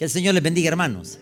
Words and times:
Que 0.00 0.04
el 0.06 0.10
Señor 0.10 0.32
les 0.32 0.42
bendiga, 0.42 0.68
hermanos. 0.68 1.18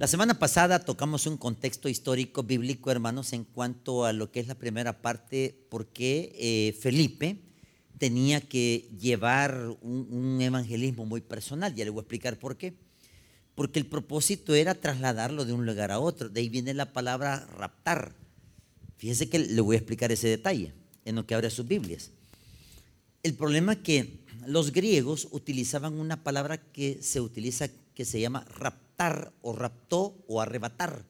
La 0.00 0.08
semana 0.08 0.40
pasada 0.40 0.80
tocamos 0.80 1.28
un 1.28 1.36
contexto 1.36 1.88
histórico 1.88 2.42
bíblico, 2.42 2.90
hermanos, 2.90 3.32
en 3.32 3.44
cuanto 3.44 4.04
a 4.04 4.12
lo 4.12 4.32
que 4.32 4.40
es 4.40 4.48
la 4.48 4.56
primera 4.56 5.00
parte, 5.00 5.56
por 5.68 5.86
qué 5.86 6.32
eh, 6.34 6.76
Felipe 6.80 7.36
tenía 7.98 8.40
que 8.40 8.90
llevar 8.98 9.76
un, 9.80 10.08
un, 10.10 10.40
evangelismo 10.40 11.06
muy 11.06 11.20
personal. 11.20 11.72
Ya 11.72 11.84
le 11.84 11.92
voy 11.92 12.00
a 12.00 12.02
explicar 12.02 12.36
por 12.36 12.56
qué. 12.56 12.74
Porque 13.54 13.78
el 13.78 13.86
propósito 13.86 14.56
era 14.56 14.74
trasladarlo 14.74 15.44
de 15.44 15.52
un 15.52 15.66
lugar 15.66 15.92
a 15.92 16.00
otro. 16.00 16.30
De 16.30 16.40
ahí 16.40 16.48
viene 16.48 16.74
la 16.74 16.92
palabra 16.92 17.46
raptar. 17.56 18.12
Fíjese 18.96 19.28
que 19.28 19.38
le 19.38 19.60
voy 19.60 19.76
a 19.76 19.78
explicar 19.78 20.10
ese 20.10 20.26
detalle 20.26 20.72
en 21.04 21.14
lo 21.14 21.26
que 21.26 21.36
abre 21.36 21.48
sus 21.50 21.68
Biblias. 21.68 22.10
El 23.22 23.34
problema 23.34 23.74
es 23.74 23.78
que 23.78 24.19
los 24.46 24.72
griegos 24.72 25.28
utilizaban 25.30 25.98
una 25.98 26.22
palabra 26.22 26.58
que 26.72 27.02
se 27.02 27.20
utiliza 27.20 27.68
que 27.94 28.04
se 28.04 28.20
llama 28.20 28.44
raptar 28.44 29.32
o 29.42 29.52
raptó 29.52 30.22
o 30.26 30.40
arrebatar. 30.40 31.04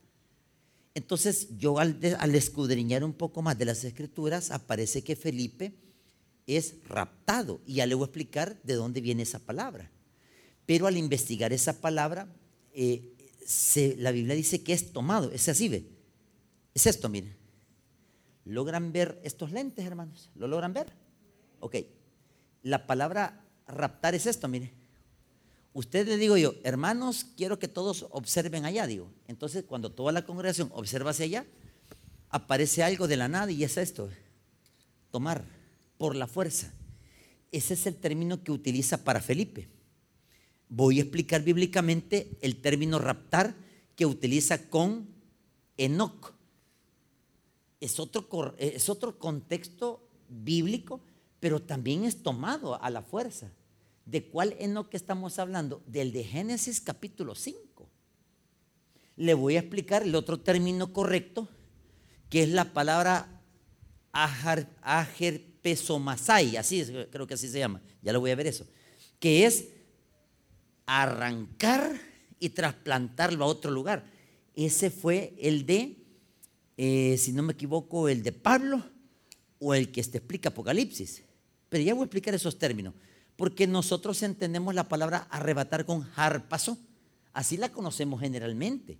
Entonces 0.94 1.48
yo 1.56 1.78
al, 1.78 1.98
escudriñar 2.34 3.04
un 3.04 3.12
poco 3.12 3.42
más 3.42 3.56
de 3.58 3.64
las 3.64 3.84
escrituras 3.84 4.50
aparece 4.50 5.02
que 5.02 5.16
Felipe 5.16 5.72
es 6.46 6.74
raptado 6.88 7.60
y 7.64 7.74
ya 7.74 7.86
le 7.86 7.94
voy 7.94 8.04
a 8.04 8.06
explicar 8.06 8.60
de 8.62 8.74
dónde 8.74 9.00
viene 9.00 9.22
esa 9.22 9.38
palabra. 9.38 9.90
Pero 10.66 10.86
al 10.86 10.96
investigar 10.96 11.52
esa 11.52 11.80
palabra, 11.80 12.28
eh, 12.72 13.14
la 13.98 14.10
Biblia 14.10 14.34
dice 14.34 14.62
que 14.62 14.72
es 14.72 14.92
tomado, 14.92 15.30
es 15.32 15.48
así, 15.48 15.68
ve. 15.68 15.86
Es 16.74 16.86
esto, 16.86 17.08
miren. 17.08 17.36
¿Logran 18.44 18.92
ver 18.92 19.20
estos 19.22 19.52
lentes, 19.52 19.84
hermanos? 19.84 20.30
¿Lo 20.34 20.48
logran 20.48 20.72
ver? 20.72 20.92
Ok. 21.60 21.76
La 22.62 22.86
palabra 22.86 23.44
raptar 23.66 24.14
es 24.14 24.26
esto, 24.26 24.48
mire. 24.48 24.72
Usted 25.72 26.06
le 26.08 26.16
digo 26.16 26.36
yo, 26.36 26.54
hermanos, 26.64 27.26
quiero 27.36 27.58
que 27.58 27.68
todos 27.68 28.06
observen 28.10 28.64
allá, 28.64 28.86
digo. 28.86 29.10
Entonces, 29.28 29.64
cuando 29.64 29.92
toda 29.92 30.12
la 30.12 30.24
congregación 30.24 30.70
observa 30.74 31.10
hacia 31.10 31.26
allá, 31.26 31.46
aparece 32.28 32.82
algo 32.82 33.06
de 33.06 33.16
la 33.16 33.28
nada 33.28 33.50
y 33.52 33.62
es 33.62 33.76
esto, 33.76 34.08
tomar 35.10 35.44
por 35.96 36.16
la 36.16 36.26
fuerza. 36.26 36.72
Ese 37.52 37.74
es 37.74 37.86
el 37.86 37.96
término 37.96 38.42
que 38.42 38.52
utiliza 38.52 39.04
para 39.04 39.20
Felipe. 39.20 39.68
Voy 40.68 40.98
a 40.98 41.02
explicar 41.02 41.42
bíblicamente 41.42 42.36
el 42.40 42.60
término 42.60 42.98
raptar 42.98 43.54
que 43.96 44.06
utiliza 44.06 44.68
con 44.68 45.08
Enoch. 45.76 46.32
Es 47.80 47.98
otro, 47.98 48.54
es 48.58 48.88
otro 48.88 49.18
contexto 49.18 50.08
bíblico, 50.28 51.00
pero 51.40 51.60
también 51.60 52.04
es 52.04 52.22
tomado 52.22 52.80
a 52.80 52.90
la 52.90 53.02
fuerza. 53.02 53.50
¿De 54.04 54.24
cuál 54.24 54.54
Enoch 54.58 54.94
estamos 54.94 55.38
hablando? 55.38 55.82
Del 55.86 56.12
de 56.12 56.24
Génesis 56.24 56.80
capítulo 56.80 57.34
5. 57.34 57.88
Le 59.16 59.34
voy 59.34 59.56
a 59.56 59.60
explicar 59.60 60.02
el 60.02 60.14
otro 60.14 60.40
término 60.40 60.92
correcto, 60.92 61.48
que 62.28 62.42
es 62.42 62.50
la 62.50 62.72
palabra 62.72 63.40
ajerpesomasai, 64.12 66.56
así 66.56 66.84
creo 67.10 67.26
que 67.26 67.34
así 67.34 67.48
se 67.48 67.58
llama, 67.58 67.82
ya 68.02 68.12
lo 68.12 68.20
voy 68.20 68.30
a 68.30 68.36
ver 68.36 68.46
eso, 68.46 68.66
que 69.18 69.46
es 69.46 69.68
arrancar 70.86 72.00
y 72.38 72.50
trasplantarlo 72.50 73.44
a 73.44 73.48
otro 73.48 73.70
lugar. 73.70 74.04
Ese 74.54 74.90
fue 74.90 75.34
el 75.38 75.66
de, 75.66 75.96
eh, 76.76 77.16
si 77.18 77.32
no 77.32 77.42
me 77.42 77.52
equivoco, 77.52 78.08
el 78.08 78.22
de 78.22 78.32
Pablo 78.32 78.82
o 79.58 79.74
el 79.74 79.92
que 79.92 80.02
te 80.02 80.18
explica 80.18 80.48
Apocalipsis. 80.48 81.22
Pero 81.70 81.82
ya 81.82 81.94
voy 81.94 82.02
a 82.02 82.04
explicar 82.04 82.34
esos 82.34 82.58
términos 82.58 82.92
porque 83.40 83.66
nosotros 83.66 84.22
entendemos 84.22 84.74
la 84.74 84.86
palabra 84.86 85.26
arrebatar 85.30 85.86
con 85.86 86.06
harpazo, 86.14 86.76
así 87.32 87.56
la 87.56 87.70
conocemos 87.70 88.20
generalmente, 88.20 88.98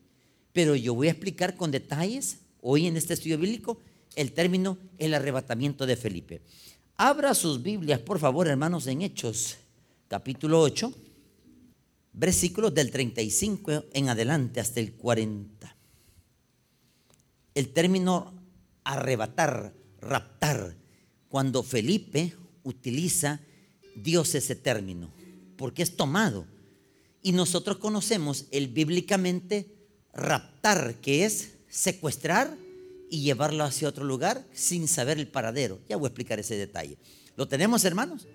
pero 0.54 0.74
yo 0.74 0.94
voy 0.94 1.08
a 1.08 1.10
explicar 1.10 1.58
con 1.58 1.70
detalles 1.70 2.38
hoy 2.62 2.86
en 2.86 2.96
este 2.96 3.12
estudio 3.12 3.36
bíblico 3.36 3.78
el 4.16 4.32
término 4.32 4.78
el 4.96 5.12
arrebatamiento 5.12 5.84
de 5.84 5.94
Felipe. 5.94 6.40
Abra 6.96 7.34
sus 7.34 7.62
Biblias, 7.62 8.00
por 8.00 8.18
favor, 8.18 8.48
hermanos, 8.48 8.86
en 8.86 9.02
Hechos, 9.02 9.58
capítulo 10.08 10.62
8, 10.62 10.90
versículos 12.14 12.74
del 12.74 12.90
35 12.90 13.84
en 13.92 14.08
adelante 14.08 14.60
hasta 14.60 14.80
el 14.80 14.94
40. 14.94 15.76
El 17.54 17.72
término 17.74 18.32
arrebatar, 18.84 19.74
raptar, 20.00 20.76
cuando 21.28 21.62
Felipe 21.62 22.34
utiliza 22.62 23.40
Dios 23.96 24.34
ese 24.34 24.54
término, 24.54 25.12
porque 25.56 25.82
es 25.82 25.96
tomado. 25.96 26.46
Y 27.22 27.32
nosotros 27.32 27.78
conocemos 27.78 28.46
el 28.50 28.68
bíblicamente 28.68 29.74
raptar, 30.12 30.96
que 31.00 31.24
es 31.24 31.52
secuestrar 31.68 32.56
y 33.10 33.22
llevarlo 33.22 33.64
hacia 33.64 33.88
otro 33.88 34.04
lugar 34.04 34.46
sin 34.52 34.88
saber 34.88 35.18
el 35.18 35.28
paradero. 35.28 35.80
Ya 35.88 35.96
voy 35.96 36.06
a 36.06 36.08
explicar 36.08 36.38
ese 36.38 36.56
detalle. 36.56 36.96
¿Lo 37.36 37.48
tenemos, 37.48 37.84
hermanos? 37.84 38.26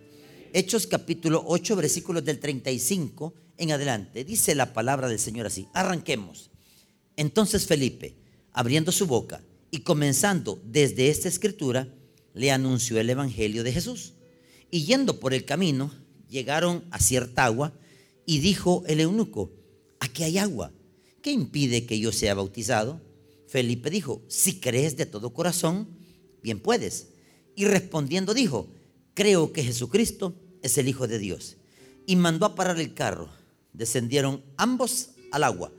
Hechos 0.53 0.87
capítulo 0.87 1.43
8, 1.45 1.75
versículos 1.75 2.23
del 2.23 2.39
35 2.39 3.33
en 3.57 3.71
adelante. 3.71 4.23
Dice 4.23 4.55
la 4.55 4.73
palabra 4.73 5.07
del 5.07 5.19
Señor 5.19 5.47
así. 5.47 5.67
Arranquemos. 5.73 6.49
Entonces 7.17 7.65
Felipe, 7.65 8.15
abriendo 8.51 8.91
su 8.91 9.07
boca 9.07 9.41
y 9.71 9.79
comenzando 9.79 10.61
desde 10.63 11.09
esta 11.09 11.27
escritura, 11.27 11.87
le 12.33 12.51
anunció 12.51 12.99
el 12.99 13.09
Evangelio 13.09 13.63
de 13.63 13.71
Jesús. 13.71 14.13
Y 14.71 14.85
yendo 14.85 15.19
por 15.19 15.33
el 15.33 15.45
camino, 15.45 15.91
llegaron 16.29 16.83
a 16.91 16.99
cierta 16.99 17.45
agua 17.45 17.73
y 18.25 18.39
dijo 18.39 18.83
el 18.87 18.99
eunuco, 18.99 19.51
aquí 19.99 20.23
hay 20.23 20.37
agua, 20.37 20.71
¿qué 21.21 21.31
impide 21.31 21.85
que 21.85 21.99
yo 21.99 22.11
sea 22.11 22.33
bautizado? 22.33 23.01
Felipe 23.47 23.89
dijo, 23.89 24.21
si 24.27 24.59
crees 24.59 24.97
de 24.97 25.05
todo 25.05 25.33
corazón, 25.33 25.87
bien 26.41 26.59
puedes. 26.59 27.09
Y 27.55 27.65
respondiendo 27.65 28.33
dijo, 28.33 28.67
creo 29.13 29.53
que 29.53 29.63
Jesucristo 29.63 30.35
es 30.61 30.77
el 30.77 30.89
Hijo 30.89 31.07
de 31.07 31.19
Dios. 31.19 31.57
Y 32.05 32.15
mandó 32.15 32.45
a 32.45 32.55
parar 32.55 32.79
el 32.79 32.93
carro. 32.93 33.29
Descendieron 33.73 34.43
ambos 34.57 35.11
al 35.31 35.43
agua. 35.43 35.71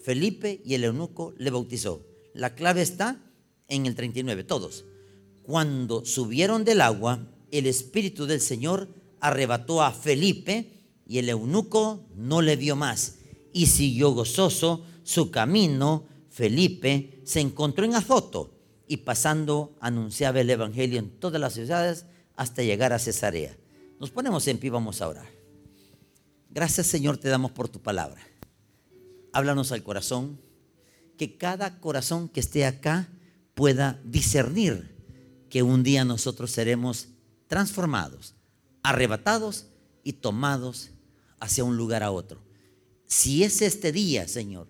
Felipe 0.00 0.60
y 0.64 0.74
el 0.74 0.84
eunuco 0.84 1.34
le 1.38 1.50
bautizó. 1.50 2.06
La 2.34 2.54
clave 2.54 2.82
está 2.82 3.20
en 3.68 3.86
el 3.86 3.94
39, 3.94 4.44
todos. 4.44 4.84
Cuando 5.42 6.04
subieron 6.04 6.64
del 6.64 6.80
agua, 6.80 7.26
el 7.58 7.66
Espíritu 7.66 8.26
del 8.26 8.40
Señor 8.40 8.88
arrebató 9.20 9.82
a 9.82 9.92
Felipe 9.92 10.70
y 11.06 11.18
el 11.18 11.28
eunuco 11.28 12.06
no 12.16 12.42
le 12.42 12.56
vio 12.56 12.76
más 12.76 13.18
y 13.52 13.66
siguió 13.66 14.10
gozoso 14.10 14.84
su 15.02 15.30
camino. 15.30 16.06
Felipe 16.30 17.20
se 17.24 17.40
encontró 17.40 17.84
en 17.84 17.94
Azoto 17.94 18.54
y 18.88 18.98
pasando 18.98 19.76
anunciaba 19.80 20.40
el 20.40 20.50
Evangelio 20.50 20.98
en 20.98 21.10
todas 21.10 21.40
las 21.40 21.54
ciudades 21.54 22.06
hasta 22.36 22.62
llegar 22.62 22.92
a 22.92 22.98
Cesarea. 22.98 23.56
Nos 24.00 24.10
ponemos 24.10 24.46
en 24.48 24.58
pie, 24.58 24.70
vamos 24.70 25.00
a 25.00 25.08
orar. 25.08 25.28
Gracias 26.50 26.86
Señor 26.86 27.18
te 27.18 27.28
damos 27.28 27.52
por 27.52 27.68
tu 27.68 27.80
palabra. 27.80 28.20
Háblanos 29.32 29.72
al 29.72 29.82
corazón, 29.82 30.40
que 31.16 31.36
cada 31.36 31.80
corazón 31.80 32.28
que 32.28 32.40
esté 32.40 32.66
acá 32.66 33.08
pueda 33.54 34.00
discernir 34.04 34.94
que 35.48 35.62
un 35.62 35.82
día 35.82 36.04
nosotros 36.04 36.50
seremos 36.50 37.08
transformados, 37.46 38.34
arrebatados 38.82 39.66
y 40.02 40.14
tomados 40.14 40.90
hacia 41.40 41.64
un 41.64 41.76
lugar 41.76 42.02
a 42.02 42.10
otro. 42.10 42.42
Si 43.06 43.44
es 43.44 43.62
este 43.62 43.92
día, 43.92 44.26
Señor, 44.28 44.68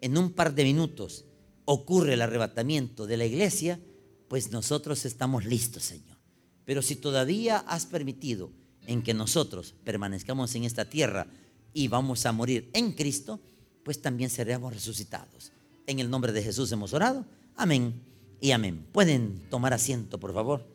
en 0.00 0.16
un 0.18 0.32
par 0.32 0.54
de 0.54 0.64
minutos 0.64 1.24
ocurre 1.64 2.14
el 2.14 2.22
arrebatamiento 2.22 3.06
de 3.06 3.16
la 3.16 3.24
iglesia, 3.24 3.80
pues 4.28 4.50
nosotros 4.50 5.04
estamos 5.04 5.44
listos, 5.44 5.82
Señor. 5.82 6.18
Pero 6.64 6.82
si 6.82 6.96
todavía 6.96 7.58
has 7.58 7.86
permitido 7.86 8.50
en 8.86 9.02
que 9.02 9.14
nosotros 9.14 9.74
permanezcamos 9.84 10.54
en 10.54 10.64
esta 10.64 10.88
tierra 10.88 11.26
y 11.72 11.88
vamos 11.88 12.26
a 12.26 12.32
morir 12.32 12.70
en 12.72 12.92
Cristo, 12.92 13.40
pues 13.84 14.00
también 14.00 14.30
seremos 14.30 14.72
resucitados. 14.72 15.52
En 15.86 15.98
el 15.98 16.10
nombre 16.10 16.32
de 16.32 16.42
Jesús 16.42 16.70
hemos 16.72 16.92
orado. 16.92 17.26
Amén 17.56 18.00
y 18.40 18.52
amén. 18.52 18.86
Pueden 18.92 19.42
tomar 19.50 19.72
asiento, 19.72 20.18
por 20.18 20.32
favor. 20.32 20.66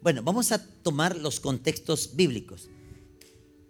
Bueno, 0.00 0.22
vamos 0.22 0.52
a 0.52 0.64
tomar 0.64 1.16
los 1.16 1.40
contextos 1.40 2.14
bíblicos. 2.14 2.68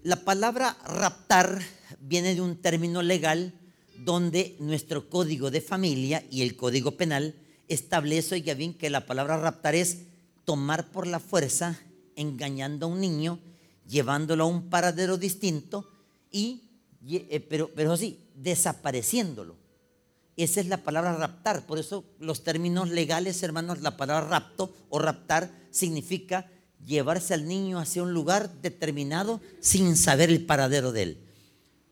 La 0.03 0.25
palabra 0.25 0.77
raptar 0.85 1.63
viene 2.01 2.35
de 2.35 2.43
un 2.43 2.57
término 2.57 3.01
legal 3.01 3.55
donde 4.05 4.55
nuestro 4.61 5.09
código 5.09 5.51
de 5.51 5.63
familia 5.63 6.23
y 6.31 6.43
el 6.43 6.55
código 6.55 6.93
penal 6.99 7.35
establece, 7.67 8.35
oiga 8.35 8.53
bien, 8.53 8.75
que 8.75 8.91
la 8.91 9.07
palabra 9.07 9.39
raptar 9.39 9.75
es 9.75 10.03
tomar 10.45 10.91
por 10.93 11.07
la 11.07 11.19
fuerza, 11.19 11.81
engañando 12.15 12.87
a 12.87 12.89
un 12.91 13.01
niño, 13.01 13.39
llevándolo 13.89 14.45
a 14.45 14.49
un 14.49 14.69
paradero 14.69 15.17
distinto 15.17 15.91
y, 16.31 16.63
eh, 17.09 17.41
pero, 17.41 17.71
pero 17.75 17.97
sí, 17.97 18.19
desapareciéndolo. 18.35 19.57
Esa 20.38 20.61
es 20.61 20.69
la 20.69 20.85
palabra 20.85 21.17
raptar. 21.17 21.67
Por 21.67 21.81
eso 21.81 22.05
los 22.20 22.44
términos 22.44 22.88
legales, 22.88 23.43
hermanos, 23.43 23.82
la 23.82 23.96
palabra 23.96 24.29
rapto 24.29 24.73
o 24.88 25.00
raptar 25.00 25.50
significa 25.73 26.46
llevarse 26.87 27.35
al 27.35 27.49
niño 27.49 27.81
hacia 27.81 28.05
un 28.05 28.14
lugar 28.14 28.62
determinado 28.62 29.40
sin 29.58 29.96
saber 29.96 30.31
el 30.31 30.46
paradero 30.46 30.93
de 30.93 31.02
él. 31.02 31.19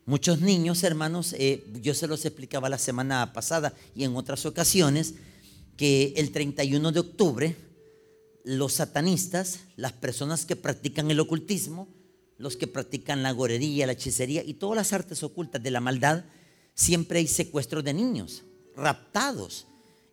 Muchos 0.04 0.40
niños, 0.40 0.84
hermanos, 0.84 1.34
eh, 1.36 1.66
yo 1.82 1.92
se 1.92 2.06
los 2.06 2.24
explicaba 2.24 2.68
la 2.68 2.78
semana 2.78 3.32
pasada 3.32 3.74
y 3.96 4.04
en 4.04 4.14
otras 4.14 4.46
ocasiones, 4.46 5.14
que 5.76 6.14
el 6.16 6.30
31 6.30 6.92
de 6.92 7.00
octubre 7.00 7.56
los 8.44 8.74
satanistas, 8.74 9.58
las 9.74 9.92
personas 9.92 10.46
que 10.46 10.54
practican 10.54 11.10
el 11.10 11.18
ocultismo, 11.18 11.88
los 12.38 12.56
que 12.56 12.68
practican 12.68 13.24
la 13.24 13.32
gorería, 13.32 13.86
la 13.86 13.94
hechicería 13.94 14.44
y 14.44 14.54
todas 14.54 14.76
las 14.76 14.92
artes 14.92 15.24
ocultas 15.24 15.60
de 15.60 15.72
la 15.72 15.80
maldad, 15.80 16.24
siempre 16.76 17.18
hay 17.18 17.26
secuestros 17.26 17.82
de 17.82 17.94
niños, 17.94 18.44
raptados. 18.76 19.66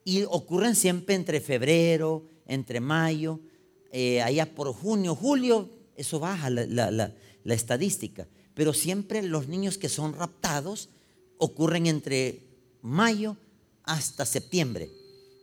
Y 0.03 0.23
ocurren 0.23 0.75
siempre 0.75 1.13
entre 1.13 1.39
febrero, 1.39 2.25
entre 2.47 2.79
mayo, 2.79 3.39
eh, 3.91 4.23
allá 4.23 4.55
por 4.55 4.73
junio, 4.73 5.15
julio, 5.15 5.69
eso 5.95 6.19
baja 6.19 6.49
la 6.49 7.13
estadística. 7.45 8.27
Pero 8.55 8.73
siempre 8.73 9.21
los 9.21 9.47
niños 9.47 9.77
que 9.77 9.89
son 9.89 10.13
raptados 10.13 10.89
ocurren 11.37 11.85
entre 11.87 12.41
mayo 12.81 13.37
hasta 13.83 14.25
septiembre. 14.25 14.89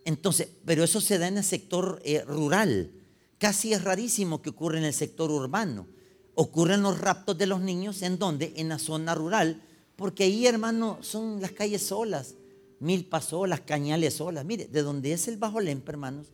Entonces, 0.04 0.48
pero 0.64 0.82
eso 0.82 1.00
se 1.00 1.18
da 1.18 1.28
en 1.28 1.38
el 1.38 1.44
sector 1.44 2.00
eh, 2.04 2.22
rural. 2.22 2.90
Casi 3.38 3.72
es 3.72 3.84
rarísimo 3.84 4.42
que 4.42 4.50
ocurra 4.50 4.78
en 4.78 4.84
el 4.84 4.94
sector 4.94 5.30
urbano. 5.30 5.86
Ocurren 6.34 6.82
los 6.82 6.98
raptos 6.98 7.36
de 7.36 7.46
los 7.46 7.60
niños 7.60 8.02
en 8.02 8.18
donde? 8.18 8.52
En 8.56 8.68
la 8.68 8.78
zona 8.78 9.14
rural, 9.14 9.62
porque 10.00 10.24
ahí, 10.24 10.46
hermano, 10.46 10.96
son 11.02 11.42
las 11.42 11.52
calles 11.52 11.82
solas, 11.82 12.34
milpas 12.78 13.26
solas, 13.26 13.60
cañales 13.60 14.14
solas. 14.14 14.46
Mire, 14.46 14.66
de 14.66 14.82
donde 14.82 15.12
es 15.12 15.28
el 15.28 15.36
Bajo 15.36 15.60
Lempa, 15.60 15.92
hermanos, 15.92 16.28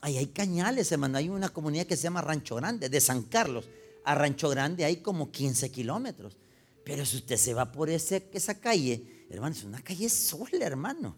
ahí 0.00 0.16
hay 0.16 0.26
cañales, 0.26 0.90
hermano. 0.90 1.18
Hay 1.18 1.28
una 1.28 1.50
comunidad 1.50 1.86
que 1.86 1.96
se 1.96 2.02
llama 2.02 2.20
Rancho 2.20 2.56
Grande, 2.56 2.88
de 2.88 3.00
San 3.00 3.22
Carlos. 3.22 3.68
A 4.04 4.16
Rancho 4.16 4.48
Grande 4.48 4.84
hay 4.84 4.96
como 4.96 5.30
15 5.30 5.70
kilómetros. 5.70 6.36
Pero 6.84 7.06
si 7.06 7.18
usted 7.18 7.36
se 7.36 7.54
va 7.54 7.70
por 7.70 7.90
esa 7.90 8.54
calle, 8.60 9.26
hermano, 9.30 9.54
es 9.54 9.62
una 9.62 9.80
calle 9.80 10.08
sola, 10.08 10.66
hermano 10.66 11.16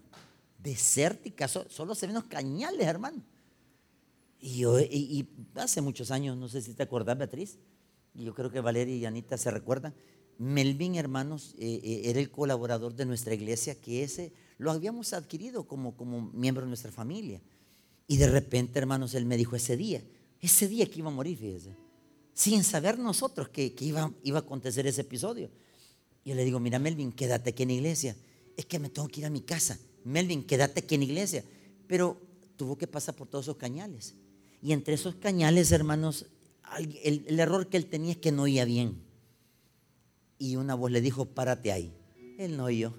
desértica, 0.58 1.48
solo 1.48 1.94
se 1.94 2.06
ven 2.06 2.14
los 2.14 2.24
cañales, 2.24 2.86
hermano. 2.86 3.22
Y, 4.40 4.58
yo, 4.58 4.78
y, 4.78 5.26
hace 5.54 5.80
muchos 5.80 6.10
años, 6.10 6.36
no 6.36 6.48
sé 6.48 6.60
si 6.60 6.74
te 6.74 6.82
acuerdas, 6.82 7.16
Beatriz, 7.16 7.58
y 8.14 8.24
yo 8.24 8.34
creo 8.34 8.50
que 8.50 8.60
Valeria 8.60 8.94
y 8.94 9.04
Anita 9.06 9.38
se 9.38 9.50
recuerdan, 9.50 9.94
Melvin, 10.38 10.94
hermanos, 10.94 11.54
eh, 11.58 11.80
eh, 11.82 12.02
era 12.04 12.20
el 12.20 12.30
colaborador 12.30 12.94
de 12.94 13.04
nuestra 13.04 13.34
iglesia, 13.34 13.74
que 13.74 14.02
ese 14.02 14.32
lo 14.56 14.70
habíamos 14.70 15.12
adquirido 15.12 15.66
como, 15.66 15.96
como 15.96 16.30
miembro 16.32 16.62
de 16.62 16.68
nuestra 16.68 16.92
familia. 16.92 17.40
Y 18.06 18.16
de 18.16 18.28
repente, 18.28 18.78
hermanos, 18.78 19.14
él 19.14 19.26
me 19.26 19.36
dijo 19.36 19.56
ese 19.56 19.76
día, 19.76 20.02
ese 20.40 20.68
día 20.68 20.86
que 20.86 21.00
iba 21.00 21.08
a 21.08 21.12
morir, 21.12 21.36
fíjese, 21.36 21.74
sin 22.32 22.62
saber 22.64 22.98
nosotros 22.98 23.48
que, 23.48 23.74
iba, 23.80 24.12
iba 24.22 24.38
a 24.38 24.42
acontecer 24.42 24.86
ese 24.86 25.00
episodio. 25.00 25.50
Yo 26.24 26.34
le 26.34 26.44
digo, 26.44 26.60
mira 26.60 26.78
Melvin, 26.78 27.12
quédate 27.12 27.50
aquí 27.50 27.64
en 27.64 27.72
iglesia, 27.72 28.16
es 28.56 28.64
que 28.64 28.78
me 28.78 28.90
tengo 28.90 29.08
que 29.08 29.20
ir 29.20 29.26
a 29.26 29.30
mi 29.30 29.40
casa. 29.40 29.78
Melvin, 30.04 30.44
quédate 30.44 30.80
aquí 30.80 30.94
en 30.94 31.02
iglesia. 31.02 31.44
Pero 31.86 32.20
tuvo 32.56 32.76
que 32.78 32.86
pasar 32.86 33.14
por 33.14 33.28
todos 33.28 33.46
esos 33.46 33.56
cañales. 33.56 34.14
Y 34.62 34.72
entre 34.72 34.94
esos 34.94 35.14
cañales, 35.16 35.72
hermanos, 35.72 36.26
el, 37.02 37.40
error 37.40 37.68
que 37.68 37.76
él 37.76 37.86
tenía 37.86 38.12
es 38.12 38.18
que 38.18 38.32
no 38.32 38.42
oía 38.42 38.64
bien. 38.64 39.02
Y 40.38 40.56
una 40.56 40.74
voz 40.74 40.90
le 40.90 41.00
dijo, 41.00 41.26
párate 41.26 41.72
ahí. 41.72 41.92
Él 42.38 42.56
no 42.56 42.64
oyó. 42.64 42.94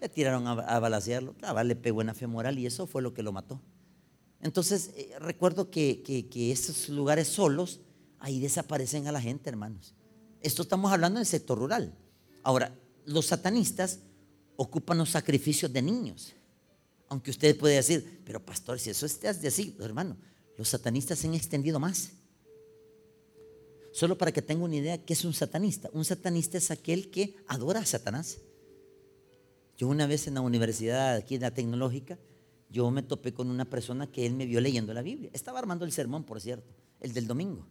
Le 0.00 0.08
tiraron 0.08 0.46
a, 0.46 0.52
a 0.52 0.78
balasearlo. 0.78 1.34
le 1.64 1.76
pegó 1.76 2.02
en 2.02 2.08
la 2.08 2.14
femoral 2.14 2.58
y 2.58 2.66
eso 2.66 2.86
fue 2.86 3.02
lo 3.02 3.14
que 3.14 3.22
lo 3.22 3.32
mató. 3.32 3.60
Entonces, 4.44 4.90
eh, 4.94 5.14
recuerdo 5.20 5.70
que, 5.70 6.02
que, 6.02 6.52
esos 6.52 6.90
lugares 6.90 7.28
solos, 7.28 7.80
ahí 8.18 8.40
desaparecen 8.40 9.06
a 9.08 9.12
la 9.12 9.20
gente, 9.20 9.48
hermanos. 9.48 9.94
Esto 10.42 10.62
estamos 10.62 10.92
hablando 10.92 11.18
del 11.18 11.26
sector 11.26 11.58
rural. 11.58 11.94
Ahora, 12.42 12.78
los 13.06 13.24
satanistas 13.24 14.00
ocupan 14.56 14.98
los 14.98 15.08
sacrificios 15.08 15.72
de 15.72 15.80
niños. 15.80 16.34
Aunque 17.08 17.30
usted 17.30 17.56
puede 17.56 17.76
decir, 17.76 18.20
pero 18.26 18.44
pastor, 18.44 18.78
si 18.78 18.90
eso 18.90 19.06
es 19.06 19.24
así, 19.24 19.74
hermano, 19.80 20.18
los 20.58 20.68
satanistas 20.68 21.18
se 21.18 21.26
han 21.26 21.34
extendido 21.34 21.80
más. 21.80 22.10
Solo 23.94 24.18
para 24.18 24.32
que 24.32 24.42
tenga 24.42 24.64
una 24.64 24.74
idea, 24.74 24.98
¿qué 24.98 25.12
es 25.12 25.24
un 25.24 25.32
satanista? 25.32 25.88
Un 25.92 26.04
satanista 26.04 26.58
es 26.58 26.72
aquel 26.72 27.12
que 27.12 27.36
adora 27.46 27.78
a 27.78 27.86
Satanás. 27.86 28.38
Yo 29.76 29.86
una 29.86 30.08
vez 30.08 30.26
en 30.26 30.34
la 30.34 30.40
universidad 30.40 31.14
aquí 31.14 31.36
en 31.36 31.42
la 31.42 31.52
tecnológica, 31.52 32.18
yo 32.68 32.90
me 32.90 33.04
topé 33.04 33.32
con 33.32 33.50
una 33.50 33.64
persona 33.64 34.08
que 34.08 34.26
él 34.26 34.34
me 34.34 34.46
vio 34.46 34.60
leyendo 34.60 34.92
la 34.92 35.00
Biblia. 35.00 35.30
Estaba 35.32 35.60
armando 35.60 35.84
el 35.84 35.92
sermón, 35.92 36.24
por 36.24 36.40
cierto, 36.40 36.74
el 36.98 37.12
del 37.12 37.28
domingo. 37.28 37.68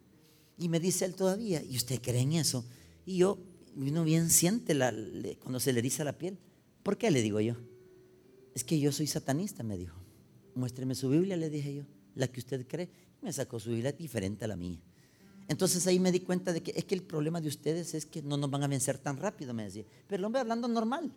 Y 0.56 0.70
me 0.70 0.80
dice 0.80 1.04
él 1.04 1.14
todavía, 1.14 1.62
¿y 1.62 1.76
usted 1.76 2.00
cree 2.00 2.22
en 2.22 2.32
eso? 2.32 2.64
Y 3.04 3.18
yo, 3.18 3.38
uno 3.76 4.02
bien 4.02 4.30
siente 4.30 4.72
la, 4.72 4.94
cuando 5.40 5.60
se 5.60 5.74
le 5.74 5.80
eriza 5.80 6.04
la 6.04 6.16
piel. 6.16 6.38
¿Por 6.82 6.96
qué 6.96 7.10
le 7.10 7.20
digo 7.20 7.38
yo? 7.40 7.56
Es 8.54 8.64
que 8.64 8.80
yo 8.80 8.92
soy 8.92 9.08
satanista, 9.08 9.62
me 9.62 9.76
dijo. 9.76 9.98
Muéstreme 10.54 10.94
su 10.94 11.10
Biblia, 11.10 11.36
le 11.36 11.50
dije 11.50 11.74
yo, 11.74 11.84
la 12.14 12.28
que 12.28 12.40
usted 12.40 12.66
cree. 12.66 12.88
Me 13.20 13.30
sacó 13.30 13.60
su 13.60 13.68
Biblia 13.68 13.92
diferente 13.92 14.46
a 14.46 14.48
la 14.48 14.56
mía. 14.56 14.80
Entonces 15.48 15.86
ahí 15.86 15.98
me 15.98 16.10
di 16.10 16.20
cuenta 16.20 16.52
de 16.52 16.62
que 16.62 16.72
es 16.74 16.84
que 16.84 16.94
el 16.94 17.02
problema 17.02 17.40
de 17.40 17.48
ustedes 17.48 17.94
es 17.94 18.06
que 18.06 18.22
no 18.22 18.36
nos 18.36 18.50
van 18.50 18.62
a 18.62 18.66
vencer 18.66 18.98
tan 18.98 19.16
rápido, 19.16 19.52
me 19.52 19.64
decía. 19.64 19.84
Pero 20.06 20.20
el 20.20 20.24
hombre 20.24 20.40
hablando 20.40 20.68
normal. 20.68 21.12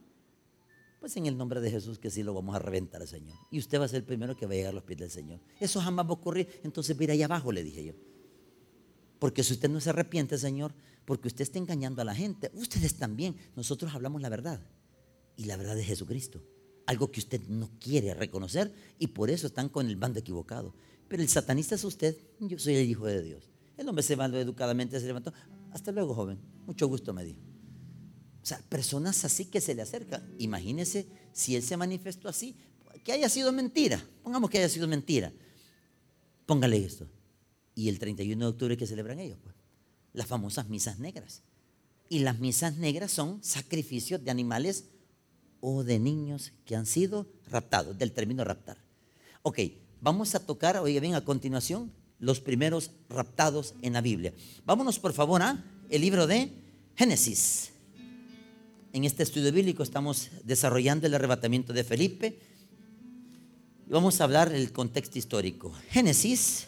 Pues 0.99 1.15
en 1.15 1.27
el 1.27 1.37
nombre 1.37 1.61
de 1.61 1.69
Jesús 1.69 1.99
que 1.99 2.09
sí 2.09 2.23
lo 2.23 2.33
vamos 2.33 2.55
a 2.55 2.59
reventar 2.59 3.05
Señor. 3.07 3.37
Y 3.51 3.59
usted 3.59 3.79
va 3.79 3.85
a 3.85 3.87
ser 3.87 3.97
el 3.97 4.03
primero 4.03 4.35
que 4.35 4.45
va 4.45 4.53
a 4.53 4.55
llegar 4.55 4.71
a 4.71 4.75
los 4.75 4.83
pies 4.83 4.99
del 4.99 5.11
Señor. 5.11 5.39
Eso 5.59 5.79
jamás 5.79 6.05
va 6.05 6.09
a 6.09 6.13
ocurrir. 6.13 6.59
Entonces 6.63 6.97
mira 6.97 7.13
allá 7.13 7.25
abajo, 7.25 7.51
le 7.51 7.63
dije 7.63 7.85
yo. 7.85 7.93
Porque 9.19 9.43
si 9.43 9.53
usted 9.53 9.69
no 9.69 9.79
se 9.79 9.91
arrepiente, 9.91 10.37
Señor, 10.37 10.73
porque 11.05 11.27
usted 11.27 11.43
está 11.43 11.57
engañando 11.57 12.01
a 12.01 12.05
la 12.05 12.13
gente, 12.13 12.51
ustedes 12.53 12.97
también, 12.97 13.35
nosotros 13.55 13.93
hablamos 13.93 14.21
la 14.21 14.29
verdad 14.29 14.59
y 15.35 15.45
la 15.45 15.55
verdad 15.55 15.75
de 15.75 15.83
Jesucristo. 15.83 16.43
Algo 16.85 17.11
que 17.11 17.19
usted 17.19 17.41
no 17.47 17.69
quiere 17.79 18.13
reconocer 18.13 18.73
y 18.99 19.07
por 19.07 19.29
eso 19.29 19.47
están 19.47 19.69
con 19.69 19.87
el 19.87 19.95
bando 19.95 20.19
equivocado. 20.19 20.73
Pero 21.07 21.21
el 21.21 21.29
satanista 21.29 21.75
es 21.75 21.83
usted, 21.83 22.17
yo 22.39 22.59
soy 22.59 22.75
el 22.75 22.89
hijo 22.89 23.05
de 23.05 23.21
Dios. 23.21 23.49
El 23.77 23.87
hombre 23.87 24.03
se 24.03 24.15
va 24.15 24.25
educadamente, 24.25 24.99
se 24.99 25.05
levantó. 25.05 25.33
Hasta 25.71 25.91
luego, 25.91 26.13
joven. 26.13 26.39
Mucho 26.65 26.87
gusto 26.87 27.13
me 27.13 27.23
dijo. 27.23 27.39
O 28.41 28.45
sea, 28.45 28.59
personas 28.69 29.23
así 29.25 29.45
que 29.45 29.61
se 29.61 29.75
le 29.75 29.81
acercan. 29.81 30.33
Imagínese 30.39 31.07
si 31.33 31.55
él 31.55 31.63
se 31.63 31.77
manifestó 31.77 32.29
así, 32.29 32.55
que 33.03 33.11
haya 33.11 33.29
sido 33.29 33.51
mentira. 33.51 34.03
Pongamos 34.23 34.49
que 34.49 34.57
haya 34.57 34.69
sido 34.69 34.87
mentira. 34.87 35.31
Póngale 36.45 36.83
esto. 36.83 37.07
Y 37.75 37.89
el 37.89 37.99
31 37.99 38.45
de 38.45 38.49
octubre 38.49 38.77
que 38.77 38.87
celebran 38.87 39.19
ellos, 39.19 39.37
pues, 39.43 39.55
las 40.13 40.27
famosas 40.27 40.67
misas 40.69 40.97
negras. 40.99 41.43
Y 42.09 42.19
las 42.19 42.39
misas 42.39 42.77
negras 42.77 43.11
son 43.11 43.43
sacrificios 43.43 44.23
de 44.23 44.31
animales 44.31 44.85
o 45.59 45.83
de 45.83 45.99
niños 45.99 46.53
que 46.65 46.75
han 46.75 46.85
sido 46.85 47.27
raptados, 47.47 47.97
del 47.97 48.13
término 48.13 48.43
raptar. 48.43 48.77
Ok, 49.43 49.59
vamos 50.01 50.35
a 50.35 50.45
tocar, 50.45 50.77
oiga 50.77 50.99
bien, 50.99 51.15
a 51.15 51.23
continuación, 51.23 51.91
los 52.19 52.39
primeros 52.39 52.91
raptados 53.09 53.75
en 53.81 53.93
la 53.93 54.01
Biblia. 54.01 54.33
Vámonos 54.65 54.99
por 54.99 55.13
favor 55.13 55.41
a 55.41 55.63
el 55.89 56.01
libro 56.01 56.27
de 56.27 56.51
Génesis. 56.95 57.71
En 58.93 59.03
este 59.03 59.23
estudio 59.23 59.51
bíblico 59.51 59.83
estamos 59.83 60.29
desarrollando 60.43 61.07
el 61.07 61.13
arrebatamiento 61.13 61.73
de 61.73 61.83
Felipe 61.83 62.39
y 63.87 63.91
vamos 63.91 64.19
a 64.19 64.23
hablar 64.23 64.49
del 64.49 64.71
contexto 64.71 65.19
histórico. 65.19 65.73
Génesis, 65.89 66.67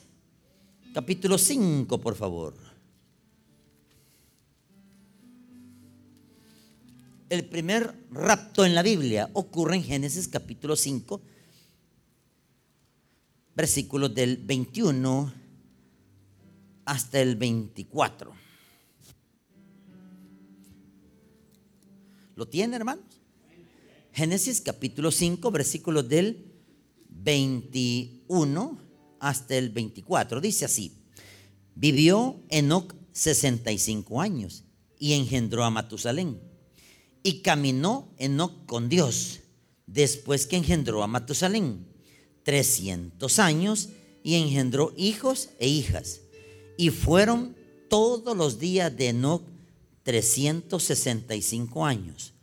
capítulo 0.93 1.37
5, 1.37 1.99
por 1.99 2.15
favor. 2.15 2.69
el 7.29 7.45
primer 7.45 7.93
rapto 8.11 8.65
en 8.65 8.75
la 8.75 8.81
Biblia 8.81 9.29
ocurre 9.33 9.75
en 9.75 9.83
Génesis 9.83 10.27
capítulo 10.27 10.75
5, 10.75 11.21
versículos 13.59 14.15
del 14.15 14.37
21 14.37 15.33
hasta 16.85 17.19
el 17.19 17.35
24. 17.35 18.33
¿Lo 22.37 22.47
tiene, 22.47 22.77
hermanos? 22.77 23.03
Génesis 24.13 24.61
capítulo 24.61 25.11
5, 25.11 25.51
versículos 25.51 26.07
del 26.07 26.53
21 27.09 28.79
hasta 29.19 29.57
el 29.57 29.71
24. 29.71 30.39
Dice 30.39 30.63
así, 30.63 30.93
vivió 31.75 32.41
Enoch 32.47 32.95
65 33.11 34.21
años 34.21 34.63
y 34.97 35.15
engendró 35.15 35.65
a 35.65 35.69
Matusalén. 35.69 36.39
Y 37.23 37.41
caminó 37.41 38.13
Enoch 38.19 38.65
con 38.65 38.87
Dios 38.87 39.41
después 39.85 40.47
que 40.47 40.55
engendró 40.55 41.03
a 41.03 41.07
Matusalén. 41.07 41.88
300 42.49 43.37
años 43.37 43.89
y 44.23 44.33
engendró 44.33 44.91
hijos 44.97 45.49
e 45.59 45.67
hijas. 45.67 46.21
Y 46.77 46.89
fueron 46.89 47.55
todos 47.91 48.35
los 48.35 48.57
días 48.57 48.97
de 48.97 49.09
Enoch 49.09 49.43
365 50.01 51.85
años. 51.85 52.33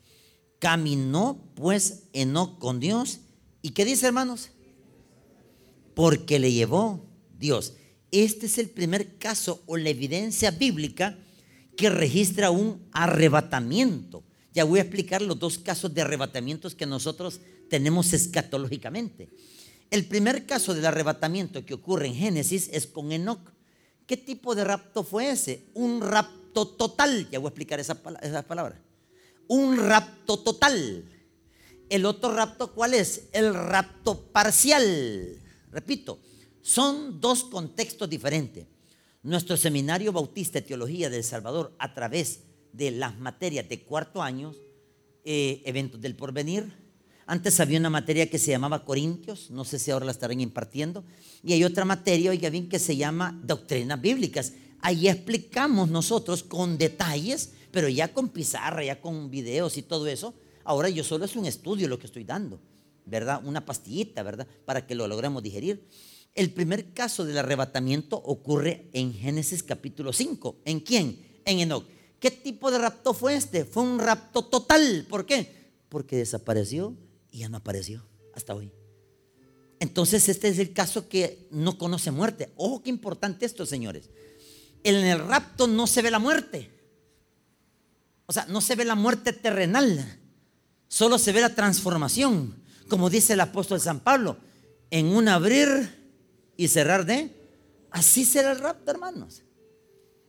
Caminó 0.61 1.41
pues 1.57 2.05
Enoch 2.13 2.57
con 2.61 2.79
Dios. 2.79 3.19
¿Y 3.63 3.71
qué 3.71 3.85
dice 3.85 4.07
hermanos? 4.07 4.51
Porque 5.93 6.39
le 6.39 6.53
llevó 6.53 7.05
Dios. 7.37 7.73
este 8.13 8.47
es 8.47 8.59
el 8.59 8.69
primer 8.69 9.19
caso 9.19 9.61
o 9.67 9.77
la 9.77 9.89
evidencia 9.89 10.53
bíblica 10.53 11.19
que 11.77 11.91
registra 11.91 12.53
un 12.53 12.81
arrebatamiento. 12.93 14.23
Ya 14.55 14.63
voy 14.63 14.79
a 14.79 14.83
explicar 14.83 15.21
los 15.21 15.37
dos 15.41 15.59
casos 15.59 15.93
de 15.93 16.03
arrebatamientos 16.03 16.77
que 16.77 16.87
nosotros 16.87 17.41
tenemos 17.69 18.13
escatológicamente. 18.13 19.31
El 19.91 20.07
primer 20.07 20.47
caso 20.47 20.75
del 20.75 20.87
arrebatamiento 20.87 21.65
que 21.65 21.75
ocurre 21.75 22.09
en 22.09 22.15
Génesis 22.15 22.69
es 22.73 22.87
con 22.87 23.13
Enoch. 23.13 23.53
¿Qué 24.07 24.17
tipo 24.17 24.55
de 24.55 24.65
rapto 24.65 25.05
fue 25.05 25.31
ese? 25.31 25.67
Un 25.75 26.01
rapto 26.01 26.69
total. 26.69 27.29
Ya 27.31 27.39
voy 27.39 27.47
a 27.47 27.51
explicar 27.51 27.81
esa, 27.81 28.01
esa 28.23 28.43
palabra. 28.43 28.81
Un 29.49 29.77
rapto 29.77 30.39
total. 30.41 31.05
El 31.89 32.05
otro 32.05 32.35
rapto, 32.35 32.73
¿cuál 32.73 32.95
es? 32.95 33.29
El 33.33 33.55
rapto 33.55 34.21
parcial. 34.33 35.41
Repito, 35.71 36.19
son 36.63 37.21
dos 37.21 37.45
contextos 37.45 38.11
diferentes. 38.11 38.67
Nuestro 39.23 39.57
seminario 39.57 40.13
bautista 40.13 40.61
de 40.61 40.67
teología 40.67 41.11
del 41.11 41.23
Salvador, 41.23 41.75
a 41.79 41.95
través 41.95 42.41
de 42.73 42.91
las 42.91 43.19
materias 43.19 43.69
de 43.69 43.83
cuarto 43.83 44.23
año, 44.23 44.53
eh, 45.25 45.63
eventos 45.65 46.01
del 46.01 46.17
porvenir, 46.17 46.73
antes 47.27 47.59
había 47.59 47.81
una 47.81 47.91
materia 47.91 48.31
que 48.31 48.39
se 48.39 48.53
llamaba 48.53 48.85
Corintios, 48.85 49.51
no 49.51 49.65
sé 49.65 49.81
si 49.81 49.91
ahora 49.91 50.07
la 50.07 50.13
estarán 50.13 50.41
impartiendo, 50.41 51.05
y 51.43 51.53
hay 51.55 51.65
otra 51.65 51.85
materia, 51.85 52.31
oiga 52.31 52.51
bien, 52.51 52.69
que 52.69 52.79
se 52.79 52.97
llama 52.97 53.37
Doctrinas 53.43 54.01
Bíblicas. 54.01 54.53
Ahí 54.81 55.09
explicamos 55.09 55.91
nosotros 55.91 56.45
con 56.45 56.79
detalles, 56.79 57.53
pero 57.73 57.89
ya 57.89 58.13
con 58.13 58.29
pizarra, 58.29 58.85
ya 58.85 59.01
con 59.01 59.29
videos 59.29 59.77
y 59.77 59.83
todo 59.83 60.07
eso. 60.07 60.35
Ahora 60.63 60.89
yo 60.89 61.03
solo 61.03 61.25
es 61.25 61.35
un 61.35 61.47
estudio 61.47 61.89
lo 61.89 61.99
que 61.99 62.07
estoy 62.07 62.23
dando, 62.23 62.61
¿verdad? 63.05 63.41
Una 63.45 63.67
pastillita, 63.67 64.23
¿verdad? 64.23 64.47
Para 64.65 64.87
que 64.87 64.95
lo 64.95 65.09
logremos 65.09 65.43
digerir. 65.43 65.85
El 66.33 66.53
primer 66.53 66.93
caso 66.93 67.25
del 67.25 67.39
arrebatamiento 67.39 68.17
ocurre 68.17 68.89
en 68.93 69.13
Génesis 69.13 69.65
capítulo 69.65 70.13
5. 70.13 70.59
¿En 70.65 70.79
quién? 70.79 71.41
En 71.45 71.59
Enoch. 71.59 71.89
¿Qué 72.21 72.31
tipo 72.31 72.71
de 72.71 72.79
rapto 72.79 73.15
fue 73.15 73.35
este? 73.35 73.65
Fue 73.65 73.83
un 73.83 73.99
rapto 73.99 74.45
total. 74.45 75.07
¿Por 75.09 75.27
qué? 75.27 75.73
Porque 75.89 76.17
desapareció 76.17 76.95
y 77.37 77.41
ya 77.41 77.51
no 77.51 77.59
apareció 77.59 78.03
hasta 78.35 78.55
hoy. 78.55 78.73
Entonces 79.79 80.27
este 80.31 80.49
es 80.49 80.59
el 80.59 80.73
caso 80.73 81.07
que 81.07 81.47
no 81.51 81.77
conoce 81.77 82.11
muerte. 82.11 82.51
Ojo, 82.57 82.83
qué 82.83 82.89
importante 82.89 83.45
esto, 83.45 83.67
señores. 83.67 84.09
En 84.83 84.95
el 84.95 85.19
rapto 85.19 85.67
no 85.67 85.87
se 85.87 86.01
ve 86.01 86.11
la 86.11 86.19
muerte. 86.19 86.71
O 88.25 88.33
sea, 88.33 88.47
no 88.47 88.63
se 88.63 88.75
ve 88.75 88.87
la 88.87 88.95
muerte 88.95 89.35
terrenal. 89.35 90.19
Solo 90.89 91.19
se 91.19 91.33
ve 91.33 91.43
la 91.43 91.55
transformación. 91.55 92.57
Como 92.89 93.11
dice 93.11 93.35
el 93.35 93.41
apóstol 93.41 93.83
San 93.83 94.01
Pablo, 94.01 94.39
en 94.91 95.09
un 95.09 95.29
abrir 95.29 95.95
y 96.57 96.69
cerrar 96.69 97.05
de, 97.05 97.37
así 97.91 98.25
será 98.25 98.53
el 98.53 98.61
rapto, 98.61 98.91
hermanos. 98.91 99.43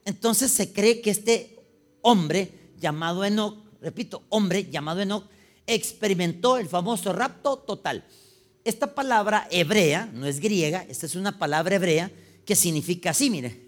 Entonces 0.04 0.52
se 0.52 0.74
cree 0.74 1.00
que 1.00 1.12
este 1.12 1.58
hombre 2.02 2.74
llamado 2.78 3.24
Enoch, 3.24 3.64
repito, 3.80 4.24
hombre 4.28 4.70
llamado 4.70 5.00
Enoch, 5.00 5.24
experimentó 5.68 6.58
el 6.58 6.68
famoso 6.68 7.14
rapto 7.14 7.58
total. 7.58 8.06
Esta 8.64 8.96
palabra 8.96 9.48
hebrea, 9.52 10.10
no 10.14 10.26
es 10.26 10.40
griega, 10.40 10.86
esta 10.90 11.06
es 11.06 11.16
una 11.16 11.38
palabra 11.38 11.76
hebrea 11.76 12.12
que 12.46 12.56
significa 12.56 13.12
así, 13.12 13.30
mire, 13.30 13.68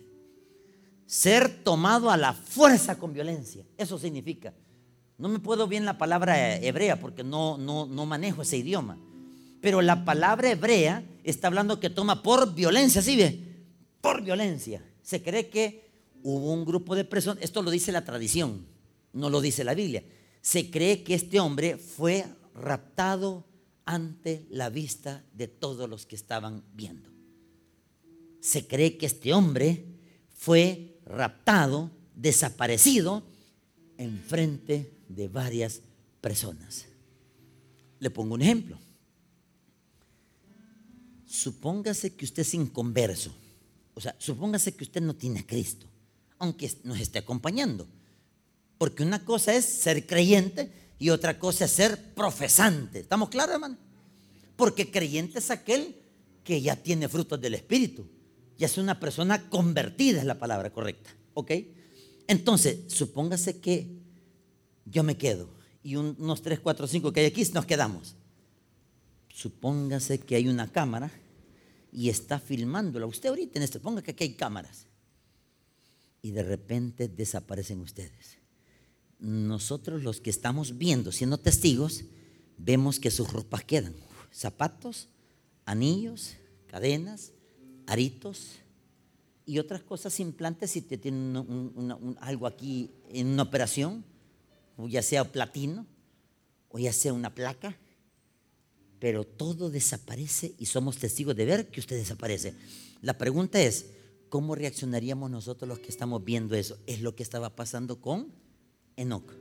ser 1.06 1.64
tomado 1.64 2.10
a 2.10 2.18
la 2.18 2.34
fuerza 2.34 2.98
con 2.98 3.14
violencia. 3.14 3.64
Eso 3.78 4.00
significa. 4.00 4.54
No 5.18 5.28
me 5.28 5.40
puedo 5.40 5.68
bien 5.68 5.86
la 5.86 5.98
palabra 5.98 6.58
hebrea 6.58 7.00
porque 7.00 7.24
no, 7.24 7.58
no, 7.58 7.86
no 7.86 8.06
manejo 8.06 8.42
ese 8.42 8.58
idioma. 8.58 8.98
Pero 9.62 9.82
la 9.82 10.06
palabra 10.06 10.52
hebrea 10.52 11.04
está 11.26 11.48
hablando 11.48 11.82
que 11.82 11.90
toma 11.90 12.24
por 12.24 12.54
violencia, 12.56 13.02
¿sí 13.02 13.18
ve? 13.18 13.40
Por 14.00 14.24
violencia. 14.24 14.82
Se 15.02 15.22
cree 15.22 15.50
que 15.50 15.90
hubo 16.24 16.54
un 16.54 16.64
grupo 16.64 16.96
de 16.96 17.04
personas, 17.04 17.44
esto 17.44 17.62
lo 17.62 17.72
dice 17.72 17.92
la 17.92 18.06
tradición, 18.06 18.66
no 19.12 19.30
lo 19.30 19.42
dice 19.42 19.66
la 19.66 19.74
Biblia 19.74 20.04
se 20.42 20.72
cree 20.72 21.04
que 21.04 21.14
este 21.14 21.40
hombre 21.40 21.78
fue 21.78 22.26
raptado 22.54 23.46
ante 23.86 24.46
la 24.50 24.70
vista 24.70 25.26
de 25.34 25.48
todos 25.48 25.90
los 25.90 26.06
que 26.06 26.16
estaban 26.16 26.64
viendo. 26.74 27.10
Se 28.40 28.68
cree 28.68 28.98
que 28.98 29.06
este 29.06 29.34
hombre 29.34 29.86
fue 30.34 31.00
raptado, 31.06 31.92
desaparecido, 32.16 33.24
en 33.98 34.20
frente 34.20 34.94
de 35.10 35.28
varias 35.28 35.82
personas. 36.22 36.86
Le 38.00 38.10
pongo 38.10 38.36
un 38.36 38.42
ejemplo. 38.42 38.80
Supóngase 41.26 42.16
que 42.16 42.26
usted 42.26 42.44
es 42.44 42.54
inconverso. 42.54 43.36
O 43.94 44.02
sea, 44.02 44.16
supóngase 44.18 44.74
que 44.74 44.86
usted 44.86 45.02
no 45.02 45.16
tiene 45.16 45.42
a 45.42 45.46
Cristo, 45.46 45.86
aunque 46.38 46.72
nos 46.84 47.00
esté 47.00 47.20
acompañando. 47.20 47.88
Porque 48.80 49.04
una 49.04 49.26
cosa 49.26 49.54
es 49.54 49.66
ser 49.66 50.08
creyente 50.08 50.72
y 50.98 51.10
otra 51.10 51.38
cosa 51.38 51.66
es 51.66 51.72
ser 51.72 52.14
profesante. 52.16 53.02
¿Estamos 53.02 53.28
claros, 53.28 53.56
hermano? 53.56 53.78
Porque 54.56 54.90
creyente 54.90 55.40
es 55.40 55.52
aquel 55.52 55.98
que 56.46 56.62
ya 56.62 56.78
tiene 56.78 57.10
frutos 57.10 57.42
del 57.42 57.56
Espíritu. 57.56 58.08
Ya 58.58 58.68
es 58.68 58.78
una 58.78 58.98
persona 58.98 59.50
convertida, 59.50 60.20
es 60.20 60.26
la 60.26 60.40
palabra 60.40 60.72
correcta. 60.72 61.10
¿Ok? 61.34 61.52
Entonces, 62.26 62.80
supóngase 62.88 63.60
que 63.60 64.00
yo 64.86 65.04
me 65.04 65.18
quedo 65.18 65.50
y 65.84 65.98
unos 65.98 66.42
3, 66.42 66.62
4, 66.62 66.88
5 66.88 67.12
que 67.12 67.20
hay 67.20 67.26
aquí 67.26 67.44
nos 67.54 67.66
quedamos. 67.66 68.16
Supóngase 69.28 70.20
que 70.20 70.36
hay 70.36 70.48
una 70.48 70.72
cámara 70.72 71.12
y 71.92 72.08
está 72.08 72.40
filmándola. 72.40 73.06
Usted 73.08 73.28
ahorita 73.28 73.60
en 73.60 73.64
esto, 73.64 73.82
ponga 73.82 74.02
que 74.02 74.12
aquí 74.12 74.24
hay 74.24 74.34
cámaras. 74.36 74.86
Y 76.22 76.32
de 76.32 76.44
repente 76.44 77.10
desaparecen 77.10 77.82
ustedes 77.82 78.40
nosotros 79.20 80.04
los 80.04 80.22
que 80.22 80.30
estamos 80.30 80.78
viendo, 80.78 81.12
siendo 81.12 81.38
testigos, 81.38 82.06
vemos 82.58 83.00
que 83.00 83.12
sus 83.12 83.32
ropas 83.32 83.64
quedan. 83.64 83.94
Zapatos, 84.32 85.10
anillos, 85.66 86.36
cadenas, 86.68 87.34
aritos 87.86 88.60
y 89.46 89.60
otras 89.60 89.82
cosas 89.82 90.20
implantes 90.20 90.72
si 90.72 90.82
te 90.82 90.98
tienen 90.98 91.36
algo 92.20 92.48
aquí 92.48 92.92
en 93.10 93.28
una 93.28 93.44
operación, 93.44 94.06
ya 94.88 95.02
sea 95.02 95.32
platino 95.32 95.86
o 96.70 96.80
ya 96.80 96.94
sea 96.94 97.14
una 97.14 97.34
placa, 97.34 97.76
pero 99.00 99.26
todo 99.26 99.70
desaparece 99.70 100.54
y 100.60 100.68
somos 100.68 100.98
testigos 100.98 101.36
de 101.36 101.46
ver 101.46 101.68
que 101.70 101.80
usted 101.80 101.98
desaparece. 101.98 102.54
La 103.02 103.18
pregunta 103.18 103.60
es, 103.62 103.88
¿cómo 104.30 104.56
reaccionaríamos 104.56 105.32
nosotros 105.32 105.68
los 105.68 105.80
que 105.80 105.90
estamos 105.90 106.24
viendo 106.24 106.56
eso? 106.56 106.78
Es 106.86 107.02
lo 107.02 107.16
que 107.16 107.24
estaba 107.24 107.56
pasando 107.56 108.00
con 108.00 108.32
Enoch, 109.00 109.32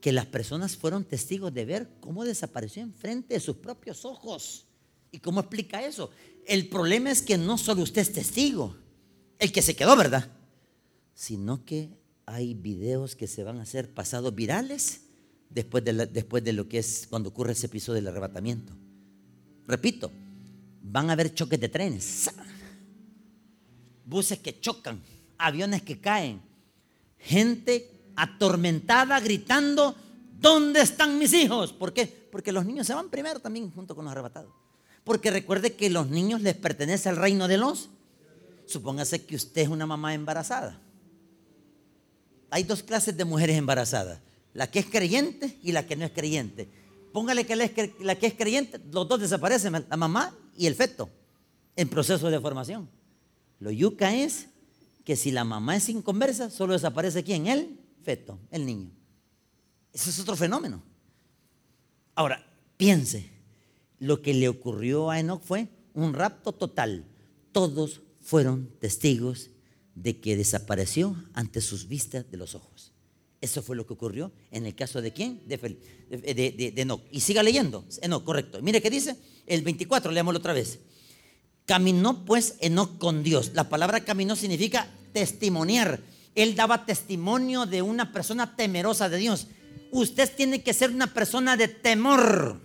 que 0.00 0.12
las 0.12 0.26
personas 0.26 0.76
fueron 0.76 1.04
testigos 1.04 1.52
de 1.52 1.64
ver 1.64 1.88
cómo 2.00 2.24
desapareció 2.24 2.82
enfrente 2.82 3.34
de 3.34 3.40
sus 3.40 3.56
propios 3.56 4.04
ojos. 4.04 4.66
¿Y 5.10 5.18
cómo 5.18 5.40
explica 5.40 5.84
eso? 5.84 6.10
El 6.46 6.68
problema 6.68 7.10
es 7.10 7.22
que 7.22 7.38
no 7.38 7.58
solo 7.58 7.82
usted 7.82 8.02
es 8.02 8.12
testigo, 8.12 8.76
el 9.38 9.52
que 9.52 9.62
se 9.62 9.76
quedó, 9.76 9.96
¿verdad? 9.96 10.30
Sino 11.14 11.64
que 11.64 11.90
hay 12.26 12.54
videos 12.54 13.14
que 13.16 13.26
se 13.26 13.44
van 13.44 13.58
a 13.58 13.62
hacer 13.62 13.92
pasados 13.92 14.34
virales 14.34 15.02
después 15.50 15.84
de, 15.84 16.06
después 16.06 16.42
de 16.42 16.52
lo 16.52 16.68
que 16.68 16.78
es 16.78 17.06
cuando 17.08 17.28
ocurre 17.28 17.52
ese 17.52 17.66
episodio 17.66 17.96
del 17.96 18.08
arrebatamiento. 18.08 18.72
Repito, 19.66 20.10
van 20.82 21.10
a 21.10 21.12
haber 21.12 21.34
choques 21.34 21.60
de 21.60 21.68
trenes, 21.68 22.30
buses 24.04 24.38
que 24.38 24.58
chocan, 24.60 25.00
aviones 25.38 25.82
que 25.82 26.00
caen, 26.00 26.40
gente 27.18 28.01
atormentada, 28.16 29.18
gritando, 29.20 29.94
¿dónde 30.40 30.80
están 30.80 31.18
mis 31.18 31.32
hijos? 31.32 31.72
¿Por 31.72 31.92
qué? 31.92 32.06
Porque 32.06 32.52
los 32.52 32.64
niños 32.64 32.86
se 32.86 32.94
van 32.94 33.08
primero 33.08 33.40
también 33.40 33.70
junto 33.70 33.94
con 33.94 34.04
los 34.04 34.12
arrebatados. 34.12 34.52
Porque 35.04 35.30
recuerde 35.30 35.74
que 35.74 35.90
los 35.90 36.08
niños 36.08 36.42
les 36.42 36.54
pertenece 36.54 37.08
al 37.08 37.16
reino 37.16 37.48
de 37.48 37.58
los. 37.58 37.90
Supóngase 38.66 39.24
que 39.24 39.36
usted 39.36 39.62
es 39.62 39.68
una 39.68 39.86
mamá 39.86 40.14
embarazada. 40.14 40.80
Hay 42.50 42.62
dos 42.64 42.82
clases 42.82 43.16
de 43.16 43.24
mujeres 43.24 43.56
embarazadas, 43.56 44.20
la 44.52 44.70
que 44.70 44.78
es 44.78 44.86
creyente 44.86 45.58
y 45.62 45.72
la 45.72 45.86
que 45.86 45.96
no 45.96 46.04
es 46.04 46.12
creyente. 46.12 46.68
Póngale 47.12 47.44
que 47.44 47.56
la 47.56 48.14
que 48.14 48.26
es 48.26 48.34
creyente, 48.34 48.80
los 48.90 49.08
dos 49.08 49.20
desaparecen, 49.20 49.84
la 49.88 49.96
mamá 49.96 50.34
y 50.56 50.66
el 50.66 50.74
feto, 50.74 51.08
en 51.76 51.88
proceso 51.88 52.30
de 52.30 52.40
formación. 52.40 52.88
Lo 53.58 53.70
yuca 53.70 54.14
es 54.14 54.48
que 55.04 55.16
si 55.16 55.30
la 55.30 55.44
mamá 55.44 55.76
es 55.76 55.88
inconversa, 55.88 56.50
solo 56.50 56.74
desaparece 56.74 57.24
quién? 57.24 57.46
Él 57.46 57.78
feto, 58.02 58.38
el 58.50 58.66
niño. 58.66 58.90
Ese 59.92 60.10
es 60.10 60.18
otro 60.18 60.36
fenómeno. 60.36 60.82
Ahora, 62.14 62.44
piense, 62.76 63.30
lo 63.98 64.20
que 64.20 64.34
le 64.34 64.48
ocurrió 64.48 65.10
a 65.10 65.20
Enoch 65.20 65.42
fue 65.42 65.68
un 65.94 66.14
rapto 66.14 66.52
total. 66.52 67.04
Todos 67.52 68.02
fueron 68.20 68.70
testigos 68.80 69.50
de 69.94 70.20
que 70.20 70.36
desapareció 70.36 71.16
ante 71.34 71.60
sus 71.60 71.88
vistas 71.88 72.30
de 72.30 72.36
los 72.36 72.54
ojos. 72.54 72.92
Eso 73.40 73.60
fue 73.62 73.76
lo 73.76 73.86
que 73.86 73.92
ocurrió 73.92 74.32
en 74.52 74.66
el 74.66 74.74
caso 74.74 75.02
de 75.02 75.12
quién? 75.12 75.42
De, 75.46 76.72
Enoch. 76.76 77.02
Y 77.10 77.20
siga 77.20 77.42
leyendo. 77.42 77.84
Enoch, 78.00 78.24
correcto. 78.24 78.62
Mire 78.62 78.80
qué 78.80 78.88
dice 78.88 79.16
el 79.46 79.62
24, 79.62 80.12
leámoslo 80.12 80.38
otra 80.38 80.52
vez. 80.52 80.78
Caminó 81.66 82.24
pues 82.24 82.54
Enoch 82.60 82.98
con 82.98 83.22
Dios. 83.22 83.52
La 83.54 83.68
palabra 83.68 84.04
caminó 84.04 84.36
significa 84.36 84.88
testimoniar. 85.12 86.00
Él 86.34 86.54
daba 86.54 86.86
testimonio 86.86 87.66
de 87.66 87.82
una 87.82 88.12
persona 88.12 88.56
temerosa 88.56 89.08
de 89.08 89.18
Dios. 89.18 89.48
Usted 89.90 90.30
tiene 90.34 90.62
que 90.62 90.72
ser 90.72 90.90
una 90.90 91.12
persona 91.12 91.56
de 91.56 91.68
temor. 91.68 92.60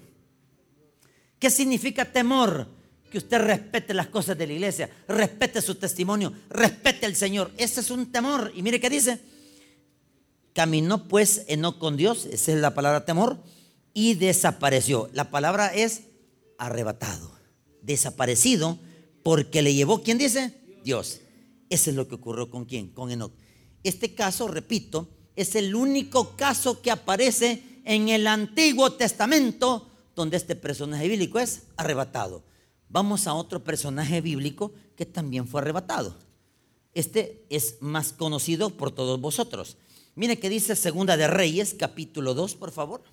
¿Qué 1.40 1.50
significa 1.50 2.06
temor? 2.06 2.68
Que 3.12 3.18
usted 3.18 3.40
respete 3.40 3.94
las 3.94 4.08
cosas 4.08 4.38
de 4.38 4.48
la 4.48 4.54
iglesia, 4.54 4.90
respete 5.08 5.62
su 5.62 5.76
testimonio, 5.76 6.34
respete 6.50 7.06
al 7.06 7.16
Señor. 7.16 7.52
Ese 7.58 7.82
es 7.82 7.92
un 7.92 8.12
temor. 8.12 8.52
Y 8.56 8.64
mire 8.64 8.80
qué 8.80 8.90
dice. 8.90 9.20
Caminó 10.54 11.08
pues 11.08 11.44
Enoch 11.48 11.78
con 11.78 11.98
Dios, 11.98 12.26
esa 12.26 12.52
es 12.52 12.60
la 12.60 12.74
palabra 12.74 13.06
temor, 13.06 13.38
y 13.94 14.16
desapareció. 14.16 15.10
La 15.14 15.30
palabra 15.30 15.68
es 15.68 16.04
arrebatado, 16.58 17.32
desaparecido, 17.82 18.80
porque 19.22 19.62
le 19.62 19.76
llevó, 19.76 20.02
¿quién 20.02 20.18
dice? 20.18 20.54
Dios. 20.84 21.20
Eso 21.70 21.90
es 21.90 21.96
lo 21.96 22.08
que 22.08 22.16
ocurrió 22.16 22.50
con 22.50 22.66
quién, 22.66 22.88
con 22.88 23.12
Enoch. 23.12 23.34
Este 23.84 24.14
caso, 24.14 24.48
repito, 24.48 25.08
es 25.36 25.56
el 25.56 25.76
único 25.76 26.36
caso 26.36 26.82
que 26.82 26.92
aparece 26.92 27.82
en 27.86 28.10
el 28.10 28.28
Antiguo 28.28 28.94
Testamento 28.94 29.90
donde 30.18 30.36
este 30.36 30.56
personaje 30.56 31.08
bíblico 31.08 31.40
es 31.40 31.68
arrebatado. 31.78 32.44
Vamos 32.90 33.28
a 33.28 33.36
otro 33.36 33.64
personaje 33.64 34.20
bíblico 34.20 34.74
que 34.96 35.06
también 35.06 35.48
fue 35.48 35.62
arrebatado. 35.62 36.18
Este 36.96 37.46
es 37.50 37.78
más 37.82 38.14
conocido 38.14 38.72
por 38.72 38.92
todos 38.92 39.22
vosotros. 39.22 39.78
Mire 40.16 40.40
que 40.40 40.50
dice 40.50 40.76
Segunda 40.76 41.16
de 41.16 41.28
Reyes, 41.28 41.76
capítulo 41.78 42.34
2, 42.34 42.56
por 42.56 42.72
favor. 42.72 43.04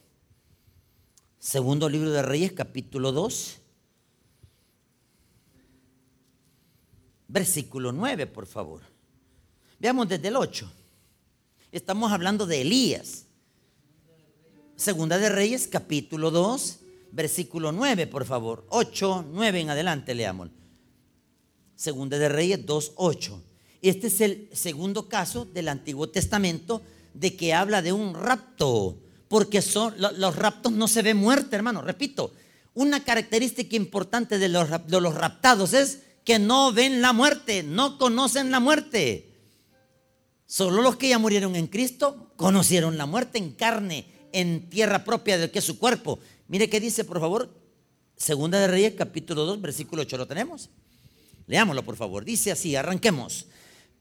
Segundo 1.39 1.91
libro 1.91 2.11
de 2.11 2.23
Reyes, 2.23 2.53
capítulo 2.53 3.13
2. 3.13 3.59
Versículo 7.29 7.93
9, 7.93 8.27
por 8.27 8.47
favor. 8.47 8.94
Veamos 9.85 10.09
desde 10.09 10.29
el 10.29 10.37
8. 10.37 10.67
Estamos 11.71 12.11
hablando 12.11 12.47
de 12.47 12.63
Elías. 12.63 13.27
Segunda 14.77 15.19
de 15.19 15.29
Reyes, 15.29 15.69
capítulo 15.69 16.31
2, 16.31 16.79
versículo 17.13 17.71
9, 17.71 18.07
por 18.07 18.25
favor. 18.25 18.65
8, 18.71 19.27
9 19.31 19.61
en 19.61 19.69
adelante, 19.69 20.15
leamos. 20.15 20.49
Segunda 21.77 22.17
de 22.17 22.31
Reyes 22.31 22.65
2, 22.65 22.93
8. 22.97 23.43
Este 23.83 24.07
es 24.07 24.23
el 24.23 24.49
segundo 24.55 25.07
caso 25.07 25.45
del 25.45 25.69
Antiguo 25.69 26.09
Testamento 26.09 26.81
de 27.13 27.37
que 27.37 27.53
habla 27.53 27.83
de 27.83 27.93
un 27.93 28.15
rapto, 28.15 28.97
porque 29.29 29.61
son, 29.61 29.95
los 29.99 30.37
raptos 30.37 30.73
no 30.73 30.89
se 30.89 31.03
ve 31.03 31.13
muerte, 31.13 31.57
hermano. 31.57 31.83
Repito, 31.83 32.33
una 32.73 33.05
característica 33.05 33.77
importante 33.77 34.39
de 34.39 34.49
los, 34.49 34.67
de 34.71 35.01
los 35.03 35.15
raptados 35.15 35.75
es 35.75 36.05
que 36.25 36.39
no 36.39 36.73
ven 36.73 37.03
la 37.03 37.13
muerte, 37.13 37.63
no 37.63 37.99
conocen 37.99 38.51
la 38.51 38.61
muerte. 38.61 39.34
Solo 40.47 40.83
los 40.83 40.97
que 40.97 41.09
ya 41.09 41.19
murieron 41.19 41.57
en 41.57 41.67
Cristo 41.67 42.33
conocieron 42.37 42.99
la 42.99 43.07
muerte 43.07 43.39
en 43.39 43.53
carne, 43.53 44.07
en 44.33 44.69
tierra 44.69 45.05
propia 45.05 45.39
de 45.39 45.51
que 45.51 45.61
es 45.61 45.65
su 45.65 45.79
cuerpo. 45.79 46.19
Mire 46.49 46.69
qué 46.69 46.81
dice, 46.81 47.05
por 47.05 47.21
favor, 47.21 47.51
Segunda 48.17 48.61
de 48.61 48.69
Reyes, 48.69 48.95
capítulo 48.97 49.45
2, 49.45 49.61
versículo 49.61 50.03
8. 50.03 50.17
¿Lo 50.17 50.27
tenemos? 50.27 50.71
Leámoslo, 51.47 51.85
por 51.85 51.97
favor. 51.97 52.25
Dice 52.25 52.53
así, 52.53 52.77
arranquemos. 52.77 53.47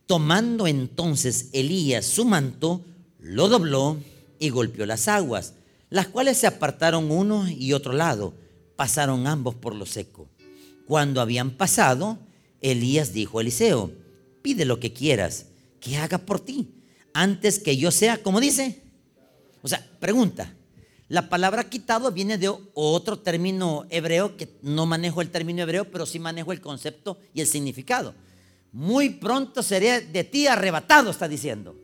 Tomando 0.05 0.67
entonces 0.67 1.49
Elías 1.51 2.05
su 2.05 2.25
manto, 2.25 2.85
lo 3.19 3.47
dobló 3.47 3.97
y 4.37 4.49
golpeó 4.49 4.85
las 4.85 5.07
aguas, 5.07 5.53
las 5.89 6.07
cuales 6.07 6.37
se 6.37 6.47
apartaron 6.47 7.09
uno 7.09 7.49
y 7.49 7.73
otro 7.73 7.93
lado, 7.93 8.33
pasaron 8.75 9.27
ambos 9.27 9.55
por 9.55 9.75
lo 9.75 9.85
seco. 9.85 10.27
Cuando 10.85 11.21
habían 11.21 11.51
pasado, 11.51 12.19
Elías 12.61 13.13
dijo 13.13 13.39
a 13.39 13.41
Eliseo, 13.41 13.91
pide 14.41 14.65
lo 14.65 14.79
que 14.79 14.93
quieras, 14.93 15.47
que 15.83 15.97
haga 15.97 16.17
por 16.17 16.39
ti, 16.39 16.69
antes 17.13 17.59
que 17.59 17.75
yo 17.75 17.91
sea, 17.91 18.23
como 18.23 18.39
dice. 18.39 18.81
O 19.61 19.67
sea, 19.67 19.85
pregunta, 19.99 20.55
la 21.09 21.29
palabra 21.29 21.69
quitado 21.69 22.11
viene 22.11 22.37
de 22.37 22.51
otro 22.73 23.19
término 23.19 23.85
hebreo, 23.89 24.37
que 24.37 24.57
no 24.61 24.85
manejo 24.85 25.21
el 25.21 25.29
término 25.29 25.61
hebreo, 25.63 25.91
pero 25.91 26.05
sí 26.05 26.19
manejo 26.19 26.53
el 26.53 26.61
concepto 26.61 27.19
y 27.33 27.41
el 27.41 27.47
significado. 27.47 28.15
Muy 28.71 29.09
pronto 29.09 29.61
seré 29.61 30.01
de 30.01 30.23
ti 30.23 30.47
arrebatado, 30.47 31.11
está 31.11 31.27
diciendo. 31.27 31.75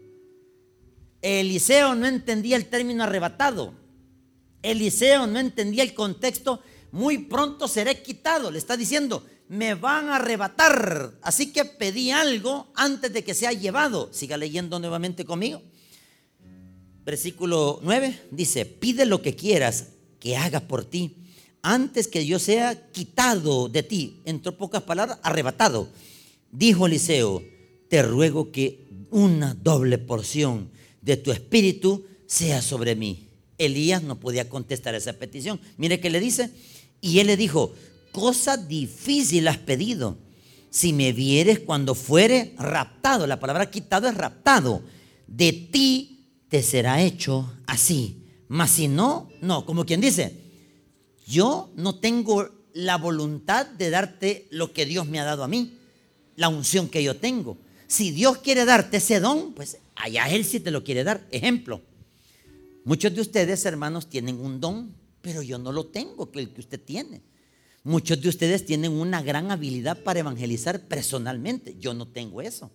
Eliseo 1.21 1.93
no 1.93 2.07
entendía 2.07 2.55
el 2.55 2.67
término 2.67 3.03
arrebatado. 3.03 3.73
Eliseo 4.63 5.27
no 5.27 5.39
entendía 5.39 5.83
el 5.83 5.93
contexto. 5.93 6.61
Muy 6.91 7.17
pronto 7.19 7.67
seré 7.67 8.01
quitado. 8.01 8.49
Le 8.49 8.57
está 8.57 8.77
diciendo, 8.77 9.25
me 9.49 9.73
van 9.73 10.09
a 10.09 10.15
arrebatar. 10.15 11.11
Así 11.21 11.51
que 11.51 11.65
pedí 11.65 12.11
algo 12.11 12.71
antes 12.75 13.11
de 13.11 13.23
que 13.23 13.33
sea 13.33 13.51
llevado. 13.51 14.09
Siga 14.13 14.37
leyendo 14.37 14.79
nuevamente 14.79 15.25
conmigo. 15.25 15.61
Versículo 17.03 17.79
9 17.83 18.27
dice, 18.31 18.65
pide 18.65 19.05
lo 19.05 19.21
que 19.21 19.35
quieras 19.35 19.87
que 20.19 20.37
haga 20.37 20.61
por 20.61 20.85
ti 20.85 21.15
antes 21.61 22.07
que 22.07 22.25
yo 22.25 22.39
sea 22.39 22.91
quitado 22.91 23.67
de 23.67 23.83
ti. 23.83 24.21
En 24.25 24.39
pocas 24.39 24.83
palabras, 24.83 25.19
arrebatado. 25.23 25.89
Dijo 26.51 26.85
Eliseo, 26.85 27.43
te 27.89 28.03
ruego 28.03 28.51
que 28.51 28.87
una 29.09 29.55
doble 29.55 29.97
porción 29.97 30.69
de 31.01 31.17
tu 31.17 31.31
espíritu 31.31 32.05
sea 32.27 32.61
sobre 32.61 32.95
mí. 32.95 33.27
Elías 33.57 34.03
no 34.03 34.19
podía 34.19 34.47
contestar 34.47 34.93
esa 34.95 35.13
petición. 35.13 35.59
Mire 35.77 35.99
que 35.99 36.11
le 36.11 36.19
dice. 36.19 36.51
Y 37.01 37.19
él 37.19 37.27
le 37.27 37.37
dijo, 37.37 37.73
cosa 38.11 38.57
difícil 38.57 39.47
has 39.47 39.57
pedido. 39.57 40.17
Si 40.69 40.93
me 40.93 41.13
vieres 41.13 41.59
cuando 41.59 41.95
fuere 41.95 42.53
raptado, 42.57 43.25
la 43.25 43.39
palabra 43.39 43.71
quitado 43.71 44.07
es 44.07 44.15
raptado, 44.15 44.83
de 45.27 45.51
ti 45.51 46.27
te 46.47 46.61
será 46.61 47.01
hecho 47.01 47.51
así. 47.65 48.23
Mas 48.47 48.71
si 48.71 48.87
no, 48.87 49.29
no, 49.41 49.65
como 49.65 49.85
quien 49.85 50.01
dice, 50.01 50.35
yo 51.27 51.71
no 51.75 51.95
tengo 51.95 52.49
la 52.73 52.97
voluntad 52.97 53.65
de 53.65 53.89
darte 53.89 54.47
lo 54.51 54.73
que 54.73 54.85
Dios 54.85 55.07
me 55.07 55.19
ha 55.19 55.23
dado 55.23 55.43
a 55.43 55.47
mí, 55.47 55.73
la 56.35 56.49
unción 56.49 56.89
que 56.89 57.03
yo 57.03 57.15
tengo. 57.17 57.57
Si 57.87 58.11
Dios 58.11 58.37
quiere 58.39 58.65
darte 58.65 58.97
ese 58.97 59.19
don, 59.19 59.53
pues 59.53 59.77
allá 59.95 60.29
Él 60.29 60.45
sí 60.45 60.59
te 60.59 60.71
lo 60.71 60.83
quiere 60.83 61.03
dar. 61.03 61.27
Ejemplo, 61.31 61.81
muchos 62.85 63.13
de 63.13 63.21
ustedes, 63.21 63.65
hermanos, 63.65 64.07
tienen 64.07 64.39
un 64.39 64.59
don, 64.59 64.93
pero 65.21 65.41
yo 65.41 65.57
no 65.57 65.71
lo 65.71 65.87
tengo, 65.87 66.31
que 66.31 66.39
el 66.39 66.49
que 66.49 66.61
usted 66.61 66.79
tiene. 66.79 67.21
Muchos 67.83 68.21
de 68.21 68.29
ustedes 68.29 68.65
tienen 68.65 68.91
una 68.91 69.21
gran 69.21 69.51
habilidad 69.51 70.03
para 70.03 70.19
evangelizar 70.19 70.87
personalmente. 70.87 71.77
Yo 71.79 71.93
no 71.93 72.07
tengo 72.07 72.41
eso. 72.41 72.71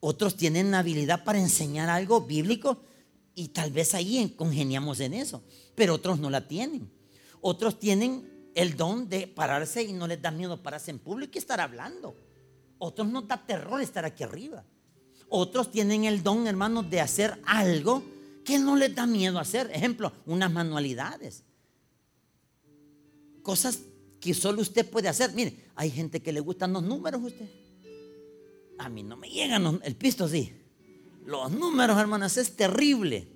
Otros 0.00 0.36
tienen 0.36 0.74
habilidad 0.74 1.24
para 1.24 1.38
enseñar 1.38 1.88
algo 1.88 2.22
bíblico 2.22 2.82
y 3.34 3.48
tal 3.48 3.70
vez 3.70 3.94
ahí 3.94 4.34
congeniamos 4.36 5.00
en 5.00 5.14
eso. 5.14 5.42
Pero 5.74 5.94
otros 5.94 6.18
no 6.18 6.30
la 6.30 6.48
tienen. 6.48 6.90
Otros 7.40 7.78
tienen 7.78 8.50
el 8.54 8.76
don 8.76 9.08
de 9.08 9.26
pararse 9.26 9.82
y 9.82 9.92
no 9.92 10.06
les 10.06 10.20
da 10.20 10.30
miedo 10.30 10.62
pararse 10.62 10.90
en 10.90 10.98
público 10.98 11.32
y 11.34 11.38
estar 11.38 11.60
hablando. 11.60 12.16
Otros 12.78 13.08
no 13.08 13.22
da 13.22 13.44
terror 13.46 13.80
estar 13.80 14.04
aquí 14.04 14.24
arriba. 14.24 14.64
Otros 15.28 15.70
tienen 15.70 16.04
el 16.04 16.22
don, 16.22 16.46
hermanos, 16.46 16.88
de 16.88 17.00
hacer 17.00 17.40
algo 17.44 18.02
que 18.44 18.58
no 18.58 18.76
les 18.76 18.94
da 18.94 19.06
miedo 19.06 19.38
hacer. 19.38 19.70
Ejemplo, 19.72 20.12
unas 20.24 20.50
manualidades. 20.50 21.42
Cosas 23.46 23.82
que 24.18 24.34
solo 24.34 24.60
usted 24.60 24.90
puede 24.90 25.06
hacer. 25.06 25.32
Mire, 25.32 25.56
hay 25.76 25.88
gente 25.88 26.20
que 26.20 26.32
le 26.32 26.40
gustan 26.40 26.72
los 26.72 26.82
números 26.82 27.22
usted. 27.22 27.48
A 28.76 28.88
mí 28.88 29.04
no 29.04 29.16
me 29.16 29.30
llegan 29.30 29.80
el 29.84 29.94
pisto 29.94 30.26
sí. 30.26 30.52
Los 31.24 31.52
números, 31.52 31.96
hermanas, 31.96 32.38
es 32.38 32.56
terrible. 32.56 33.28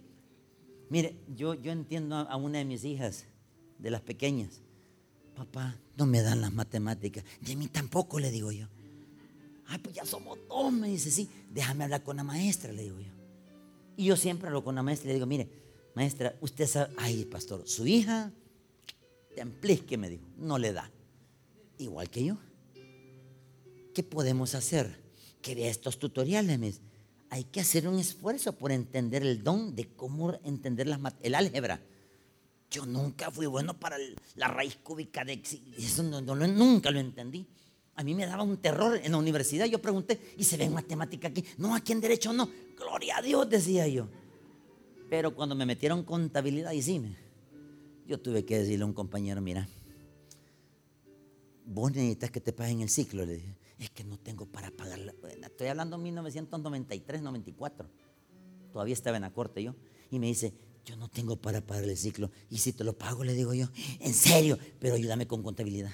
Mire, 0.88 1.14
yo, 1.32 1.54
yo 1.54 1.70
entiendo 1.70 2.16
a 2.16 2.34
una 2.34 2.58
de 2.58 2.64
mis 2.64 2.82
hijas, 2.82 3.26
de 3.78 3.88
las 3.92 4.00
pequeñas. 4.00 4.62
Papá, 5.36 5.76
no 5.96 6.06
me 6.06 6.22
dan 6.22 6.40
las 6.40 6.52
matemáticas. 6.52 7.22
De 7.40 7.54
mí 7.54 7.68
tampoco, 7.68 8.18
le 8.18 8.32
digo 8.32 8.50
yo. 8.50 8.66
Ay, 9.68 9.78
pues 9.78 9.94
ya 9.94 10.04
somos 10.04 10.40
dos, 10.48 10.72
me 10.72 10.88
dice, 10.88 11.12
sí, 11.12 11.30
déjame 11.52 11.84
hablar 11.84 12.02
con 12.02 12.16
la 12.16 12.24
maestra, 12.24 12.72
le 12.72 12.82
digo 12.82 12.98
yo. 12.98 13.12
Y 13.96 14.06
yo 14.06 14.16
siempre 14.16 14.48
hablo 14.48 14.64
con 14.64 14.74
la 14.74 14.82
maestra 14.82 15.06
y 15.06 15.10
le 15.10 15.14
digo, 15.14 15.26
mire, 15.26 15.48
maestra, 15.94 16.34
usted 16.40 16.66
sabe, 16.66 16.92
ay, 16.98 17.26
pastor, 17.26 17.62
su 17.68 17.86
hija, 17.86 18.32
que 19.86 19.98
me 19.98 20.10
dijo, 20.10 20.24
no 20.38 20.58
le 20.58 20.72
da. 20.72 20.90
Igual 21.78 22.10
que 22.10 22.24
yo. 22.24 22.38
¿Qué 23.94 24.02
podemos 24.02 24.54
hacer? 24.54 25.00
Que 25.42 25.54
vea 25.54 25.70
estos 25.70 25.98
tutoriales. 25.98 26.80
Hay 27.30 27.44
que 27.44 27.60
hacer 27.60 27.88
un 27.88 27.98
esfuerzo 27.98 28.52
por 28.52 28.72
entender 28.72 29.22
el 29.22 29.42
don 29.42 29.74
de 29.74 29.88
cómo 29.94 30.34
entender 30.44 30.88
el 31.22 31.34
álgebra. 31.34 31.80
Yo 32.70 32.86
nunca 32.86 33.30
fui 33.30 33.46
bueno 33.46 33.78
para 33.78 33.96
la 34.36 34.48
raíz 34.48 34.76
cúbica 34.76 35.24
de 35.24 35.42
eso 35.76 36.02
no, 36.04 36.20
nunca 36.20 36.90
lo 36.90 37.00
entendí. 37.00 37.46
A 37.96 38.04
mí 38.04 38.14
me 38.14 38.26
daba 38.26 38.44
un 38.44 38.58
terror 38.58 39.00
en 39.02 39.12
la 39.12 39.18
universidad. 39.18 39.66
Yo 39.66 39.82
pregunté, 39.82 40.20
¿y 40.36 40.44
se 40.44 40.56
ve 40.56 40.64
en 40.64 40.74
matemática 40.74 41.28
aquí? 41.28 41.44
No, 41.58 41.74
aquí 41.74 41.92
en 41.92 42.00
derecho 42.00 42.32
no. 42.32 42.48
Gloria 42.76 43.18
a 43.18 43.22
Dios, 43.22 43.50
decía 43.50 43.88
yo. 43.88 44.08
Pero 45.08 45.34
cuando 45.34 45.54
me 45.54 45.66
metieron 45.66 46.04
contabilidad, 46.04 46.70
y 46.72 46.82
sí, 46.82 47.00
me, 47.00 47.16
yo 48.10 48.18
tuve 48.18 48.44
que 48.44 48.58
decirle 48.58 48.82
a 48.82 48.86
un 48.86 48.92
compañero, 48.92 49.40
mira, 49.40 49.68
vos 51.64 51.92
necesitas 51.92 52.32
que 52.32 52.40
te 52.40 52.52
paguen 52.52 52.80
el 52.80 52.88
ciclo. 52.88 53.24
Le 53.24 53.34
dije, 53.34 53.56
es 53.78 53.88
que 53.90 54.02
no 54.02 54.18
tengo 54.18 54.46
para 54.46 54.72
pagar. 54.72 54.98
Estoy 55.42 55.68
hablando 55.68 55.96
de 55.96 56.02
1993, 56.02 57.22
94. 57.22 57.88
Todavía 58.72 58.94
estaba 58.94 59.16
en 59.16 59.22
la 59.22 59.32
corte 59.32 59.62
yo. 59.62 59.76
Y 60.10 60.18
me 60.18 60.26
dice, 60.26 60.52
yo 60.84 60.96
no 60.96 61.08
tengo 61.08 61.36
para 61.36 61.60
pagar 61.60 61.84
el 61.84 61.96
ciclo. 61.96 62.32
Y 62.50 62.58
si 62.58 62.72
te 62.72 62.82
lo 62.82 62.98
pago, 62.98 63.22
le 63.22 63.32
digo 63.32 63.54
yo, 63.54 63.68
en 64.00 64.12
serio, 64.12 64.58
pero 64.80 64.96
ayúdame 64.96 65.28
con 65.28 65.44
contabilidad. 65.44 65.92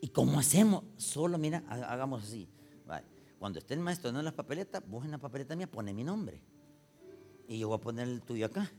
¿Y 0.00 0.10
cómo 0.10 0.38
hacemos? 0.38 0.84
Solo, 0.96 1.38
mira, 1.38 1.64
hagamos 1.68 2.22
así. 2.22 2.48
Cuando 3.40 3.58
esté 3.58 3.74
el 3.74 3.80
maestro 3.80 4.10
en 4.10 4.24
las 4.24 4.32
papeletas, 4.32 4.80
vos 4.86 5.04
en 5.04 5.10
la 5.10 5.18
papeleta 5.18 5.56
mía 5.56 5.68
pone 5.68 5.92
mi 5.92 6.04
nombre. 6.04 6.40
Y 7.48 7.58
yo 7.58 7.66
voy 7.66 7.78
a 7.78 7.80
poner 7.80 8.06
el 8.08 8.22
tuyo 8.22 8.46
acá. 8.46 8.70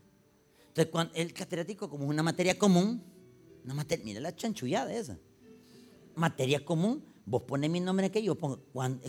Entonces, 0.78 0.92
cuando, 0.92 1.14
el 1.16 1.34
catedrático, 1.34 1.90
como 1.90 2.04
es 2.04 2.10
una 2.12 2.22
materia 2.22 2.56
común, 2.56 3.02
una 3.64 3.74
materia, 3.74 4.06
mira 4.06 4.20
la 4.20 4.36
chanchullada 4.36 4.94
esa. 4.94 5.18
Materia 6.14 6.64
común, 6.64 7.04
vos 7.26 7.42
pones 7.42 7.68
mi 7.72 7.80
nombre 7.80 8.06
aquí, 8.06 8.22
yo 8.22 8.36
pongo, 8.36 8.62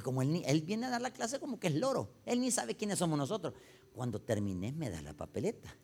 como 0.02 0.22
él, 0.22 0.62
viene 0.62 0.86
a 0.86 0.88
dar 0.88 1.02
la 1.02 1.10
clase 1.10 1.38
como 1.38 1.60
que 1.60 1.66
es 1.66 1.74
loro. 1.74 2.10
Él 2.24 2.40
ni 2.40 2.50
sabe 2.50 2.74
quiénes 2.74 2.98
somos 2.98 3.18
nosotros. 3.18 3.52
Cuando 3.92 4.18
termines, 4.18 4.74
me 4.76 4.88
das 4.88 5.02
la 5.02 5.12
papeleta. 5.12 5.76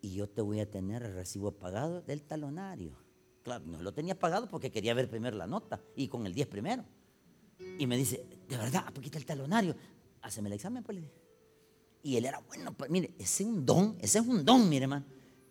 Y 0.00 0.12
yo 0.12 0.28
te 0.28 0.42
voy 0.42 0.58
a 0.58 0.68
tener 0.68 1.04
el 1.04 1.14
recibo 1.14 1.52
pagado 1.52 2.02
del 2.02 2.24
talonario. 2.24 2.98
Claro, 3.44 3.64
no 3.64 3.80
lo 3.80 3.94
tenía 3.94 4.18
pagado 4.18 4.48
porque 4.48 4.72
quería 4.72 4.92
ver 4.92 5.08
primero 5.08 5.36
la 5.36 5.46
nota 5.46 5.80
y 5.94 6.08
con 6.08 6.26
el 6.26 6.34
10 6.34 6.48
primero. 6.48 6.84
Y 7.78 7.86
me 7.86 7.96
dice, 7.96 8.26
de 8.48 8.56
verdad, 8.56 8.92
¿por 8.92 9.02
qué 9.02 9.06
está 9.06 9.18
el 9.18 9.24
talonario? 9.24 9.76
Haceme 10.22 10.48
el 10.48 10.54
examen, 10.54 10.82
pues. 10.82 10.98
Y 12.06 12.16
él 12.16 12.24
era 12.24 12.38
bueno, 12.38 12.72
pues, 12.72 12.88
mire, 12.88 13.16
ese 13.18 13.42
es 13.42 13.48
un 13.48 13.66
don, 13.66 13.96
ese 14.00 14.20
es 14.20 14.26
un 14.28 14.44
don, 14.44 14.68
mire, 14.68 14.84
hermano. 14.84 15.04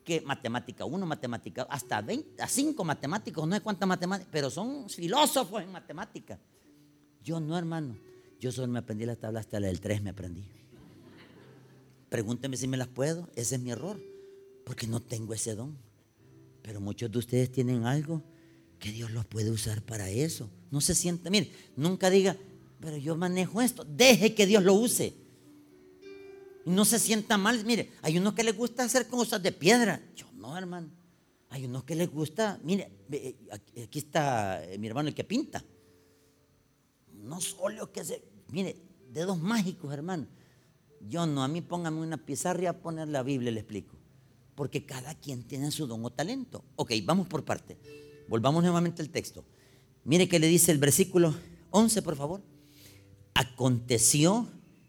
Que 0.06 0.22
matemática 0.22 0.86
1, 0.86 1.06
matemática, 1.06 1.64
hasta 1.64 2.02
20, 2.02 2.42
a 2.42 2.48
5 2.48 2.82
matemáticos, 2.86 3.46
no 3.46 3.56
sé 3.56 3.62
cuántas 3.62 3.90
matemáticas, 3.90 4.30
pero 4.32 4.50
son 4.50 4.90
filósofos 4.90 5.62
en 5.62 5.74
matemática. 5.74 6.40
Yo 7.22 7.42
no, 7.42 7.58
hermano. 7.58 7.98
Yo 8.40 8.54
solo 8.54 8.70
me 8.70 8.80
aprendí 8.80 9.06
las 9.06 9.18
tablas 9.18 9.42
hasta 9.42 9.60
la 9.60 9.68
del 9.68 9.82
3 9.82 10.02
me 10.02 10.12
aprendí. 10.12 10.46
Pregúnteme 12.08 12.56
si 12.56 12.70
me 12.70 12.78
las 12.78 12.88
puedo, 12.88 13.28
ese 13.36 13.56
es 13.56 13.62
mi 13.62 13.72
error, 13.72 14.00
porque 14.64 14.88
no 14.88 15.02
tengo 15.02 15.34
ese 15.34 15.56
don. 15.56 15.78
Pero 16.62 16.80
muchos 16.80 17.12
de 17.12 17.18
ustedes 17.18 17.52
tienen 17.52 17.86
algo 17.86 18.24
que 18.80 18.94
Dios 18.94 19.12
los 19.12 19.26
puede 19.26 19.52
usar 19.52 19.82
para 19.82 20.10
eso. 20.10 20.50
No 20.72 20.80
se 20.80 20.96
sienta, 20.96 21.30
mire, 21.30 21.52
nunca 21.76 22.10
diga, 22.10 22.38
pero 22.80 22.96
yo 22.96 23.18
manejo 23.18 23.62
esto. 23.62 23.84
Deje 23.84 24.34
que 24.34 24.46
Dios 24.46 24.64
lo 24.64 24.76
use. 24.76 25.25
No 26.66 26.84
se 26.84 27.00
sienta 27.00 27.38
mal. 27.38 27.64
Mire, 27.64 27.92
hay 28.02 28.18
unos 28.18 28.34
que 28.34 28.44
les 28.44 28.58
gusta 28.58 28.84
hacer 28.84 29.08
cosas 29.08 29.42
de 29.42 29.52
piedra. 29.52 30.02
Yo 30.16 30.26
no, 30.34 30.58
hermano. 30.58 30.90
Hay 31.50 31.66
unos 31.66 31.84
que 31.84 31.96
les 31.96 32.12
gusta, 32.12 32.60
mire, 32.64 32.92
eh, 33.12 33.36
aquí 33.84 34.00
está 34.00 34.62
eh, 34.66 34.78
mi 34.78 34.88
hermano 34.88 35.08
el 35.08 35.16
que 35.16 35.24
pinta. 35.24 35.64
No 37.14 37.40
solo 37.40 37.92
que 37.94 38.04
se, 38.04 38.22
mire, 38.52 38.76
dedos 39.10 39.40
mágicos, 39.40 39.94
hermano. 39.94 40.28
Yo 41.08 41.26
no, 41.26 41.44
a 41.44 41.48
mí 41.48 41.62
póngame 41.62 42.02
una 42.02 42.18
pizarra 42.18 42.64
y 42.64 42.66
a 42.66 42.82
poner 42.82 43.08
la 43.08 43.24
Biblia, 43.24 43.52
le 43.52 43.62
explico. 43.62 43.96
Porque 44.56 44.86
cada 44.86 45.16
quien 45.16 45.44
tiene 45.44 45.72
su 45.72 45.88
don 45.88 46.04
o 46.04 46.10
talento. 46.10 46.64
Ok, 46.76 46.92
vamos 47.06 47.28
por 47.28 47.46
parte. 47.46 47.78
Volvamos 48.28 48.64
nuevamente 48.64 49.02
al 49.02 49.10
texto. 49.10 49.46
Mire 50.04 50.28
que 50.28 50.40
le 50.40 50.48
dice 50.48 50.72
el 50.72 50.78
versículo 50.78 51.36
11, 51.72 52.02
por 52.02 52.16
favor. 52.16 52.42
Aconteció 53.34 54.48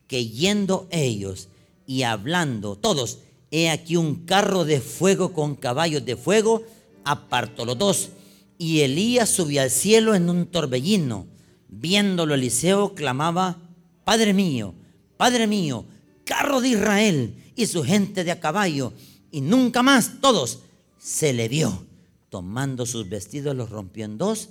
que 0.09 0.27
yendo 0.29 0.89
ellos 0.91 1.49
y 1.87 2.03
hablando 2.03 2.77
todos, 2.77 3.21
he 3.51 3.71
aquí 3.71 3.97
un 3.97 4.27
carro 4.27 4.65
de 4.65 4.81
fuego 4.81 5.33
con 5.33 5.55
caballos 5.55 6.05
de 6.05 6.17
fuego, 6.17 6.65
apartó 7.05 7.65
los 7.65 7.79
dos. 7.79 8.11
Y 8.59 8.81
Elías 8.81 9.29
subió 9.29 9.63
al 9.63 9.71
cielo 9.71 10.15
en 10.15 10.29
un 10.29 10.47
torbellino. 10.47 11.27
Viéndolo 11.69 12.35
Eliseo 12.35 12.95
clamaba, 12.95 13.59
Padre 14.05 14.33
mío, 14.33 14.75
Padre 15.17 15.47
mío, 15.47 15.85
carro 16.25 16.61
de 16.61 16.71
Israel 16.71 17.53
y 17.55 17.67
su 17.67 17.85
gente 17.85 18.25
de 18.25 18.33
a 18.33 18.41
caballo. 18.41 18.93
Y 19.31 19.41
nunca 19.41 19.83
más 19.83 20.21
todos 20.21 20.61
se 20.99 21.33
le 21.33 21.49
vio. 21.49 21.87
Tomando 22.29 22.87
sus 22.87 23.09
vestidos 23.09 23.55
los 23.55 23.71
rompió 23.71 24.05
en 24.05 24.19
dos 24.19 24.51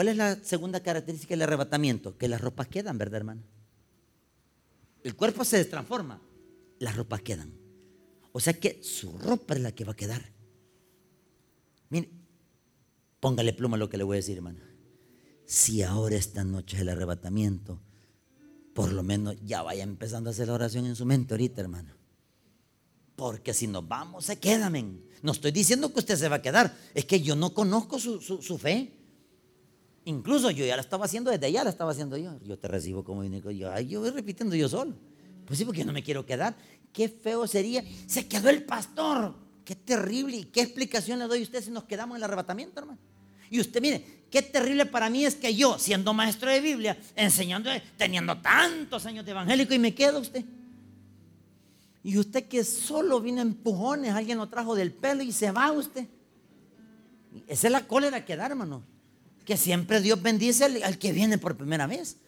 ¿Cuál 0.00 0.08
es 0.08 0.16
la 0.16 0.36
segunda 0.36 0.80
característica 0.80 1.34
del 1.34 1.42
arrebatamiento? 1.42 2.16
Que 2.16 2.26
las 2.26 2.40
ropas 2.40 2.68
quedan, 2.68 2.96
¿verdad, 2.96 3.18
hermano? 3.18 3.42
El 5.02 5.14
cuerpo 5.14 5.44
se 5.44 5.64
transforma, 5.66 6.20
las 6.80 6.96
ropas 6.96 7.22
quedan. 7.22 7.52
O 8.32 8.40
sea 8.40 8.58
que 8.58 8.82
su 8.82 9.16
ropa 9.18 9.54
es 9.54 9.60
la 9.60 9.72
que 9.72 9.84
va 9.84 9.92
a 9.92 9.96
quedar. 9.96 10.32
Mire, 11.90 12.10
póngale 13.20 13.52
pluma 13.52 13.76
a 13.76 13.78
lo 13.78 13.88
que 13.88 13.98
le 13.98 14.04
voy 14.04 14.16
a 14.16 14.18
decir, 14.18 14.36
hermano. 14.36 14.60
Si 15.44 15.82
ahora 15.82 16.16
esta 16.16 16.42
noche 16.42 16.76
es 16.76 16.82
el 16.82 16.88
arrebatamiento, 16.88 17.80
por 18.72 18.92
lo 18.92 19.02
menos 19.02 19.36
ya 19.44 19.62
vaya 19.62 19.82
empezando 19.82 20.30
a 20.30 20.32
hacer 20.32 20.48
la 20.48 20.54
oración 20.54 20.86
en 20.86 20.96
su 20.96 21.04
mente 21.04 21.34
ahorita, 21.34 21.60
hermano. 21.60 21.94
Porque 23.16 23.52
si 23.52 23.66
nos 23.66 23.86
vamos, 23.86 24.24
se 24.24 24.38
quedan. 24.38 25.02
No 25.22 25.32
estoy 25.32 25.50
diciendo 25.50 25.92
que 25.92 25.98
usted 25.98 26.16
se 26.16 26.28
va 26.28 26.36
a 26.36 26.42
quedar. 26.42 26.74
Es 26.94 27.04
que 27.04 27.20
yo 27.20 27.36
no 27.36 27.52
conozco 27.52 27.98
su, 27.98 28.20
su 28.20 28.58
fe. 28.58 28.94
Incluso 30.04 30.50
yo 30.50 30.64
ya 30.64 30.76
la 30.76 30.82
estaba 30.82 31.04
haciendo, 31.04 31.30
desde 31.30 31.46
allá 31.46 31.64
la 31.64 31.70
estaba 31.70 31.90
haciendo 31.90 32.16
yo. 32.16 32.38
Yo 32.42 32.58
te 32.58 32.68
recibo 32.68 33.04
como 33.04 33.20
único. 33.20 33.50
Yo, 33.50 33.78
yo 33.80 34.00
voy 34.00 34.10
repitiendo 34.10 34.56
yo 34.56 34.68
solo. 34.68 34.94
Pues 35.50 35.58
sí, 35.58 35.64
porque 35.64 35.84
no 35.84 35.92
me 35.92 36.04
quiero 36.04 36.24
quedar. 36.24 36.54
Qué 36.92 37.08
feo 37.08 37.44
sería. 37.48 37.82
Se 38.06 38.28
quedó 38.28 38.50
el 38.50 38.62
pastor. 38.62 39.34
Qué 39.64 39.74
terrible. 39.74 40.36
¿Y 40.36 40.44
qué 40.44 40.60
explicación 40.60 41.18
le 41.18 41.26
doy 41.26 41.40
a 41.40 41.42
usted 41.42 41.64
si 41.64 41.72
nos 41.72 41.84
quedamos 41.84 42.14
en 42.14 42.18
el 42.18 42.22
arrebatamiento, 42.24 42.78
hermano? 42.78 43.00
Y 43.50 43.58
usted, 43.58 43.82
mire, 43.82 44.24
qué 44.30 44.42
terrible 44.42 44.86
para 44.86 45.10
mí 45.10 45.24
es 45.24 45.34
que 45.34 45.52
yo, 45.52 45.76
siendo 45.76 46.14
maestro 46.14 46.52
de 46.52 46.60
Biblia, 46.60 46.96
enseñando, 47.16 47.68
teniendo 47.96 48.38
tantos 48.38 49.06
años 49.06 49.24
de 49.24 49.32
evangélico, 49.32 49.74
y 49.74 49.80
me 49.80 49.92
quedo 49.92 50.20
usted. 50.20 50.44
Y 52.04 52.16
usted 52.16 52.46
que 52.46 52.62
solo 52.62 53.20
vino 53.20 53.40
a 53.40 53.42
empujones, 53.42 54.12
alguien 54.12 54.38
lo 54.38 54.48
trajo 54.48 54.76
del 54.76 54.92
pelo 54.92 55.24
y 55.24 55.32
se 55.32 55.50
va 55.50 55.72
usted. 55.72 56.06
Esa 57.48 57.66
es 57.66 57.72
la 57.72 57.88
cólera 57.88 58.24
que 58.24 58.36
da, 58.36 58.46
hermano 58.46 58.84
que 59.50 59.56
siempre 59.56 60.00
Dios 60.00 60.22
bendice 60.22 60.64
al, 60.64 60.96
que 60.96 61.12
viene 61.12 61.36
por 61.36 61.56
primera 61.56 61.88
vez. 61.88 62.18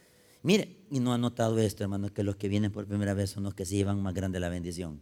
Mire, 0.42 0.84
y 0.90 1.00
no 1.00 1.12
ha 1.12 1.18
notado 1.18 1.58
esto, 1.58 1.84
hermano, 1.84 2.12
que 2.12 2.24
los 2.24 2.36
que 2.36 2.48
vienen 2.48 2.72
por 2.72 2.86
primera 2.86 3.14
vez 3.14 3.30
son 3.30 3.44
los 3.44 3.54
que 3.54 3.64
se 3.64 3.76
llevan 3.76 4.02
más 4.02 4.14
grande 4.14 4.40
la 4.40 4.48
bendición. 4.48 5.00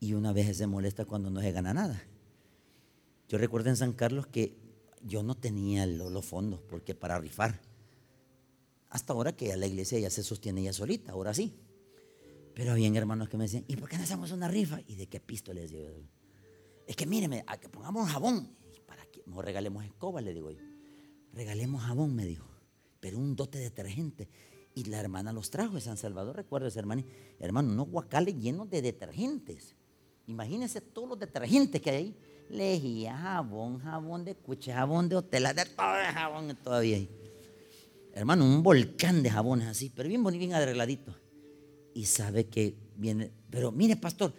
Y 0.00 0.14
una 0.14 0.32
vez 0.32 0.56
se 0.56 0.66
molesta 0.66 1.04
cuando 1.04 1.30
no 1.30 1.40
se 1.40 1.50
gana 1.52 1.74
nada. 1.74 2.02
Yo 3.28 3.38
recuerdo 3.38 3.68
en 3.68 3.76
San 3.76 3.92
Carlos 3.92 4.26
que 4.26 4.56
yo 5.02 5.22
no 5.22 5.34
tenía 5.34 5.86
los 5.86 6.24
fondos 6.24 6.60
porque 6.68 6.94
para 6.94 7.18
rifar. 7.18 7.60
Hasta 8.90 9.12
ahora 9.12 9.36
que 9.36 9.54
la 9.56 9.66
iglesia 9.66 9.98
ya 9.98 10.10
se 10.10 10.22
sostiene 10.22 10.62
ya 10.62 10.72
solita, 10.72 11.12
ahora 11.12 11.34
sí. 11.34 11.54
Pero 12.54 12.72
había 12.72 12.88
hermanos 12.96 13.28
que 13.28 13.36
me 13.36 13.44
decían, 13.44 13.64
¿y 13.68 13.76
por 13.76 13.88
qué 13.88 13.98
no 13.98 14.04
hacemos 14.04 14.32
una 14.32 14.48
rifa? 14.48 14.80
¿Y 14.86 14.94
de 14.94 15.08
qué 15.08 15.20
pisto 15.20 15.52
les 15.52 15.70
digo? 15.70 15.90
Es 16.86 16.96
que 16.96 17.06
míreme, 17.06 17.44
a 17.46 17.58
que 17.58 17.68
pongamos 17.68 18.10
jabón. 18.10 18.56
¿Para 18.86 19.04
que 19.06 19.22
No 19.26 19.42
regalemos 19.42 19.84
escobas, 19.84 20.24
le 20.24 20.32
digo 20.32 20.50
yo 20.50 20.68
regalemos 21.38 21.82
jabón, 21.82 22.14
me 22.14 22.26
dijo, 22.26 22.47
pero 23.00 23.18
un 23.18 23.36
dote 23.36 23.58
de 23.58 23.64
detergente. 23.64 24.28
Y 24.74 24.84
la 24.84 25.00
hermana 25.00 25.32
los 25.32 25.50
trajo 25.50 25.74
de 25.74 25.80
San 25.80 25.96
Salvador, 25.96 26.36
recuerdo 26.36 26.68
ese 26.68 26.78
hermano, 26.78 27.02
hermano, 27.40 27.72
unos 27.72 27.88
guacales 27.88 28.36
llenos 28.36 28.70
de 28.70 28.82
detergentes. 28.82 29.74
Imagínense 30.26 30.80
todos 30.80 31.08
los 31.08 31.18
detergentes 31.18 31.80
que 31.80 31.90
hay 31.90 31.96
ahí. 31.96 32.16
Lejía, 32.50 33.16
jabón, 33.16 33.78
jabón 33.78 34.24
de 34.24 34.34
cuche, 34.34 34.72
jabón 34.72 35.08
de 35.08 35.16
hotel, 35.16 35.44
de 35.54 35.64
todo 35.64 35.98
el 35.98 36.06
jabón 36.06 36.56
todavía 36.62 36.96
ahí. 36.96 37.10
Hermano, 38.12 38.44
un 38.44 38.62
volcán 38.62 39.22
de 39.22 39.30
jabones 39.30 39.68
así, 39.68 39.90
pero 39.94 40.08
bien 40.08 40.22
bonito, 40.22 40.40
bien 40.40 40.54
arregladito. 40.54 41.14
Y 41.94 42.06
sabe 42.06 42.46
que 42.46 42.76
viene, 42.96 43.30
pero 43.50 43.70
mire, 43.70 43.96
pastor, 43.96 44.32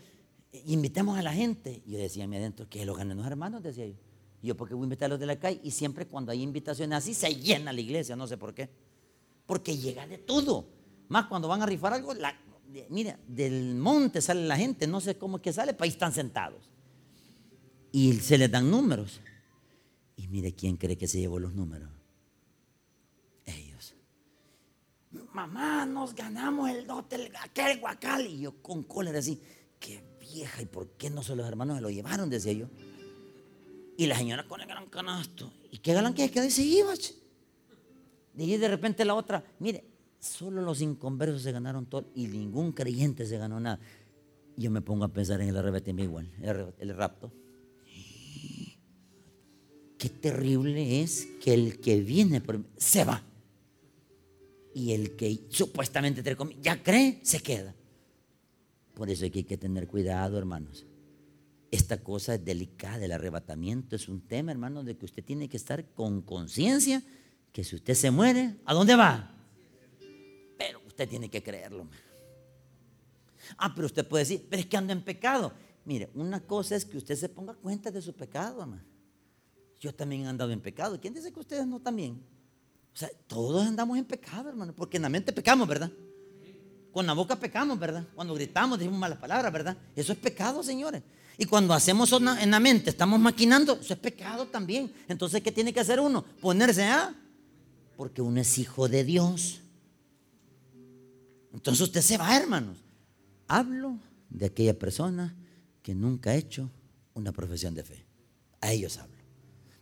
invitemos 0.66 1.18
a 1.18 1.22
la 1.22 1.34
gente. 1.34 1.82
Yo 1.86 1.98
decía 1.98 2.24
a 2.24 2.28
mí 2.28 2.36
adentro, 2.36 2.68
que 2.70 2.86
lo 2.86 2.94
ganen 2.94 3.18
los 3.18 3.26
hermanos, 3.26 3.64
decía 3.64 3.88
yo. 3.88 3.96
Yo 4.42 4.56
porque 4.56 4.74
voy 4.74 4.84
a 4.84 4.86
invitar 4.86 5.08
a 5.08 5.10
los 5.10 5.20
de 5.20 5.26
la 5.26 5.40
calle 5.40 5.60
y 5.64 5.72
siempre 5.72 6.08
cuando 6.08 6.32
hay 6.32 6.42
invitaciones 6.42 6.98
así 6.98 7.14
se 7.14 7.36
llena 7.36 7.74
la 7.74 7.82
iglesia, 7.82 8.16
no 8.16 8.26
sé 8.28 8.38
por 8.38 8.54
qué. 8.54 8.70
Porque 9.46 9.78
llega 9.78 10.08
de 10.08 10.18
todo. 10.18 10.66
Más 11.10 11.26
cuando 11.26 11.48
van 11.48 11.62
a 11.62 11.66
rifar 11.66 11.94
algo, 11.94 12.14
mira, 12.90 13.20
del 13.28 13.76
monte 13.76 14.22
sale 14.22 14.46
la 14.46 14.56
gente, 14.56 14.88
no 14.88 15.02
sé 15.02 15.18
cómo 15.18 15.38
es 15.38 15.44
que 15.44 15.52
sale, 15.52 15.74
pero 15.74 15.86
ahí 15.86 15.90
están 15.90 16.14
sentados. 16.14 16.70
Y 17.92 18.14
se 18.14 18.38
les 18.38 18.50
dan 18.52 18.70
números. 18.70 19.20
Y 20.16 20.28
mire, 20.28 20.54
¿quién 20.54 20.78
cree 20.78 20.98
que 20.98 21.08
se 21.08 21.20
llevó 21.20 21.40
los 21.40 21.54
números? 21.54 21.90
Ellos. 23.46 23.96
Mamá, 25.34 25.86
nos 25.86 26.14
ganamos 26.14 26.70
el 26.70 26.86
dote, 26.86 27.32
aquel 27.42 27.80
guacal. 27.80 28.28
Y 28.28 28.42
yo 28.42 28.62
con 28.62 28.84
cólera 28.84 29.20
así, 29.20 29.42
qué 29.80 30.04
vieja, 30.20 30.62
¿y 30.62 30.66
por 30.66 30.92
qué 30.92 31.10
no 31.10 31.24
se 31.24 31.36
los 31.36 31.48
hermanos 31.48 31.78
se 31.78 31.82
lo 31.82 31.90
llevaron? 31.90 32.30
Decía 32.30 32.54
yo. 32.54 32.68
Y 34.00 34.08
la 34.08 34.18
señora 34.18 34.48
con 34.48 34.62
el 34.62 34.66
gran 34.66 34.86
canasto. 34.86 35.52
¿Y 35.72 35.80
qué 35.80 35.94
galán 35.94 36.14
que 36.14 36.24
es 36.24 36.32
que 36.32 36.50
se 36.50 36.64
iba? 36.64 36.94
Y 38.38 38.56
de 38.56 38.68
repente 38.70 39.04
la 39.04 39.14
otra, 39.14 39.44
mire, 39.60 39.84
solo 40.18 40.62
los 40.62 40.80
inconversos 40.80 41.42
se 41.42 41.52
ganaron 41.52 41.86
todo 41.86 42.06
y 42.16 42.28
ningún 42.28 42.72
creyente 42.72 43.26
se 43.26 43.38
ganó 43.38 43.60
nada. 43.60 43.78
Yo 44.56 44.72
me 44.72 44.80
pongo 44.80 45.04
a 45.04 45.10
pensar 45.10 45.42
en 45.42 45.50
el 45.50 45.58
arrebatimiento 45.58 46.04
igual, 46.04 46.32
el, 46.80 46.96
rapto. 46.96 47.30
qué 49.98 50.08
terrible 50.08 51.02
es 51.02 51.28
que 51.42 51.54
el 51.54 51.82
que 51.82 52.00
viene 52.00 52.40
por, 52.40 52.64
se 52.78 53.04
va. 53.04 53.22
Y 54.74 54.94
el 54.94 55.18
que 55.18 55.42
supuestamente 55.50 56.24
ya 56.62 56.82
cree, 56.82 57.20
se 57.24 57.42
queda. 57.42 57.76
Por 58.94 59.10
eso 59.10 59.26
hay 59.26 59.32
que 59.32 59.58
tener 59.58 59.90
cuidado, 59.90 60.38
hermanos. 60.38 60.86
Esta 61.72 62.02
cosa 62.02 62.36
es 62.36 62.44
delicada, 62.44 63.06
el 63.06 63.12
arrebatamiento 63.12 63.96
es 63.96 64.10
un 64.10 64.22
tema, 64.22 64.52
hermanos, 64.52 64.86
de 64.86 64.98
que 64.98 65.06
usted 65.06 65.24
tiene 65.24 65.48
que 65.48 65.58
estar 65.58 65.86
con 65.94 66.22
conciencia 66.22 67.04
que 67.52 67.64
si 67.64 67.76
usted 67.76 67.94
se 67.94 68.12
muere, 68.12 68.56
¿a 68.66 68.74
dónde 68.74 68.96
va? 68.96 69.36
Pero 70.58 70.82
usted 70.88 71.08
tiene 71.08 71.30
que 71.30 71.44
creerlo. 71.44 71.88
Ah, 73.58 73.74
pero 73.74 73.86
usted 73.86 74.08
puede 74.08 74.24
decir, 74.24 74.48
pero 74.50 74.62
es 74.62 74.66
que 74.68 74.78
ando 74.78 74.94
en 74.94 75.02
pecado. 75.02 75.54
Mire, 75.86 76.10
una 76.14 76.40
cosa 76.40 76.76
es 76.76 76.86
que 76.86 76.98
usted 76.98 77.16
se 77.16 77.30
ponga 77.30 77.54
cuenta 77.54 77.92
de 77.92 78.02
su 78.02 78.14
pecado, 78.14 78.62
hermano. 78.62 78.84
Yo 79.80 79.94
también 79.94 80.24
he 80.24 80.28
andado 80.28 80.52
en 80.52 80.60
pecado. 80.60 81.00
¿Quién 81.00 81.14
dice 81.14 81.32
que 81.32 81.40
ustedes 81.40 81.66
no 81.66 81.80
también? 81.80 82.22
O 82.94 82.98
sea, 82.98 83.10
todos 83.28 83.66
andamos 83.66 83.98
en 83.98 84.06
pecado, 84.06 84.50
hermano, 84.50 84.74
porque 84.76 84.98
en 84.98 85.04
la 85.04 85.10
mente 85.10 85.32
pecamos, 85.32 85.68
¿verdad? 85.68 85.92
Con 86.92 87.06
la 87.06 87.14
boca 87.14 87.40
pecamos, 87.40 87.80
¿verdad? 87.80 88.06
Cuando 88.14 88.34
gritamos, 88.34 88.78
decimos 88.78 89.00
malas 89.00 89.20
palabras, 89.20 89.54
¿verdad? 89.54 89.78
Eso 89.96 90.12
es 90.12 90.20
pecado, 90.20 90.64
señores. 90.64 91.02
Y 91.42 91.46
cuando 91.46 91.74
hacemos 91.74 92.12
en 92.12 92.52
la 92.52 92.60
mente, 92.60 92.90
estamos 92.90 93.18
maquinando, 93.18 93.80
eso 93.80 93.94
es 93.94 94.00
pecado 94.00 94.48
también. 94.48 94.92
Entonces, 95.08 95.42
¿qué 95.42 95.54
tiene 95.54 95.72
que 95.72 95.80
hacer 95.80 96.02
uno? 96.02 96.26
Ponerse 96.42 96.84
a... 96.84 97.16
Porque 97.96 98.22
uno 98.22 98.42
es 98.42 98.58
hijo 98.58 98.90
de 98.90 99.06
Dios. 99.06 99.62
Entonces 101.54 101.80
usted 101.80 102.02
se 102.02 102.18
va, 102.18 102.36
hermanos. 102.36 102.80
Hablo 103.48 103.98
de 104.30 104.48
aquella 104.48 104.78
persona 104.78 105.34
que 105.82 105.96
nunca 105.96 106.32
ha 106.32 106.36
hecho 106.36 106.70
una 107.14 107.32
profesión 107.32 107.74
de 107.74 107.86
fe. 107.86 108.06
A 108.60 108.74
ellos 108.74 108.98
hablo. 108.98 109.16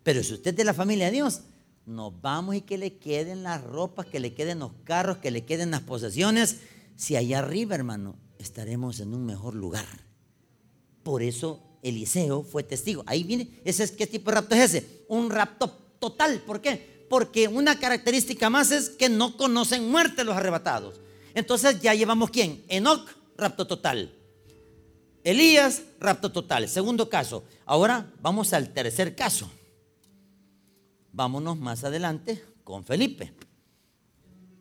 Pero 0.03 0.21
si 0.21 0.35
usted 0.35 0.51
es 0.51 0.57
de 0.57 0.63
la 0.63 0.75
familia 0.75 1.07
de 1.07 1.13
Dios, 1.13 1.41
nos 1.87 2.21
vamos 2.21 2.53
y 2.53 2.61
que 2.61 2.77
le 2.77 2.99
queden 2.99 3.41
las 3.41 3.63
ropas, 3.63 4.05
que 4.05 4.19
le 4.19 4.35
queden 4.35 4.59
los 4.59 4.73
carros, 4.83 5.17
que 5.17 5.31
le 5.31 5.43
queden 5.43 5.71
las 5.71 5.81
posesiones. 5.81 6.57
Si 6.95 7.15
allá 7.15 7.39
arriba, 7.39 7.73
hermano, 7.73 8.15
estaremos 8.37 8.99
en 8.99 9.15
un 9.15 9.25
mejor 9.25 9.55
lugar. 9.55 10.06
Por 11.07 11.23
eso 11.23 11.63
Eliseo 11.83 12.43
fue 12.43 12.63
testigo. 12.63 13.01
Ahí 13.05 13.23
viene, 13.23 13.61
ese 13.63 13.85
es, 13.85 13.91
¿qué 13.93 14.05
tipo 14.05 14.29
de 14.29 14.35
rapto 14.35 14.55
es 14.55 14.75
ese? 14.75 15.05
Un 15.07 15.29
rapto 15.29 15.69
total. 15.99 16.41
¿Por 16.41 16.59
qué? 16.59 17.05
Porque 17.09 17.47
una 17.47 17.79
característica 17.79 18.49
más 18.49 18.71
es 18.71 18.89
que 18.89 19.07
no 19.07 19.37
conocen 19.37 19.89
muerte 19.89 20.25
los 20.25 20.35
arrebatados. 20.35 20.99
Entonces 21.33 21.79
ya 21.79 21.93
llevamos 21.93 22.29
quién? 22.29 22.61
Enoch, 22.67 23.07
rapto 23.37 23.65
total. 23.65 24.13
Elías, 25.23 25.83
rapto 26.01 26.29
total. 26.29 26.67
Segundo 26.67 27.09
caso. 27.09 27.45
Ahora 27.65 28.11
vamos 28.21 28.51
al 28.51 28.73
tercer 28.73 29.15
caso. 29.15 29.49
Vámonos 31.13 31.57
más 31.57 31.85
adelante 31.85 32.43
con 32.65 32.83
Felipe. 32.83 33.31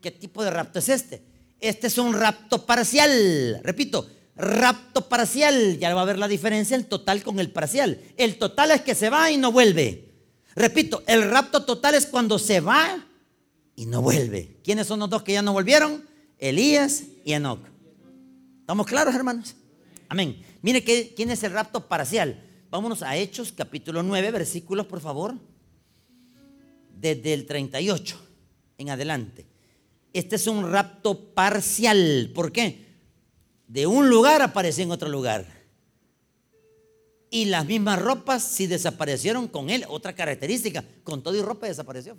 ¿Qué 0.01 0.13
tipo 0.13 0.45
de 0.45 0.53
rapto 0.53 0.79
es 0.79 0.91
este? 0.91 1.25
Este 1.59 1.89
es 1.89 1.99
un 1.99 2.13
rapto 2.13 2.65
parcial. 2.65 3.59
Repito, 3.65 4.07
rapto 4.37 5.09
parcial. 5.09 5.79
Ya 5.79 5.95
va 5.95 6.03
a 6.03 6.07
ver 6.07 6.19
la 6.19 6.29
diferencia 6.29 6.77
el 6.77 6.87
total 6.87 7.23
con 7.23 7.41
el 7.41 7.51
parcial. 7.51 8.01
El 8.17 8.39
total 8.39 8.71
es 8.71 8.83
que 8.83 8.95
se 8.95 9.11
va 9.11 9.31
y 9.31 9.37
no 9.37 9.53
vuelve. 9.53 10.13
Repito, 10.55 11.03
el 11.07 11.31
rapto 11.31 11.65
total 11.65 11.95
es 11.95 12.07
cuando 12.07 12.39
se 12.39 12.61
va 12.61 13.05
y 13.75 13.87
no 13.87 14.03
vuelve. 14.03 14.59
¿Quiénes 14.65 14.87
son 14.87 15.01
los 15.01 15.11
dos 15.11 15.23
que 15.23 15.33
ya 15.33 15.43
no 15.43 15.53
volvieron? 15.53 16.05
Elías 16.39 17.05
y 17.25 17.33
Enoch. 17.33 17.61
¿Estamos 18.61 18.87
claros, 18.87 19.15
hermanos? 19.15 19.55
Amén. 20.09 20.43
Mire 20.63 20.83
quién 20.83 21.31
es 21.31 21.43
el 21.43 21.53
rapto 21.53 21.87
parcial. 21.87 22.43
Vámonos 22.71 23.03
a 23.03 23.17
Hechos 23.17 23.53
capítulo 23.53 24.03
9, 24.03 24.31
versículos, 24.31 24.87
por 24.87 25.01
favor 25.01 25.35
desde 27.01 27.35
el 27.35 27.47
38 27.47 28.21
en 28.79 28.91
adelante. 28.91 29.47
Este 30.13 30.37
es 30.37 30.47
un 30.47 30.71
rapto 30.71 31.35
parcial. 31.35 32.31
¿Por 32.35 32.53
qué? 32.53 32.86
De 33.67 33.87
un 33.87 34.09
lugar 34.09 34.43
aparece 34.43 34.83
en 34.83 34.91
otro 34.91 35.09
lugar. 35.09 35.47
Y 37.31 37.47
las 37.47 37.67
mismas 37.67 38.01
ropas 38.01 38.43
si 38.43 38.67
desaparecieron 38.67 39.49
con 39.49 39.71
él. 39.71 39.85
Otra 39.89 40.15
característica, 40.15 40.85
con 41.03 41.23
todo 41.23 41.35
y 41.37 41.43
ropa 41.43 41.67
desapareció. 41.67 42.17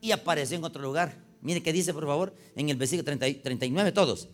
Y 0.00 0.12
apareció 0.12 0.56
en 0.56 0.64
otro 0.64 0.82
lugar. 0.82 1.16
Mire 1.40 1.62
qué 1.62 1.72
dice, 1.72 1.92
por 1.92 2.06
favor, 2.06 2.34
en 2.56 2.70
el 2.70 2.76
versículo 2.76 3.04
39 3.04 3.92
todos. 3.92 4.28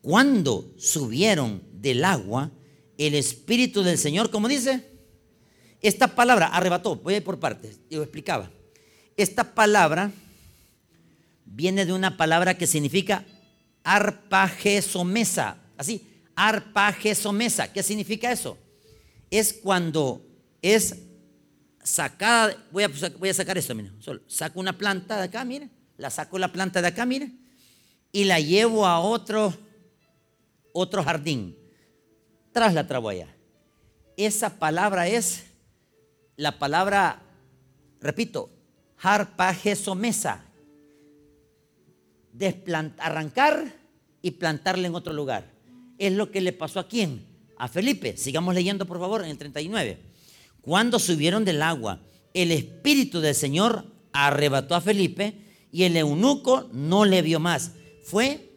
Cuando 0.00 0.74
subieron 0.76 1.62
del 1.72 2.04
agua, 2.04 2.50
el 2.98 3.14
Espíritu 3.14 3.82
del 3.82 3.96
Señor, 3.96 4.30
como 4.30 4.48
dice, 4.48 4.90
esta 5.80 6.14
palabra 6.14 6.46
arrebató, 6.46 6.96
voy 6.96 7.14
a 7.14 7.16
ir 7.18 7.24
por 7.24 7.38
partes, 7.38 7.78
yo 7.88 8.02
explicaba. 8.02 8.50
Esta 9.16 9.54
palabra 9.54 10.10
viene 11.44 11.86
de 11.86 11.92
una 11.92 12.16
palabra 12.16 12.58
que 12.58 12.66
significa 12.66 13.24
arpagesomesa. 13.84 15.56
Así, 15.76 16.08
arpagesomesa. 16.34 17.72
¿Qué 17.72 17.82
significa 17.82 18.30
eso? 18.30 18.58
Es 19.30 19.52
cuando 19.52 20.24
es 20.60 20.96
sacada, 21.82 22.56
voy 22.70 22.84
a, 22.84 22.90
voy 23.18 23.28
a 23.28 23.34
sacar 23.34 23.58
esto, 23.58 23.74
mira, 23.74 23.92
solo 23.98 24.20
saco 24.28 24.60
una 24.60 24.78
planta 24.78 25.16
de 25.16 25.24
acá, 25.24 25.44
mire, 25.44 25.68
la 25.96 26.10
saco 26.10 26.38
la 26.38 26.52
planta 26.52 26.80
de 26.80 26.88
acá, 26.88 27.04
mire, 27.04 27.32
y 28.12 28.24
la 28.24 28.38
llevo 28.38 28.86
a 28.86 29.00
otro, 29.00 29.54
otro 30.72 31.02
jardín. 31.02 31.58
Tras 32.52 32.74
la 32.74 32.86
trabo 32.86 33.08
allá. 33.08 33.34
Esa 34.16 34.58
palabra 34.58 35.08
es 35.08 35.44
la 36.36 36.58
palabra, 36.58 37.22
repito, 38.00 38.50
harpagesomesa. 38.98 40.44
Arrancar 42.98 43.74
y 44.22 44.32
plantarle 44.32 44.88
en 44.88 44.94
otro 44.94 45.12
lugar. 45.12 45.50
Es 45.98 46.12
lo 46.12 46.30
que 46.30 46.40
le 46.40 46.52
pasó 46.52 46.80
a 46.80 46.88
quién? 46.88 47.24
A 47.58 47.68
Felipe. 47.68 48.16
Sigamos 48.16 48.54
leyendo, 48.54 48.86
por 48.86 48.98
favor, 48.98 49.24
en 49.24 49.30
el 49.30 49.38
39. 49.38 49.98
Cuando 50.60 50.98
subieron 50.98 51.44
del 51.44 51.62
agua, 51.62 52.00
el 52.34 52.52
Espíritu 52.52 53.20
del 53.20 53.34
Señor 53.34 53.84
arrebató 54.12 54.74
a 54.74 54.80
Felipe 54.80 55.34
y 55.70 55.84
el 55.84 55.96
eunuco 55.96 56.68
no 56.72 57.04
le 57.04 57.22
vio 57.22 57.40
más. 57.40 57.72
Fue 58.04 58.52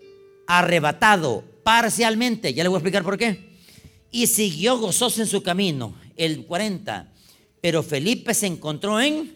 arrebatado 0.47 1.43
parcialmente. 1.63 2.53
Ya 2.53 2.63
le 2.63 2.69
voy 2.69 2.77
a 2.77 2.79
explicar 2.79 3.03
por 3.03 3.17
qué. 3.17 3.55
Y 4.11 4.27
siguió 4.27 4.77
gozoso 4.77 5.21
en 5.21 5.27
su 5.27 5.41
camino. 5.41 5.95
El 6.15 6.45
40. 6.45 7.11
Pero 7.61 7.83
Felipe 7.83 8.33
se 8.33 8.47
encontró 8.47 8.99
en 9.01 9.34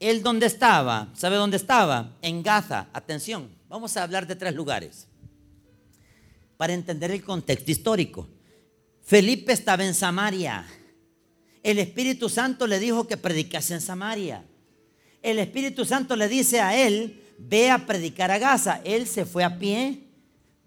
él 0.00 0.22
dónde 0.22 0.46
estaba, 0.46 1.08
¿sabe 1.14 1.36
dónde 1.36 1.56
estaba? 1.56 2.16
En 2.22 2.42
Gaza. 2.42 2.88
Atención, 2.92 3.50
vamos 3.68 3.96
a 3.96 4.02
hablar 4.04 4.26
de 4.26 4.36
tres 4.36 4.54
lugares 4.54 5.08
para 6.56 6.72
entender 6.72 7.10
el 7.10 7.24
contexto 7.24 7.70
histórico. 7.70 8.28
Felipe 9.02 9.52
estaba 9.52 9.84
en 9.84 9.94
Samaria. 9.94 10.66
El 11.62 11.78
Espíritu 11.78 12.28
Santo 12.28 12.66
le 12.66 12.78
dijo 12.78 13.06
que 13.08 13.16
predicase 13.16 13.74
en 13.74 13.80
Samaria. 13.80 14.44
El 15.20 15.38
Espíritu 15.38 15.84
Santo 15.84 16.14
le 16.14 16.28
dice 16.28 16.60
a 16.60 16.76
él, 16.76 17.22
ve 17.38 17.70
a 17.70 17.86
predicar 17.86 18.30
a 18.30 18.38
Gaza. 18.38 18.80
Él 18.84 19.06
se 19.06 19.24
fue 19.24 19.42
a 19.42 19.58
pie 19.58 20.04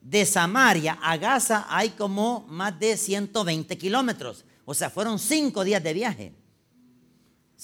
de 0.02 0.26
Samaria 0.26 1.00
a 1.02 1.16
Gaza. 1.16 1.68
Hay 1.70 1.90
como 1.90 2.46
más 2.50 2.78
de 2.80 2.98
120 2.98 3.78
kilómetros. 3.78 4.44
O 4.66 4.74
sea, 4.74 4.90
fueron 4.90 5.20
cinco 5.20 5.64
días 5.64 5.82
de 5.84 5.94
viaje 5.94 6.41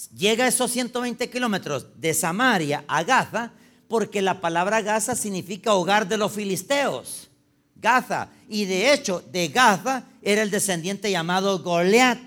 llega 0.06 0.44
a 0.44 0.48
esos 0.48 0.70
120 0.70 1.28
kilómetros 1.28 1.86
de 1.96 2.14
Samaria 2.14 2.84
a 2.86 3.02
Gaza, 3.02 3.52
porque 3.88 4.22
la 4.22 4.40
palabra 4.40 4.82
Gaza 4.82 5.16
significa 5.16 5.74
hogar 5.74 6.06
de 6.06 6.16
los 6.16 6.32
filisteos. 6.32 7.28
Gaza. 7.74 8.28
Y 8.48 8.64
de 8.66 8.92
hecho, 8.92 9.22
de 9.32 9.48
Gaza 9.48 10.04
era 10.22 10.42
el 10.42 10.50
descendiente 10.50 11.10
llamado 11.10 11.60
Goliat. 11.60 12.18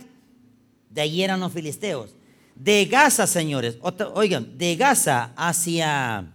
De 0.89 1.01
allí 1.01 1.23
eran 1.23 1.39
los 1.39 1.53
filisteos. 1.53 2.15
De 2.55 2.85
Gaza, 2.85 3.25
señores, 3.27 3.77
oigan, 4.13 4.57
de 4.57 4.75
Gaza 4.75 5.31
hacia 5.35 6.33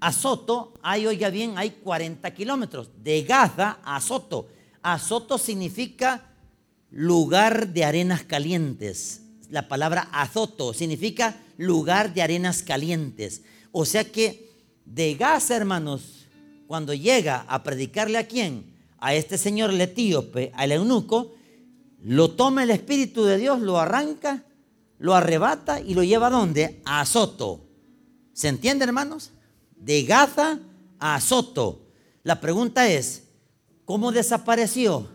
Azoto, 0.00 0.74
hay, 0.82 1.06
oiga 1.06 1.30
bien, 1.30 1.56
hay 1.56 1.70
40 1.70 2.32
kilómetros. 2.32 2.90
De 3.02 3.22
Gaza 3.22 3.78
a 3.82 3.96
Azoto. 3.96 4.48
Azoto 4.82 5.38
significa 5.38 6.26
lugar 6.90 7.68
de 7.68 7.84
arenas 7.84 8.24
calientes 8.24 9.22
la 9.50 9.68
palabra 9.68 10.08
azoto, 10.12 10.72
significa 10.72 11.36
lugar 11.56 12.14
de 12.14 12.22
arenas 12.22 12.62
calientes. 12.62 13.42
O 13.72 13.84
sea 13.84 14.04
que 14.04 14.50
de 14.84 15.14
Gaza, 15.14 15.56
hermanos, 15.56 16.26
cuando 16.66 16.94
llega 16.94 17.44
a 17.48 17.62
predicarle 17.62 18.18
a 18.18 18.26
quién? 18.26 18.76
A 18.98 19.14
este 19.14 19.38
señor 19.38 19.70
el 19.70 19.80
etíope, 19.80 20.52
al 20.54 20.72
eunuco, 20.72 21.34
lo 22.02 22.30
toma 22.30 22.62
el 22.62 22.70
Espíritu 22.70 23.24
de 23.24 23.38
Dios, 23.38 23.60
lo 23.60 23.78
arranca, 23.78 24.44
lo 24.98 25.14
arrebata 25.14 25.80
y 25.80 25.94
lo 25.94 26.02
lleva 26.04 26.28
a 26.28 26.30
dónde? 26.30 26.80
A 26.84 27.00
Azoto. 27.00 27.66
¿Se 28.32 28.48
entiende, 28.48 28.84
hermanos? 28.84 29.32
De 29.76 30.04
Gaza 30.04 30.58
a 30.98 31.16
Azoto. 31.16 31.88
La 32.22 32.40
pregunta 32.40 32.88
es, 32.88 33.24
¿cómo 33.84 34.12
desapareció? 34.12 35.08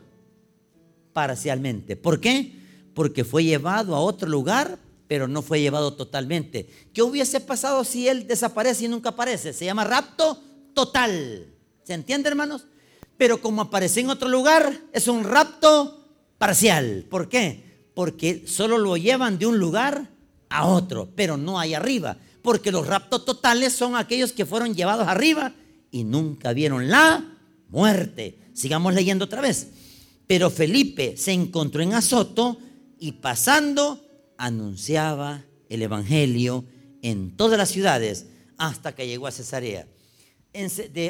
Parcialmente. 1.14 1.96
¿Por 1.96 2.20
qué? 2.20 2.65
Porque 2.96 3.24
fue 3.24 3.44
llevado 3.44 3.96
a 3.96 4.00
otro 4.00 4.28
lugar 4.28 4.80
pero 5.08 5.28
no 5.28 5.42
fue 5.42 5.62
llevado 5.62 5.94
totalmente. 5.94 6.68
¿Qué 6.94 7.02
hubiese 7.02 7.40
pasado 7.40 7.84
si 7.84 8.08
él 8.08 8.28
desaparece 8.28 8.86
y 8.86 8.88
nunca 8.88 9.10
aparece? 9.10 9.54
Se 9.54 9.66
llama 9.66 9.84
rapto 9.84 10.42
total. 10.74 11.48
¿Se 11.84 11.94
entiende, 11.94 12.30
hermanos? 12.30 12.66
Pero 13.18 13.40
como 13.40 13.62
aparece 13.62 14.02
en 14.02 14.10
otro 14.10 14.28
lugar, 14.28 14.82
es 14.92 15.08
un 15.08 15.24
rapto 15.24 16.06
parcial. 16.38 17.06
¿Por 17.10 17.30
qué? 17.30 17.64
Porque 17.94 18.46
solo 18.48 18.78
lo 18.78 18.98
llevan 18.98 19.38
de 19.38 19.46
un 19.46 19.60
lugar 19.60 20.10
a 20.50 20.66
otro, 20.66 21.10
pero 21.16 21.38
no 21.38 21.60
hay 21.60 21.74
arriba. 21.74 22.18
Porque 22.42 22.72
los 22.72 22.88
raptos 22.88 23.26
totales 23.26 23.74
son 23.74 23.96
aquellos 23.96 24.32
que 24.32 24.46
fueron 24.46 24.74
llevados 24.74 25.08
arriba 25.08 25.54
y 25.92 26.04
nunca 26.04 26.52
vieron 26.54 26.90
la 26.90 27.24
muerte. 27.70 28.40
Sigamos 28.54 28.94
leyendo 28.94 29.26
otra 29.26 29.42
vez. 29.42 29.68
Pero 30.28 30.50
Felipe 30.50 31.16
se 31.16 31.32
encontró 31.32 31.82
en 31.84 31.94
Azoto 31.94 32.58
y 33.00 33.14
pasando 33.14 34.06
anunciaba 34.38 35.44
el 35.70 35.82
Evangelio 35.82 36.66
en 37.02 37.36
todas 37.36 37.58
las 37.58 37.70
ciudades 37.70 38.28
hasta 38.58 38.96
que 38.96 39.08
llegó 39.08 39.28
a 39.28 39.32
Cesarea. 39.32 39.88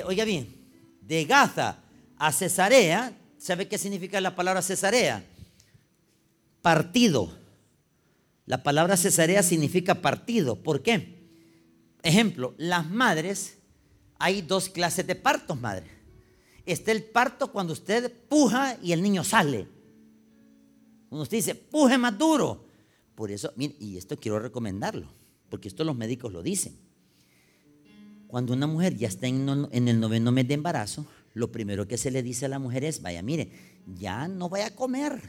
oiga 0.05 0.25
bien, 0.25 0.55
de 1.01 1.25
Gaza 1.25 1.79
a 2.17 2.31
Cesarea, 2.31 3.17
¿sabe 3.37 3.67
qué 3.67 3.77
significa 3.77 4.19
la 4.21 4.35
palabra 4.35 4.61
Cesarea? 4.61 5.23
Partido. 6.61 7.37
La 8.45 8.63
palabra 8.63 8.97
Cesarea 8.97 9.43
significa 9.43 10.01
partido. 10.01 10.55
¿Por 10.61 10.81
qué? 10.81 11.15
Ejemplo, 12.03 12.53
las 12.57 12.89
madres, 12.89 13.57
hay 14.19 14.41
dos 14.41 14.69
clases 14.69 15.07
de 15.07 15.15
partos, 15.15 15.59
madre. 15.59 15.87
Está 16.65 16.91
el 16.91 17.03
parto 17.03 17.51
cuando 17.51 17.73
usted 17.73 18.11
puja 18.27 18.77
y 18.81 18.91
el 18.91 19.01
niño 19.01 19.23
sale. 19.23 19.67
Usted 21.09 21.37
dice, 21.37 21.55
puje 21.55 21.97
más 21.97 22.17
duro. 22.17 22.65
Por 23.15 23.31
eso, 23.31 23.53
y 23.57 23.97
esto 23.97 24.17
quiero 24.19 24.39
recomendarlo, 24.39 25.07
porque 25.49 25.69
esto 25.69 25.83
los 25.83 25.95
médicos 25.95 26.33
lo 26.33 26.43
dicen. 26.43 26.77
Cuando 28.27 28.53
una 28.53 28.67
mujer 28.67 28.97
ya 28.97 29.07
está 29.07 29.27
en, 29.27 29.47
el 29.71 29.99
noveno 29.99 30.31
mes 30.31 30.47
de 30.47 30.55
embarazo, 30.55 31.05
lo 31.33 31.51
primero 31.51 31.87
que 31.87 31.97
se 31.97 32.11
le 32.11 32.21
dice 32.21 32.45
a 32.45 32.49
la 32.49 32.59
mujer 32.59 32.83
es, 32.83 33.01
vaya, 33.01 33.21
mire, 33.21 33.49
ya 33.85 34.27
no 34.27 34.49
vaya 34.49 34.67
a 34.67 34.75
comer. 34.75 35.21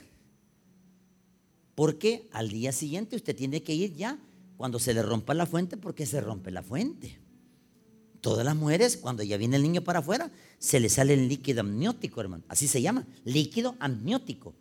Porque 1.77 2.29
al 2.33 2.49
día 2.49 2.73
siguiente 2.73 3.15
usted 3.15 3.37
tiene 3.37 3.62
que 3.62 3.75
ir 3.75 3.95
ya 3.95 4.19
cuando 4.57 4.79
se 4.79 4.95
le 4.95 5.03
rompa 5.03 5.35
la 5.35 5.47
fuente, 5.47 5.77
porque 5.77 6.07
se 6.07 6.21
rompe 6.21 6.51
la 6.51 6.62
fuente. 6.62 7.19
Todas 8.21 8.45
las 8.45 8.57
mujeres, 8.57 8.97
cuando 8.97 9.23
ya 9.23 9.37
viene 9.37 9.57
el 9.57 9.62
niño 9.62 9.83
para 9.83 10.01
afuera, 10.01 10.33
se 10.59 10.81
le 10.81 10.89
sale 10.89 11.15
el 11.15 11.29
líquido 11.29 11.61
amniótico, 11.61 12.21
hermano. 12.21 12.43
Así 12.49 12.67
se 12.67 12.83
llama, 12.83 13.07
líquido 13.25 13.77
amniótico. 13.79 14.55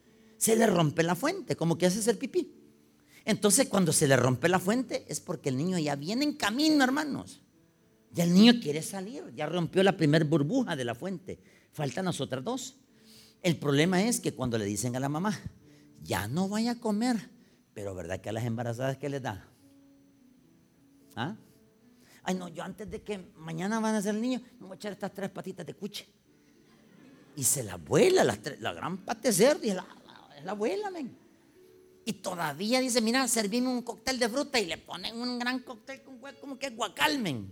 Se 0.46 0.56
le 0.56 0.68
rompe 0.68 1.02
la 1.02 1.16
fuente, 1.16 1.56
como 1.56 1.76
que 1.76 1.88
hace 1.88 2.08
el 2.12 2.20
pipí. 2.20 2.54
Entonces, 3.26 3.68
cuando 3.68 3.92
se 3.92 4.08
le 4.08 4.16
rompe 4.16 4.48
la 4.48 4.60
fuente, 4.60 5.04
es 5.10 5.20
porque 5.20 5.50
el 5.50 5.58
niño 5.58 5.80
ya 5.80 5.96
viene 5.96 6.24
en 6.24 6.34
camino, 6.34 6.84
hermanos. 6.84 7.42
Ya 8.12 8.26
el 8.26 8.32
niño 8.36 8.54
quiere 8.62 8.84
salir, 8.84 9.24
ya 9.34 9.48
rompió 9.48 9.82
la 9.82 9.98
primer 9.98 10.24
burbuja 10.24 10.76
de 10.76 10.86
la 10.86 10.94
fuente. 10.94 11.40
Faltan 11.72 12.06
las 12.06 12.22
otras 12.22 12.44
dos. 12.44 12.78
El 13.42 13.58
problema 13.58 14.04
es 14.04 14.20
que 14.20 14.36
cuando 14.36 14.60
le 14.60 14.66
dicen 14.66 14.96
a 14.96 15.00
la 15.00 15.10
mamá, 15.10 15.36
ya 16.04 16.28
no 16.28 16.48
vaya 16.48 16.74
a 16.74 16.80
comer, 16.80 17.18
pero 17.74 17.96
¿verdad 17.96 18.22
que 18.22 18.30
a 18.30 18.34
las 18.34 18.44
embarazadas 18.44 18.98
qué 18.98 19.10
les 19.10 19.24
da? 19.24 19.50
¿Ah? 21.16 21.36
Ay, 22.22 22.36
no, 22.36 22.50
yo 22.50 22.62
antes 22.62 22.88
de 22.88 23.02
que 23.02 23.18
mañana 23.36 23.80
van 23.80 23.96
a 23.96 24.02
ser 24.04 24.14
el 24.14 24.22
niño, 24.22 24.44
me 24.60 24.68
voy 24.68 24.74
a 24.74 24.76
echar 24.76 24.92
estas 24.92 25.12
tres 25.12 25.32
patitas 25.32 25.66
de 25.66 25.74
cuche. 25.74 26.08
Y 27.36 27.44
se 27.44 27.64
la 27.64 27.78
vuela, 27.78 28.24
la, 28.24 28.38
la 28.60 28.74
gran 28.74 29.00
pate 29.00 29.34
cerdo, 29.34 29.66
y 29.66 29.72
es 30.36 30.40
la, 30.40 30.46
la, 30.46 30.52
abuela, 30.52 30.90
men. 30.92 31.16
Y 32.06 32.14
todavía 32.14 32.80
dice, 32.80 33.02
mira, 33.02 33.28
servimos 33.28 33.74
un 33.74 33.82
cóctel 33.82 34.20
de 34.20 34.30
fruta 34.30 34.60
y 34.60 34.68
le 34.68 34.78
ponen 34.78 35.20
un 35.20 35.40
gran 35.40 35.60
cóctel 35.60 36.04
con 36.04 36.20
como 36.40 36.60
que 36.60 36.70
guacalmen. 36.70 37.52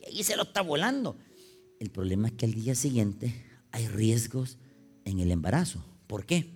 Y 0.00 0.06
ahí 0.06 0.22
se 0.22 0.36
lo 0.36 0.42
está 0.42 0.60
volando. 0.60 1.16
El 1.80 1.90
problema 1.90 2.28
es 2.28 2.34
que 2.34 2.46
al 2.46 2.52
día 2.52 2.74
siguiente 2.74 3.34
hay 3.72 3.88
riesgos 3.88 4.58
en 5.04 5.20
el 5.20 5.30
embarazo. 5.30 5.82
¿Por 6.06 6.26
qué? 6.26 6.50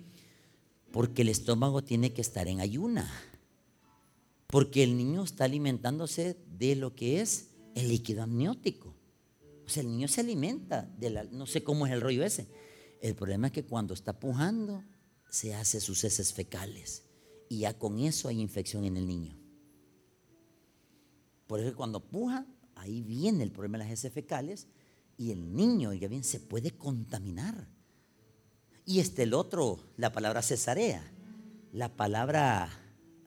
Porque 0.91 1.23
el 1.23 1.29
estómago 1.29 1.83
tiene 1.83 2.13
que 2.13 2.21
estar 2.21 2.47
en 2.47 2.59
ayuna. 2.59 3.09
Porque 4.47 4.83
el 4.83 4.97
niño 4.97 5.23
está 5.23 5.45
alimentándose 5.45 6.37
de 6.57 6.75
lo 6.75 6.95
que 6.95 7.21
es 7.21 7.49
el 7.75 7.89
líquido 7.89 8.23
amniótico. 8.23 8.93
O 9.65 9.69
sea, 9.69 9.81
el 9.81 9.89
niño 9.89 10.07
se 10.07 10.21
alimenta 10.21 10.89
de 10.97 11.09
la, 11.09 11.23
no 11.23 11.45
sé 11.45 11.63
cómo 11.63 11.87
es 11.87 11.93
el 11.93 12.01
rollo 12.01 12.23
ese. 12.23 12.47
El 13.01 13.15
problema 13.15 13.47
es 13.47 13.53
que 13.53 13.63
cuando 13.63 13.93
está 13.93 14.19
pujando, 14.19 14.83
se 15.31 15.55
hace 15.55 15.79
sus 15.79 16.03
heces 16.03 16.33
fecales. 16.33 17.03
Y 17.49 17.59
ya 17.59 17.79
con 17.79 17.99
eso 17.99 18.27
hay 18.27 18.39
infección 18.39 18.83
en 18.83 18.97
el 18.97 19.07
niño. 19.07 19.35
Por 21.47 21.61
eso 21.61 21.75
cuando 21.75 22.01
puja, 22.01 22.45
ahí 22.75 23.01
viene 23.01 23.43
el 23.43 23.51
problema 23.51 23.77
de 23.77 23.85
las 23.85 23.93
heces 23.93 24.13
fecales 24.13 24.67
y 25.17 25.31
el 25.31 25.55
niño, 25.55 25.93
ya 25.93 26.07
bien, 26.07 26.23
se 26.23 26.39
puede 26.39 26.71
contaminar. 26.71 27.67
Y 28.85 28.99
este 28.99 29.23
el 29.23 29.33
otro, 29.33 29.79
la 29.95 30.11
palabra 30.11 30.41
cesarea. 30.41 31.11
La 31.71 31.95
palabra 31.95 32.69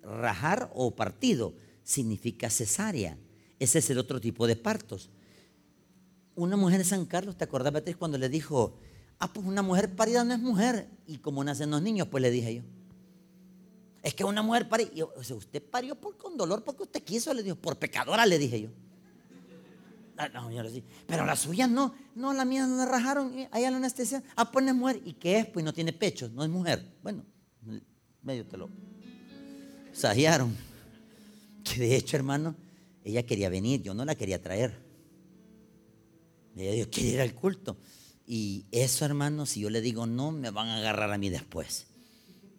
rajar 0.02 0.70
o 0.74 0.94
partido 0.94 1.54
significa 1.82 2.50
cesárea. 2.50 3.16
Ese 3.58 3.78
es 3.78 3.88
el 3.88 3.98
otro 3.98 4.20
tipo 4.20 4.46
de 4.46 4.56
partos. 4.56 5.10
Una 6.34 6.56
mujer 6.56 6.78
de 6.78 6.84
San 6.84 7.06
Carlos, 7.06 7.38
¿te 7.38 7.44
acordás, 7.44 7.72
Beatriz, 7.72 7.96
cuando 7.96 8.18
le 8.18 8.28
dijo, 8.28 8.78
ah, 9.18 9.32
pues 9.32 9.46
una 9.46 9.62
mujer 9.62 9.94
parida 9.94 10.24
no 10.24 10.34
es 10.34 10.40
mujer? 10.40 10.88
Y 11.06 11.18
como 11.18 11.42
nacen 11.44 11.70
los 11.70 11.82
niños, 11.82 12.08
pues 12.08 12.22
le 12.22 12.30
dije 12.30 12.56
yo. 12.56 12.62
Es 14.02 14.14
que 14.14 14.24
una 14.24 14.42
mujer 14.42 14.68
parida, 14.68 15.04
o 15.04 15.34
usted 15.34 15.62
parió 15.62 15.94
por, 15.94 16.16
con 16.16 16.36
dolor 16.36 16.62
porque 16.62 16.82
usted 16.82 17.02
quiso, 17.02 17.32
le 17.32 17.42
dijo, 17.42 17.56
por 17.56 17.78
pecadora, 17.78 18.26
le 18.26 18.38
dije 18.38 18.60
yo. 18.60 18.70
Ah, 20.16 20.28
no, 20.28 20.48
señora, 20.48 20.70
sí. 20.70 20.84
Pero 21.06 21.24
la 21.24 21.34
suya 21.34 21.66
no, 21.66 21.94
no, 22.14 22.32
la 22.32 22.44
mía 22.44 22.66
no 22.66 22.76
la 22.76 22.86
rajaron, 22.86 23.34
allá 23.50 23.70
la 23.70 23.78
anestesia, 23.78 24.22
ah, 24.36 24.50
pues 24.50 24.64
no 24.64 24.70
es 24.70 24.76
mujer. 24.76 25.00
¿Y 25.04 25.14
qué 25.14 25.38
es? 25.38 25.46
Pues 25.46 25.64
no 25.64 25.72
tiene 25.72 25.92
pecho, 25.92 26.28
no 26.28 26.44
es 26.44 26.50
mujer. 26.50 26.86
Bueno, 27.02 27.24
medio 28.22 28.46
te 28.46 28.56
lo 28.56 28.68
sajearon. 29.92 30.54
Que 31.64 31.80
de 31.80 31.96
hecho, 31.96 32.16
hermano, 32.16 32.54
ella 33.04 33.24
quería 33.24 33.48
venir, 33.48 33.82
yo 33.82 33.94
no 33.94 34.04
la 34.04 34.14
quería 34.14 34.40
traer. 34.40 34.78
Ella 36.56 36.72
dijo, 36.72 36.90
quiere 36.90 37.08
ir 37.10 37.20
al 37.20 37.34
culto. 37.34 37.76
Y 38.26 38.64
eso, 38.72 39.04
hermano, 39.04 39.46
si 39.46 39.60
yo 39.60 39.70
le 39.70 39.80
digo 39.80 40.06
no, 40.06 40.32
me 40.32 40.50
van 40.50 40.68
a 40.68 40.76
agarrar 40.78 41.12
a 41.12 41.18
mí 41.18 41.28
después. 41.30 41.86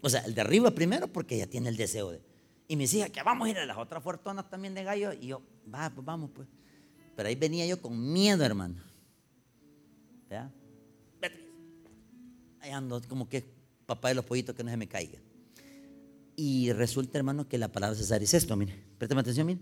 O 0.01 0.09
sea, 0.09 0.21
el 0.21 0.35
de 0.35 0.41
arriba 0.41 0.71
primero 0.71 1.07
porque 1.07 1.35
ella 1.35 1.47
tiene 1.47 1.69
el 1.69 1.77
deseo 1.77 2.11
de. 2.11 2.21
Y 2.67 2.75
me 2.75 2.83
decía 2.83 3.09
que 3.09 3.21
vamos 3.23 3.47
a 3.47 3.51
ir 3.51 3.57
a 3.57 3.65
las 3.65 3.77
otras 3.77 4.03
fortunas 4.03 4.49
también 4.49 4.73
de 4.73 4.83
gallo. 4.83 5.13
Y 5.13 5.27
yo, 5.27 5.41
va, 5.73 5.89
pues 5.89 6.05
vamos, 6.05 6.31
pues. 6.33 6.47
Pero 7.15 7.29
ahí 7.29 7.35
venía 7.35 7.65
yo 7.65 7.81
con 7.81 8.13
miedo, 8.13 8.43
hermano. 8.43 8.75
¿Ya? 10.29 10.51
Ahí 12.59 12.71
ando, 12.71 13.01
como 13.07 13.29
que 13.29 13.43
papá 13.85 14.09
de 14.09 14.15
los 14.15 14.25
pollitos 14.25 14.55
que 14.55 14.63
no 14.63 14.71
se 14.71 14.77
me 14.77 14.87
caiga. 14.87 15.19
Y 16.35 16.71
resulta, 16.73 17.17
hermano, 17.17 17.47
que 17.47 17.57
la 17.57 17.71
palabra 17.71 17.95
César 17.95 18.21
es 18.21 18.33
esto, 18.33 18.55
mire. 18.55 18.75
Préstame 18.97 19.21
atención, 19.21 19.47
mire 19.47 19.61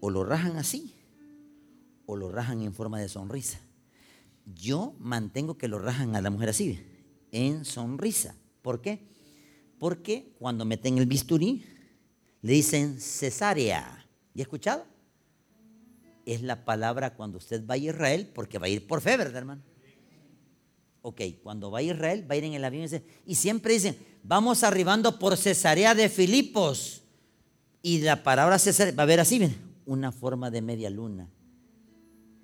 o 0.00 0.10
lo 0.10 0.24
rajan 0.24 0.56
así 0.56 0.94
o 2.06 2.16
lo 2.16 2.32
rajan 2.32 2.62
en 2.62 2.74
forma 2.74 2.98
de 2.98 3.08
sonrisa. 3.08 3.60
Yo 4.54 4.94
mantengo 4.98 5.56
que 5.58 5.68
lo 5.68 5.78
rajan 5.78 6.16
a 6.16 6.20
la 6.20 6.30
mujer 6.30 6.50
así, 6.50 6.80
en 7.32 7.64
sonrisa. 7.64 8.34
¿Por 8.62 8.80
qué? 8.80 9.08
Porque 9.78 10.34
cuando 10.38 10.64
meten 10.64 10.98
el 10.98 11.06
bisturí, 11.06 11.64
le 12.42 12.52
dicen 12.52 13.00
cesárea. 13.00 14.06
¿Y 14.34 14.40
ha 14.40 14.42
escuchado? 14.42 14.84
Es 16.26 16.42
la 16.42 16.64
palabra 16.64 17.14
cuando 17.14 17.38
usted 17.38 17.66
va 17.66 17.74
a 17.74 17.78
Israel, 17.78 18.30
porque 18.34 18.58
va 18.58 18.66
a 18.66 18.70
ir 18.70 18.86
por 18.86 19.00
fe, 19.00 19.16
¿verdad, 19.16 19.36
hermano? 19.36 19.62
Ok, 21.02 21.22
cuando 21.42 21.70
va 21.70 21.78
a 21.78 21.82
Israel, 21.82 22.30
va 22.30 22.34
a 22.34 22.38
ir 22.38 22.44
en 22.44 22.52
el 22.52 22.64
avión 22.64 22.86
y 23.24 23.34
siempre 23.34 23.72
dicen, 23.72 23.96
vamos 24.22 24.62
arribando 24.62 25.18
por 25.18 25.36
Cesarea 25.36 25.94
de 25.94 26.08
Filipos. 26.08 27.02
Y 27.82 28.00
la 28.00 28.22
palabra 28.22 28.58
Cesarea 28.58 28.94
va 28.94 29.04
a 29.04 29.06
ver 29.06 29.20
así, 29.20 29.40
una 29.86 30.12
forma 30.12 30.50
de 30.50 30.60
media 30.60 30.90
luna. 30.90 31.30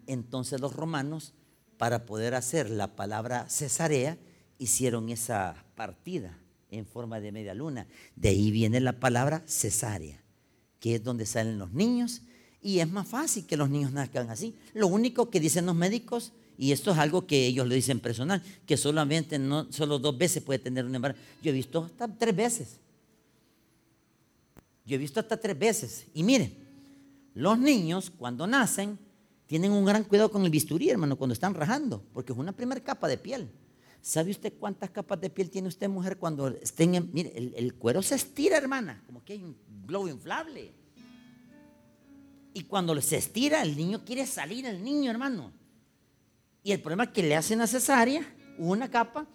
Entonces 0.06 0.60
los 0.60 0.74
romanos, 0.74 1.34
para 1.78 2.06
poder 2.06 2.34
hacer 2.34 2.70
la 2.70 2.96
palabra 2.96 3.48
cesarea, 3.48 4.18
hicieron 4.58 5.08
esa 5.08 5.64
partida 5.74 6.38
en 6.70 6.86
forma 6.86 7.20
de 7.20 7.32
media 7.32 7.54
luna. 7.54 7.86
De 8.14 8.30
ahí 8.30 8.50
viene 8.50 8.80
la 8.80 8.98
palabra 8.98 9.42
cesárea, 9.46 10.22
que 10.80 10.96
es 10.96 11.04
donde 11.04 11.26
salen 11.26 11.58
los 11.58 11.72
niños. 11.72 12.22
Y 12.62 12.80
es 12.80 12.90
más 12.90 13.06
fácil 13.06 13.46
que 13.46 13.56
los 13.56 13.70
niños 13.70 13.92
nazcan 13.92 14.30
así. 14.30 14.54
Lo 14.74 14.88
único 14.88 15.30
que 15.30 15.40
dicen 15.40 15.66
los 15.66 15.76
médicos, 15.76 16.32
y 16.58 16.72
esto 16.72 16.92
es 16.92 16.98
algo 16.98 17.26
que 17.26 17.46
ellos 17.46 17.66
le 17.66 17.74
dicen 17.74 18.00
personal, 18.00 18.42
que 18.66 18.76
solamente 18.76 19.38
no, 19.38 19.70
solo 19.72 19.98
dos 19.98 20.16
veces 20.16 20.42
puede 20.42 20.58
tener 20.58 20.84
un 20.84 20.94
embarazo. 20.94 21.20
Yo 21.42 21.50
he 21.50 21.54
visto 21.54 21.84
hasta 21.84 22.08
tres 22.08 22.34
veces. 22.34 22.68
Yo 24.86 24.96
he 24.96 24.98
visto 24.98 25.20
hasta 25.20 25.36
tres 25.36 25.58
veces. 25.58 26.06
Y 26.14 26.22
miren, 26.22 26.54
los 27.34 27.58
niños, 27.58 28.10
cuando 28.10 28.46
nacen, 28.46 28.98
tienen 29.46 29.72
un 29.72 29.84
gran 29.84 30.04
cuidado 30.04 30.30
con 30.30 30.44
el 30.44 30.50
bisturí, 30.50 30.90
hermano, 30.90 31.16
cuando 31.16 31.32
están 31.32 31.54
rajando, 31.54 32.04
porque 32.12 32.32
es 32.32 32.38
una 32.38 32.52
primera 32.52 32.80
capa 32.82 33.06
de 33.06 33.16
piel. 33.16 33.50
¿Sabe 34.00 34.30
usted 34.30 34.52
cuántas 34.58 34.90
capas 34.90 35.20
de 35.20 35.30
piel 35.30 35.50
tiene 35.50 35.68
usted, 35.68 35.88
mujer, 35.88 36.18
cuando 36.18 36.48
estén 36.48 36.94
en... 36.94 37.10
Mire, 37.12 37.32
el, 37.36 37.74
cuero 37.74 38.02
se 38.02 38.14
estira, 38.16 38.56
hermana, 38.56 39.02
como 39.06 39.24
que 39.24 39.34
hay 39.34 39.42
un 39.42 39.56
globo 39.84 40.08
inflable. 40.08 40.72
Y 42.54 42.62
cuando 42.64 43.00
se 43.00 43.16
estira, 43.16 43.62
el 43.62 43.76
niño 43.76 44.04
quiere 44.04 44.26
salir, 44.26 44.66
el 44.66 44.82
niño, 44.82 45.10
hermano. 45.10 45.52
Y 46.62 46.72
el 46.72 46.80
problema 46.80 47.04
es 47.04 47.10
que 47.10 47.22
le 47.22 47.36
hacen 47.36 47.58
la 47.58 47.66
cesárea, 47.66 48.22
una 48.58 48.90
capa, 48.90 49.26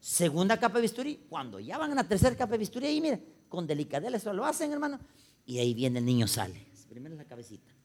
segunda 0.00 0.58
capa 0.58 0.76
de 0.76 0.82
bisturí. 0.82 1.26
Cuando 1.28 1.60
ya 1.60 1.76
van 1.76 1.92
a 1.92 1.94
la 1.94 2.08
tercera 2.08 2.36
capa 2.36 2.52
de 2.52 2.58
bisturí, 2.58 2.86
ahí 2.86 3.00
mire, 3.00 3.22
con 3.48 3.66
delicadeza 3.66 4.32
lo 4.32 4.44
hacen, 4.44 4.72
hermano. 4.72 4.98
Y 5.44 5.58
ahí 5.58 5.74
viene 5.74 5.98
el 5.98 6.04
niño, 6.04 6.26
sale. 6.26 6.66
Primero 6.88 7.16
la 7.16 7.24
cabecita. 7.24 7.77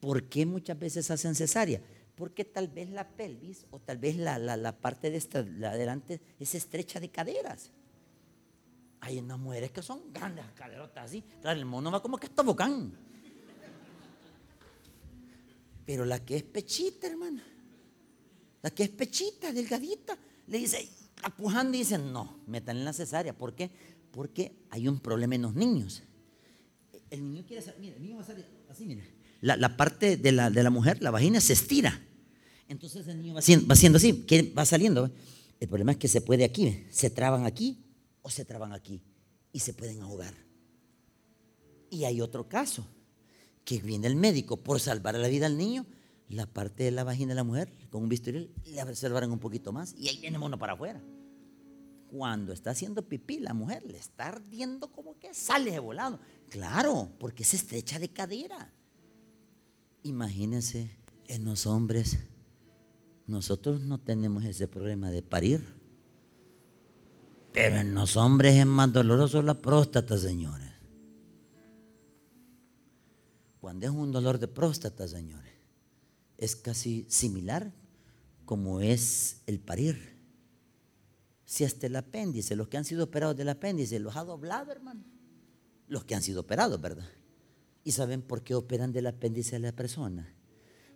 ¿Por 0.00 0.24
qué 0.24 0.46
muchas 0.46 0.78
veces 0.78 1.10
hacen 1.10 1.34
cesárea? 1.34 1.80
Porque 2.14 2.44
tal 2.44 2.68
vez 2.68 2.90
la 2.90 3.08
pelvis 3.08 3.66
o 3.70 3.78
tal 3.78 3.98
vez 3.98 4.16
la, 4.16 4.38
la, 4.38 4.76
parte 4.76 5.10
de 5.10 5.18
esta, 5.18 5.42
la 5.42 5.70
adelante, 5.70 6.20
es 6.38 6.54
estrecha 6.54 7.00
de 7.00 7.10
caderas. 7.10 7.70
Hay 9.00 9.18
unas 9.18 9.38
mujeres 9.38 9.70
que 9.70 9.82
son 9.82 10.12
grandes 10.12 10.44
caderotas 10.54 11.04
así. 11.04 11.22
Claro, 11.40 11.58
el 11.58 11.64
mono 11.64 11.90
va 11.90 12.02
como 12.02 12.18
que 12.18 12.26
está 12.26 12.42
bocán. 12.42 12.92
Pero 15.86 16.04
la 16.04 16.24
que 16.24 16.36
es 16.36 16.42
pechita, 16.42 17.06
hermana. 17.06 17.42
La 18.62 18.70
que 18.70 18.84
es 18.84 18.90
pechita, 18.90 19.52
delgadita, 19.52 20.16
le 20.46 20.58
dice, 20.58 20.88
apujando 21.22 21.76
y 21.76 21.80
dice, 21.80 21.98
no, 21.98 22.40
metan 22.46 22.76
en 22.76 22.84
la 22.84 22.92
cesárea. 22.92 23.36
¿Por 23.36 23.54
qué? 23.54 23.70
Porque 24.10 24.52
hay 24.70 24.88
un 24.88 25.00
problema 25.00 25.34
en 25.34 25.42
los 25.42 25.54
niños. 25.54 26.02
El 27.10 27.22
niño 27.22 27.44
quiere 27.46 27.62
salir, 27.62 27.80
mire, 27.80 27.96
el 27.96 28.02
niño 28.02 28.16
va 28.16 28.22
a 28.22 28.26
salir 28.26 28.46
así, 28.68 28.84
mire. 28.84 29.19
La, 29.40 29.76
parte 29.76 30.16
de 30.16 30.32
la, 30.32 30.50
de 30.50 30.62
la, 30.62 30.70
mujer, 30.70 31.02
la 31.02 31.10
vagina, 31.10 31.40
se 31.40 31.54
estira. 31.54 32.00
Entonces 32.68 33.06
el 33.08 33.20
niño 33.22 33.34
va 33.34 33.40
haciendo, 33.40 33.96
así, 33.96 34.24
va 34.56 34.64
saliendo. 34.64 35.10
El 35.58 35.68
problema 35.68 35.92
es 35.92 35.98
que 35.98 36.08
se 36.08 36.20
puede 36.20 36.44
aquí, 36.44 36.84
se 36.90 37.10
traban 37.10 37.46
aquí 37.46 37.84
o 38.22 38.30
se 38.30 38.44
traban 38.44 38.72
aquí 38.72 39.02
y 39.52 39.60
se 39.60 39.72
pueden 39.72 40.02
ahogar. 40.02 40.34
Y 41.90 42.04
hay 42.04 42.20
otro 42.20 42.48
caso, 42.48 42.86
que 43.64 43.80
viene 43.80 44.06
el 44.06 44.16
médico 44.16 44.56
por 44.56 44.80
salvar 44.80 45.14
la 45.16 45.28
vida 45.28 45.46
al 45.46 45.56
niño, 45.56 45.86
la 46.28 46.46
parte 46.46 46.84
de 46.84 46.90
la 46.92 47.04
vagina 47.04 47.30
de 47.30 47.34
la 47.34 47.44
mujer 47.44 47.72
con 47.90 48.02
un 48.02 48.08
bisturí 48.08 48.50
le 48.64 48.94
salvaron 48.94 49.32
un 49.32 49.40
poquito 49.40 49.72
más 49.72 49.94
y 49.98 50.08
ahí 50.08 50.18
viene 50.18 50.38
mono 50.38 50.58
para 50.58 50.74
afuera. 50.74 51.02
Cuando 52.08 52.52
está 52.52 52.70
haciendo 52.70 53.08
pipí, 53.08 53.38
la 53.38 53.54
mujer 53.54 53.84
le 53.84 53.98
está 53.98 54.28
ardiendo 54.28 54.90
como 54.90 55.18
que 55.18 55.32
sale 55.34 55.70
de 55.70 55.78
volado. 55.78 56.18
Claro, 56.48 57.12
porque 57.18 57.44
se 57.44 57.56
estrecha 57.56 57.98
de 58.00 58.08
cadera. 58.08 58.72
Imagínense 60.02 60.90
en 61.28 61.44
los 61.44 61.66
hombres, 61.66 62.18
nosotros 63.26 63.80
no 63.82 63.98
tenemos 63.98 64.44
ese 64.44 64.66
problema 64.66 65.10
de 65.10 65.22
parir. 65.22 65.64
Pero 67.52 67.76
en 67.76 67.94
los 67.94 68.16
hombres 68.16 68.54
es 68.56 68.66
más 68.66 68.92
doloroso 68.92 69.42
la 69.42 69.54
próstata, 69.54 70.18
señores. 70.18 70.70
Cuando 73.60 73.86
es 73.86 73.92
un 73.92 74.10
dolor 74.12 74.38
de 74.38 74.48
próstata, 74.48 75.06
señores 75.06 75.50
es 76.40 76.56
casi 76.56 77.06
similar 77.08 77.70
como 78.46 78.80
es 78.80 79.42
el 79.46 79.60
parir. 79.60 80.18
Si 81.44 81.64
hasta 81.64 81.86
el 81.86 81.96
apéndice, 81.96 82.56
los 82.56 82.68
que 82.68 82.78
han 82.78 82.84
sido 82.84 83.04
operados 83.04 83.36
del 83.36 83.50
apéndice, 83.50 84.00
los 84.00 84.16
ha 84.16 84.24
doblado, 84.24 84.72
hermano. 84.72 85.04
Los 85.86 86.04
que 86.04 86.14
han 86.14 86.22
sido 86.22 86.40
operados, 86.40 86.80
¿verdad? 86.80 87.06
¿Y 87.84 87.92
saben 87.92 88.22
por 88.22 88.42
qué 88.42 88.54
operan 88.54 88.92
del 88.92 89.06
apéndice 89.06 89.56
a 89.56 89.58
la 89.58 89.72
persona? 89.72 90.34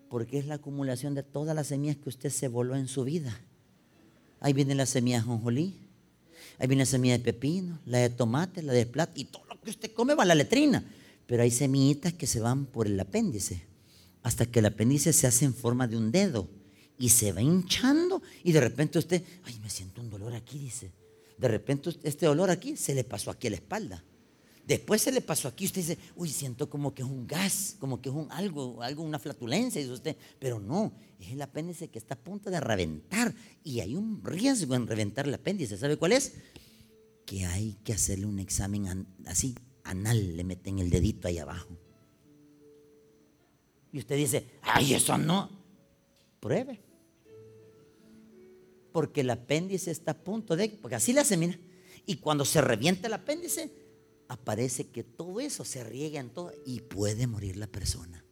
Porque 0.09 0.39
es 0.39 0.47
la 0.47 0.57
acumulación 0.57 1.15
de 1.15 1.23
todas 1.23 1.57
las 1.57 1.69
semillas 1.69 1.97
que 1.97 2.09
usted 2.09 2.31
se 2.31 2.49
voló 2.49 2.77
en 2.77 2.89
su 2.89 3.05
vida. 3.05 3.41
Ahí 4.41 4.53
viene 4.53 4.75
la 4.75 4.87
semilla 4.87 5.19
de 5.19 5.25
jonjolí, 5.25 5.79
ahí 6.59 6.67
viene 6.67 6.83
la 6.83 6.91
semilla 6.91 7.17
de 7.17 7.25
pepino, 7.25 7.81
la 7.87 7.99
de 7.99 8.11
tomate, 8.11 8.63
la 8.63 8.73
de 8.73 8.87
plata, 8.87 9.13
y 9.17 9.25
todo 9.25 9.45
lo 9.47 9.61
que 9.61 9.71
usted 9.71 9.93
come 9.93 10.15
va 10.15 10.25
a 10.25 10.27
la 10.27 10.35
letrina. 10.35 10.85
Pero 11.27 11.43
hay 11.43 11.51
semillitas 11.51 12.13
que 12.13 12.27
se 12.27 12.41
van 12.41 12.67
por 12.67 12.87
el 12.87 13.01
apéndice 13.01 13.65
hasta 14.25 14.47
que 14.47 14.59
el 14.59 14.67
apéndice 14.67 15.13
se 15.13 15.27
hace 15.27 15.45
en 15.45 15.55
forma 15.55 15.87
de 15.87 15.97
un 15.97 16.11
dedo 16.11 16.49
y 16.99 17.11
se 17.11 17.31
va 17.33 17.43
hinchando 17.43 18.23
y 18.43 18.53
de 18.53 18.61
repente 18.61 18.99
usted, 18.99 19.23
ay, 19.45 19.59
me 19.61 19.71
siento 19.71 20.01
un 20.01 20.11
dolor 20.11 20.35
aquí, 20.35 20.59
dice. 20.59 20.91
De 21.37 21.47
repente 21.47 21.91
este 22.03 22.27
dolor 22.27 22.51
aquí 22.51 22.77
se 22.77 22.95
le 22.95 23.05
pasó 23.05 23.31
aquí 23.31 23.49
a 23.49 23.51
la 23.51 23.57
espalda. 23.57 24.03
Después 24.67 25.03
se 25.03 25.13
le 25.13 25.21
pasó 25.21 25.49
aquí, 25.49 25.67
usted 25.67 25.83
dice, 25.83 25.99
uy, 26.17 26.31
siento 26.31 26.71
como 26.71 26.95
que 26.95 27.03
es 27.03 27.09
un 27.09 27.27
gas, 27.27 27.77
como 27.79 28.01
que 28.01 28.09
es 28.09 28.15
un 28.15 28.33
algo, 28.33 28.83
algo, 28.83 29.03
una 29.03 29.19
flatulencia, 29.19 29.81
dice 29.81 29.93
usted. 29.93 30.17
Pero 30.39 30.59
no, 30.59 30.95
es 31.19 31.33
el 31.33 31.43
apéndice 31.43 31.89
que 31.89 31.99
está 31.99 32.15
a 32.15 32.19
punto 32.19 32.51
de 32.51 32.61
reventar 32.61 33.35
y 33.63 33.81
hay 33.81 33.95
un 33.95 34.25
riesgo 34.25 34.75
en 34.75 34.87
reventar 34.87 35.29
el 35.29 35.35
apéndice. 35.35 35.77
¿Sabe 35.77 35.99
cuál 35.99 36.13
es? 36.13 36.35
Que 37.27 37.45
hay 37.45 37.75
que 37.85 37.93
hacerle 37.93 38.25
un 38.25 38.39
examen 38.39 39.07
así, 39.27 39.55
anal, 39.83 40.35
le 40.35 40.45
meten 40.45 40.79
el 40.79 40.89
dedito 40.89 41.29
ahí 41.29 41.39
abajo. 41.39 41.77
Y 43.93 43.99
usted 43.99 44.17
dice, 44.17 44.47
ay, 44.63 44.95
eso 44.95 45.19
no. 45.19 45.51
Pruebe. 46.41 46.81
Porque 48.93 49.21
el 49.21 49.31
apéndice 49.31 49.91
está 49.91 50.13
a 50.13 50.25
punto 50.25 50.57
de, 50.57 50.71
porque 50.71 50.97
así 50.97 51.13
le 51.13 51.21
hace, 51.21 51.37
mira. 51.37 51.59
Y 52.07 52.17
cuando 52.17 52.47
se 52.47 52.61
revienta 52.61 53.09
el 53.09 53.13
apéndice, 53.13 53.84
aparece 54.29 54.89
que 54.89 55.05
todo 55.05 55.41
eso 55.41 55.65
se 55.65 55.85
riega 55.85 56.21
en 56.21 56.31
todo 56.31 56.53
y 56.67 56.81
puede 56.81 57.27
morir 57.27 57.57
la 57.57 57.67
persona. 57.67 58.25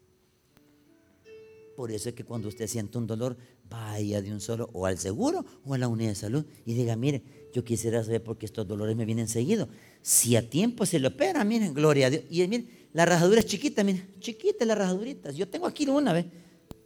Por 1.76 1.90
eso 1.90 2.08
es 2.08 2.14
que 2.14 2.24
cuando 2.24 2.48
usted 2.48 2.66
siente 2.66 2.98
un 2.98 3.06
dolor, 3.06 3.36
vaya 3.68 4.20
de 4.20 4.32
un 4.32 4.40
solo 4.40 4.68
o 4.72 4.84
al 4.86 4.98
seguro 4.98 5.44
o 5.64 5.74
a 5.74 5.78
la 5.78 5.88
unidad 5.88 6.10
de 6.10 6.14
salud 6.14 6.44
y 6.66 6.74
diga, 6.74 6.96
mire, 6.96 7.22
yo 7.52 7.64
quisiera 7.64 8.04
saber 8.04 8.22
por 8.22 8.36
qué 8.38 8.46
estos 8.46 8.66
dolores 8.66 8.96
me 8.96 9.04
vienen 9.04 9.28
seguidos. 9.28 9.68
Si 10.02 10.36
a 10.36 10.48
tiempo 10.48 10.84
se 10.84 10.98
le 10.98 11.08
opera, 11.08 11.44
miren, 11.44 11.72
gloria 11.74 12.06
a 12.08 12.10
Dios. 12.10 12.24
Y 12.30 12.46
miren, 12.46 12.68
la 12.92 13.04
rajadura 13.06 13.40
es 13.40 13.46
chiquita, 13.46 13.84
mira, 13.84 14.06
chiquita 14.20 14.64
la 14.64 14.74
rajadurita. 14.74 15.30
Yo 15.32 15.48
tengo 15.48 15.66
aquí 15.66 15.86
una 15.88 16.12
vez. 16.12 16.26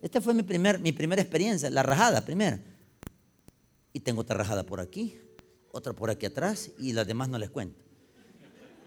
Esta 0.02 0.20
fue 0.20 0.34
mi, 0.34 0.42
primer, 0.42 0.78
mi 0.78 0.92
primera 0.92 1.20
experiencia, 1.20 1.70
la 1.70 1.82
rajada 1.82 2.24
primera. 2.24 2.62
Y 3.92 4.00
tengo 4.00 4.20
otra 4.20 4.36
rajada 4.36 4.64
por 4.64 4.80
aquí, 4.80 5.18
otra 5.72 5.92
por 5.92 6.10
aquí 6.10 6.26
atrás 6.26 6.70
y 6.78 6.92
las 6.92 7.06
demás 7.06 7.28
no 7.28 7.38
les 7.38 7.50
cuento. 7.50 7.85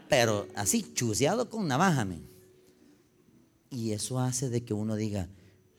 Pero 0.10 0.48
así, 0.56 0.92
chuseado 0.94 1.50
con 1.50 1.68
navaja, 1.68 2.06
Y 3.70 3.92
eso 3.92 4.20
hace 4.20 4.50
de 4.50 4.66
que 4.66 4.74
uno 4.74 4.96
diga, 4.96 5.30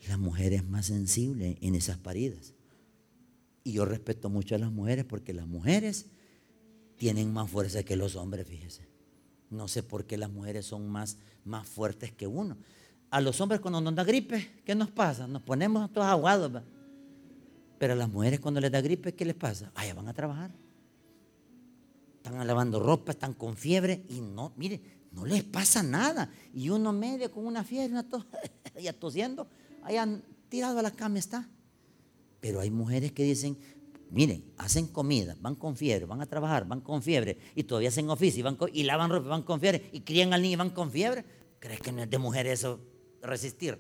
la 0.09 0.17
mujer 0.17 0.53
es 0.53 0.65
más 0.65 0.87
sensible 0.87 1.59
en 1.61 1.75
esas 1.75 1.99
paridas. 1.99 2.55
Y 3.65 3.73
yo 3.73 3.85
respeto 3.85 4.31
mucho 4.31 4.55
a 4.55 4.59
las 4.59 4.71
mujeres 4.71 5.05
porque 5.05 5.35
las 5.35 5.47
mujeres 5.47 6.07
tienen 6.97 7.33
más 7.33 7.51
fuerza 7.51 7.83
que 7.83 7.97
los 7.97 8.15
hombres, 8.15 8.47
fíjese. 8.47 8.89
No 9.51 9.67
sé 9.67 9.83
por 9.83 10.07
qué 10.07 10.17
las 10.17 10.31
mujeres 10.31 10.65
son 10.65 10.89
más, 10.89 11.19
más 11.45 11.67
fuertes 11.67 12.13
que 12.13 12.29
uno. 12.29 12.57
A 13.11 13.21
los 13.21 13.41
hombres 13.41 13.61
cuando 13.61 13.81
nos 13.81 13.95
da 13.97 14.05
gripe, 14.05 14.63
¿qué 14.65 14.77
nos 14.77 14.91
pasa? 14.91 15.27
Nos 15.27 15.43
ponemos 15.43 15.93
todos 15.93 16.07
aguados. 16.07 16.63
Pero 17.79 17.95
a 17.95 17.97
las 17.97 18.09
mujeres 18.09 18.39
cuando 18.39 18.61
les 18.61 18.71
da 18.71 18.81
gripe, 18.81 19.13
¿qué 19.13 19.25
les 19.25 19.35
pasa? 19.35 19.73
Vaya, 19.75 19.93
van 19.93 20.07
a 20.07 20.15
trabajar. 20.15 20.53
Están 22.23 22.47
lavando 22.47 22.81
ropa, 22.81 23.13
están 23.13 23.33
con 23.33 23.57
fiebre 23.57 24.05
y 24.09 24.21
no, 24.21 24.53
mire, 24.57 24.81
no 25.13 25.25
les 25.25 25.43
pasa 25.43 25.83
nada. 25.83 26.31
Y 26.53 26.69
uno 26.69 26.93
medio 26.93 27.31
con 27.31 27.47
una 27.47 27.65
fiebre, 27.65 27.93
una 27.93 28.09
tos, 28.09 28.27
ya 28.81 28.93
tosiendo, 28.93 29.49
hayan 29.83 30.23
tirado 30.49 30.79
a 30.79 30.83
la 30.83 30.91
cama 30.91 31.19
está. 31.19 31.49
Pero 32.41 32.61
hay 32.61 32.71
mujeres 32.71 33.13
que 33.13 33.25
dicen, 33.25 33.57
Miren, 34.11 34.53
hacen 34.59 34.89
comida, 34.89 35.37
van 35.41 35.55
con 35.55 35.77
fiebre, 35.77 36.05
van 36.05 36.21
a 36.21 36.27
trabajar, 36.27 36.67
van 36.67 36.81
con 36.81 37.01
fiebre, 37.01 37.39
y 37.55 37.63
todavía 37.63 37.91
hacen 37.91 38.11
oficio, 38.11 38.45
y, 38.73 38.81
y 38.81 38.83
lavan 38.83 39.09
ropa, 39.09 39.29
van 39.29 39.45
con 39.45 39.61
fiebre, 39.61 39.89
y 39.93 40.01
crían 40.01 40.33
al 40.33 40.43
niño 40.43 40.55
y 40.55 40.57
van 40.57 40.71
con 40.71 40.91
fiebre. 40.91 41.25
¿Crees 41.61 41.81
que 41.81 41.93
no 41.93 42.03
es 42.03 42.11
de 42.11 42.19
mujer 42.19 42.49
eso 42.49 42.81
resistir? 43.23 43.79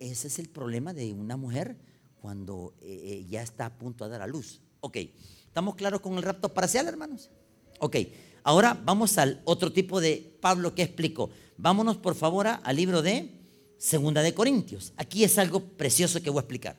Ese 0.00 0.26
es 0.26 0.38
el 0.40 0.48
problema 0.48 0.92
de 0.92 1.12
una 1.12 1.36
mujer 1.36 1.76
cuando 2.20 2.74
eh, 2.80 3.00
eh, 3.04 3.26
ya 3.28 3.42
está 3.42 3.66
a 3.66 3.78
punto 3.78 4.04
de 4.04 4.10
dar 4.10 4.22
a 4.22 4.26
luz. 4.26 4.60
Ok, 4.80 4.96
¿estamos 4.96 5.76
claros 5.76 6.00
con 6.00 6.14
el 6.14 6.24
rapto 6.24 6.52
parcial, 6.52 6.88
hermanos? 6.88 7.30
Ok, 7.78 7.96
ahora 8.42 8.80
vamos 8.84 9.18
al 9.18 9.40
otro 9.44 9.72
tipo 9.72 10.00
de 10.00 10.36
Pablo 10.40 10.74
que 10.74 10.82
explicó. 10.82 11.30
Vámonos 11.56 11.96
por 11.96 12.14
favor 12.14 12.46
al 12.46 12.76
libro 12.76 13.02
de 13.02 13.30
Segunda 13.78 14.22
de 14.22 14.34
Corintios. 14.34 14.92
Aquí 14.96 15.24
es 15.24 15.38
algo 15.38 15.60
precioso 15.60 16.20
que 16.22 16.30
voy 16.30 16.38
a 16.38 16.42
explicar. 16.42 16.76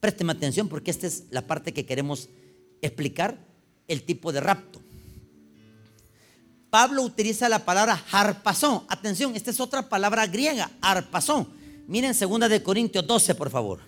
Présteme 0.00 0.32
atención 0.32 0.68
porque 0.68 0.90
esta 0.90 1.06
es 1.06 1.24
la 1.30 1.46
parte 1.46 1.72
que 1.72 1.86
queremos 1.86 2.28
explicar, 2.82 3.38
el 3.88 4.02
tipo 4.02 4.32
de 4.32 4.40
rapto. 4.40 4.80
Pablo 6.70 7.02
utiliza 7.02 7.48
la 7.48 7.64
palabra 7.64 8.02
harpazón. 8.10 8.84
Atención, 8.88 9.36
esta 9.36 9.50
es 9.50 9.60
otra 9.60 9.88
palabra 9.88 10.26
griega, 10.26 10.70
harpazón. 10.80 11.48
Miren 11.86 12.14
segunda 12.14 12.48
de 12.48 12.62
Corintios 12.62 13.06
12, 13.06 13.34
por 13.34 13.50
favor. 13.50 13.80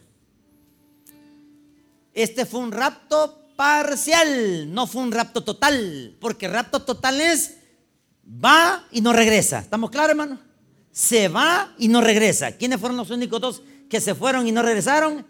Este 2.12 2.46
fue 2.46 2.60
un 2.60 2.72
rapto 2.72 3.45
parcial, 3.56 4.72
no 4.72 4.86
fue 4.86 5.02
un 5.02 5.12
rapto 5.12 5.42
total, 5.42 6.16
porque 6.20 6.48
rapto 6.48 6.82
total 6.82 7.20
es 7.20 7.56
va 8.26 8.84
y 8.90 9.00
no 9.00 9.12
regresa. 9.12 9.60
¿Estamos 9.60 9.90
claros, 9.90 10.10
hermano? 10.10 10.40
Se 10.92 11.28
va 11.28 11.74
y 11.78 11.88
no 11.88 12.00
regresa. 12.00 12.52
¿Quiénes 12.52 12.80
fueron 12.80 12.96
los 12.96 13.10
únicos 13.10 13.40
dos 13.40 13.62
que 13.88 14.00
se 14.00 14.14
fueron 14.14 14.46
y 14.46 14.52
no 14.52 14.62
regresaron? 14.62 15.26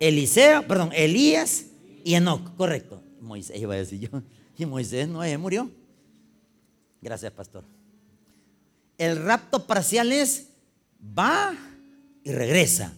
Eliseo, 0.00 0.66
perdón, 0.66 0.90
Elías 0.92 1.66
y 2.04 2.14
Enoch, 2.14 2.54
correcto. 2.56 3.02
Moisés 3.20 3.60
iba 3.60 3.74
a 3.74 3.78
decir 3.78 4.00
yo. 4.00 4.22
Y 4.56 4.66
Moisés 4.66 5.08
no 5.08 5.20
murió. 5.40 5.68
Gracias, 7.02 7.32
pastor. 7.32 7.64
El 8.96 9.16
rapto 9.24 9.66
parcial 9.66 10.12
es 10.12 10.46
va 11.18 11.52
y 12.22 12.30
regresa. 12.30 12.94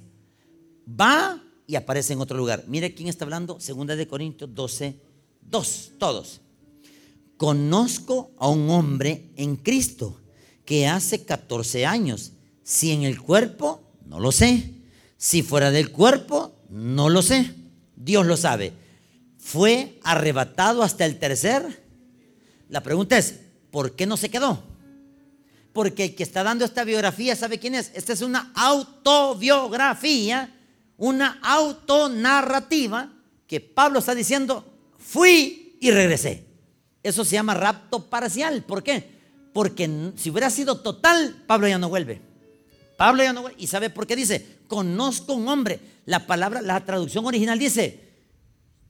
Va 0.88 1.42
y 1.66 1.74
aparece 1.74 2.12
en 2.12 2.20
otro 2.20 2.36
lugar. 2.36 2.64
Mire 2.68 2.94
quién 2.94 3.08
está 3.08 3.24
hablando, 3.24 3.58
segunda 3.60 3.96
de 3.96 4.06
Corintios 4.06 4.54
12, 4.54 4.96
2, 5.42 5.92
todos. 5.98 6.40
Conozco 7.36 8.30
a 8.38 8.48
un 8.48 8.70
hombre 8.70 9.30
en 9.36 9.56
Cristo 9.56 10.20
que 10.64 10.86
hace 10.86 11.24
14 11.24 11.84
años, 11.84 12.32
si 12.62 12.92
en 12.92 13.02
el 13.02 13.20
cuerpo, 13.20 13.82
no 14.06 14.20
lo 14.20 14.32
sé, 14.32 14.74
si 15.16 15.42
fuera 15.42 15.70
del 15.70 15.92
cuerpo, 15.92 16.54
no 16.68 17.08
lo 17.08 17.22
sé, 17.22 17.54
Dios 17.94 18.26
lo 18.26 18.36
sabe. 18.36 18.72
Fue 19.38 19.98
arrebatado 20.02 20.82
hasta 20.82 21.04
el 21.04 21.18
tercer. 21.18 21.84
La 22.68 22.82
pregunta 22.82 23.18
es, 23.18 23.34
¿por 23.70 23.94
qué 23.94 24.06
no 24.06 24.16
se 24.16 24.30
quedó? 24.30 24.62
Porque 25.72 26.06
el 26.06 26.14
que 26.14 26.22
está 26.22 26.42
dando 26.42 26.64
esta 26.64 26.84
biografía, 26.84 27.36
¿sabe 27.36 27.58
quién 27.58 27.74
es? 27.74 27.92
Esta 27.94 28.12
es 28.12 28.22
una 28.22 28.50
autobiografía 28.54 30.55
una 30.98 31.38
autonarrativa 31.42 33.12
que 33.46 33.60
Pablo 33.60 33.98
está 34.00 34.14
diciendo, 34.14 34.64
fui 34.98 35.76
y 35.80 35.90
regresé. 35.90 36.44
Eso 37.02 37.24
se 37.24 37.32
llama 37.32 37.54
rapto 37.54 38.06
parcial. 38.06 38.64
¿Por 38.64 38.82
qué? 38.82 39.16
Porque 39.52 40.12
si 40.16 40.30
hubiera 40.30 40.50
sido 40.50 40.80
total, 40.80 41.44
Pablo 41.46 41.68
ya 41.68 41.78
no 41.78 41.88
vuelve. 41.88 42.20
Pablo 42.96 43.22
ya 43.22 43.32
no 43.32 43.42
vuelve. 43.42 43.62
¿Y 43.62 43.66
sabe 43.66 43.90
por 43.90 44.06
qué 44.06 44.16
dice? 44.16 44.58
Conozco 44.66 45.34
un 45.34 45.48
hombre. 45.48 45.80
La 46.06 46.26
palabra, 46.26 46.62
la 46.62 46.84
traducción 46.84 47.24
original 47.26 47.58
dice, 47.58 48.06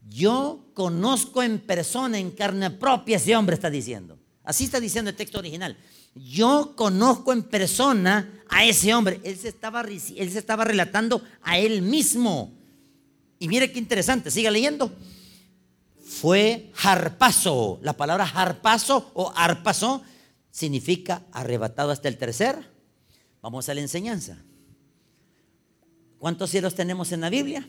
yo 0.08 0.66
conozco 0.74 1.42
en 1.42 1.58
persona, 1.58 2.18
en 2.18 2.30
carne 2.30 2.70
propia, 2.70 3.16
ese 3.16 3.36
hombre 3.36 3.54
está 3.54 3.70
diciendo. 3.70 4.18
Así 4.44 4.64
está 4.64 4.80
diciendo 4.80 5.10
el 5.10 5.16
texto 5.16 5.38
original. 5.38 5.76
Yo 6.16 6.72
conozco 6.74 7.32
en 7.32 7.42
persona 7.42 8.42
a 8.48 8.64
ese 8.64 8.94
hombre. 8.94 9.20
Él 9.22 9.36
se 9.36 9.48
estaba, 9.48 9.82
él 9.82 10.30
se 10.30 10.38
estaba 10.38 10.64
relatando 10.64 11.22
a 11.42 11.58
él 11.58 11.82
mismo. 11.82 12.52
Y 13.38 13.48
mire 13.48 13.70
qué 13.70 13.78
interesante, 13.78 14.30
siga 14.30 14.50
leyendo. 14.50 14.90
Fue 16.00 16.72
harpazo. 16.82 17.78
La 17.82 17.92
palabra 17.92 18.24
harpazo 18.24 19.10
o 19.12 19.30
arpazo 19.36 20.02
significa 20.50 21.22
arrebatado 21.32 21.90
hasta 21.90 22.08
el 22.08 22.16
tercer. 22.16 22.56
Vamos 23.42 23.68
a 23.68 23.74
la 23.74 23.82
enseñanza. 23.82 24.38
¿Cuántos 26.18 26.48
cielos 26.48 26.74
tenemos 26.74 27.12
en 27.12 27.20
la 27.20 27.28
Biblia? 27.28 27.68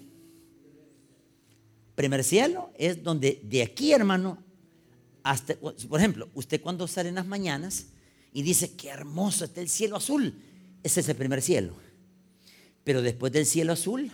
Primer 1.96 2.24
cielo 2.24 2.72
es 2.78 3.04
donde 3.04 3.42
de 3.44 3.62
aquí, 3.62 3.92
hermano, 3.92 4.38
hasta, 5.22 5.56
por 5.56 6.00
ejemplo, 6.00 6.30
usted 6.34 6.62
cuando 6.62 6.88
sale 6.88 7.10
en 7.10 7.16
las 7.16 7.26
mañanas, 7.26 7.88
y 8.38 8.44
dice, 8.44 8.74
qué 8.76 8.90
hermoso 8.90 9.46
está 9.46 9.62
el 9.62 9.68
cielo 9.68 9.96
azul. 9.96 10.36
Ese 10.84 11.00
es 11.00 11.10
el 11.10 11.16
primer 11.16 11.42
cielo. 11.42 11.74
Pero 12.84 13.02
después 13.02 13.34
del 13.34 13.48
cielo 13.48 13.74
azul 13.74 14.12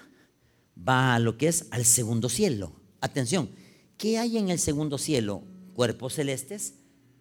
va 0.78 1.16
a 1.16 1.20
lo 1.20 1.38
que 1.38 1.50
es 1.50 1.66
al 1.72 1.84
segundo 1.84 2.30
cielo. 2.30 2.72
Atención, 3.02 3.50
¿qué 3.98 4.20
hay 4.20 4.38
en 4.38 4.48
el 4.48 4.60
segundo 4.60 4.98
cielo? 4.98 5.44
Cuerpos 5.74 6.14
celestes, 6.14 6.76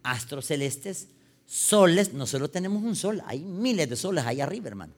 astros 0.04 0.46
celestes, 0.46 1.08
soles. 1.44 2.12
No 2.12 2.24
solo 2.24 2.50
tenemos 2.50 2.84
un 2.84 2.94
sol, 2.94 3.20
hay 3.26 3.40
miles 3.40 3.90
de 3.90 3.96
soles 3.96 4.24
ahí 4.24 4.40
arriba, 4.40 4.68
hermano. 4.68 4.94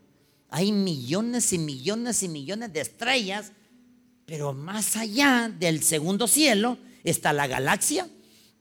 Hay 0.50 0.72
millones 0.72 1.55
y 1.55 1.59
millones 1.59 2.22
y 2.22 2.28
millones 2.28 2.70
de 2.74 2.82
estrellas, 2.82 3.52
pero 4.26 4.52
más 4.52 4.98
allá 4.98 5.50
del 5.59 5.82
segundo 5.82 6.28
cielo 6.28 6.76
está 7.02 7.32
la 7.32 7.46
galaxia, 7.46 8.07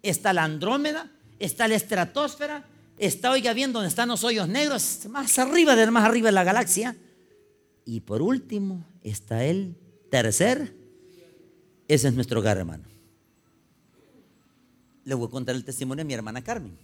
está 0.01 0.31
la 0.31 0.45
Andrómeda, 0.45 1.11
está 1.39 1.67
la 1.67 1.75
estratosfera, 1.75 2.69
Está, 2.97 3.31
oiga 3.31 3.53
bien, 3.53 3.73
donde 3.73 3.89
están 3.89 4.09
los 4.09 4.23
hoyos 4.23 4.47
negros, 4.47 5.07
más 5.09 5.39
arriba 5.39 5.75
de 5.75 5.89
más 5.89 6.05
arriba 6.05 6.27
de 6.27 6.33
la 6.33 6.43
galaxia. 6.43 6.95
Y 7.85 8.01
por 8.01 8.21
último 8.21 8.85
está 9.01 9.43
el 9.45 9.75
tercer. 10.09 10.75
Ese 11.87 12.07
es 12.07 12.13
nuestro 12.13 12.39
hogar, 12.39 12.57
hermano. 12.57 12.83
Le 15.05 15.15
voy 15.15 15.27
a 15.27 15.31
contar 15.31 15.55
el 15.55 15.65
testimonio 15.65 16.03
de 16.03 16.07
mi 16.07 16.13
hermana 16.13 16.41
Carmen. 16.41 16.77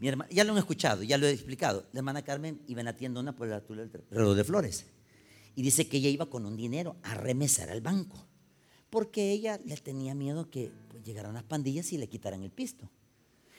Mi 0.00 0.08
hermana, 0.08 0.28
ya 0.32 0.44
lo 0.44 0.52
han 0.52 0.58
escuchado, 0.58 1.02
ya 1.02 1.16
lo 1.16 1.26
he 1.26 1.30
explicado. 1.30 1.84
La 1.92 2.00
hermana 2.00 2.22
Carmen 2.22 2.60
iba 2.66 2.80
en 2.80 2.86
la 2.86 2.96
tienda 2.96 3.20
una 3.20 3.32
por 3.34 3.48
el 3.48 3.62
reloj 4.10 4.36
de 4.36 4.44
flores. 4.44 4.86
Y 5.54 5.62
dice 5.62 5.86
que 5.88 5.98
ella 5.98 6.08
iba 6.08 6.26
con 6.26 6.44
un 6.44 6.56
dinero 6.56 6.96
a 7.02 7.14
remesar 7.14 7.70
al 7.70 7.80
banco. 7.80 8.26
Porque 8.90 9.32
ella 9.32 9.60
le 9.64 9.76
tenía 9.76 10.14
miedo 10.14 10.50
que 10.50 10.70
pues, 10.90 11.04
llegaran 11.04 11.34
las 11.34 11.44
pandillas 11.44 11.92
y 11.92 11.98
le 11.98 12.08
quitaran 12.08 12.42
el 12.42 12.50
pisto. 12.50 12.90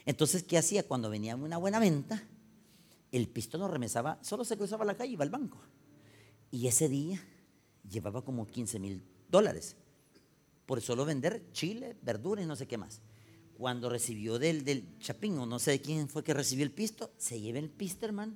Entonces, 0.08 0.42
¿qué 0.44 0.58
hacía? 0.58 0.88
Cuando 0.88 1.10
venía 1.10 1.36
una 1.36 1.58
buena 1.58 1.80
venta, 1.80 2.24
el 3.12 3.28
pistón 3.28 3.60
no 3.60 3.68
remesaba, 3.68 4.18
solo 4.22 4.46
se 4.46 4.56
cruzaba 4.56 4.86
la 4.86 4.96
calle 4.96 5.10
y 5.10 5.14
iba 5.14 5.26
al 5.26 5.30
banco. 5.30 5.60
Y 6.50 6.68
ese 6.68 6.88
día 6.88 7.22
llevaba 7.92 8.24
como 8.24 8.48
15 8.48 8.80
mil 8.80 9.04
dólares 9.30 9.76
por 10.66 10.82
solo 10.82 11.04
vender 11.04 11.52
chile, 11.52 11.98
verduras 12.02 12.46
y 12.46 12.48
no 12.48 12.56
sé 12.56 12.68
qué 12.68 12.78
más. 12.78 13.02
Cuando 13.58 13.90
recibió 13.90 14.40
del, 14.40 14.64
del 14.64 14.98
chapín, 15.00 15.38
o 15.40 15.46
no 15.46 15.60
sé 15.60 15.72
de 15.72 15.82
quién 15.82 16.08
fue 16.08 16.24
que 16.24 16.34
recibió 16.34 16.64
el 16.64 16.72
pisto, 16.72 17.12
se 17.18 17.42
lleva 17.42 17.60
el 17.60 17.70
pisto, 17.70 18.06
hermano, 18.06 18.34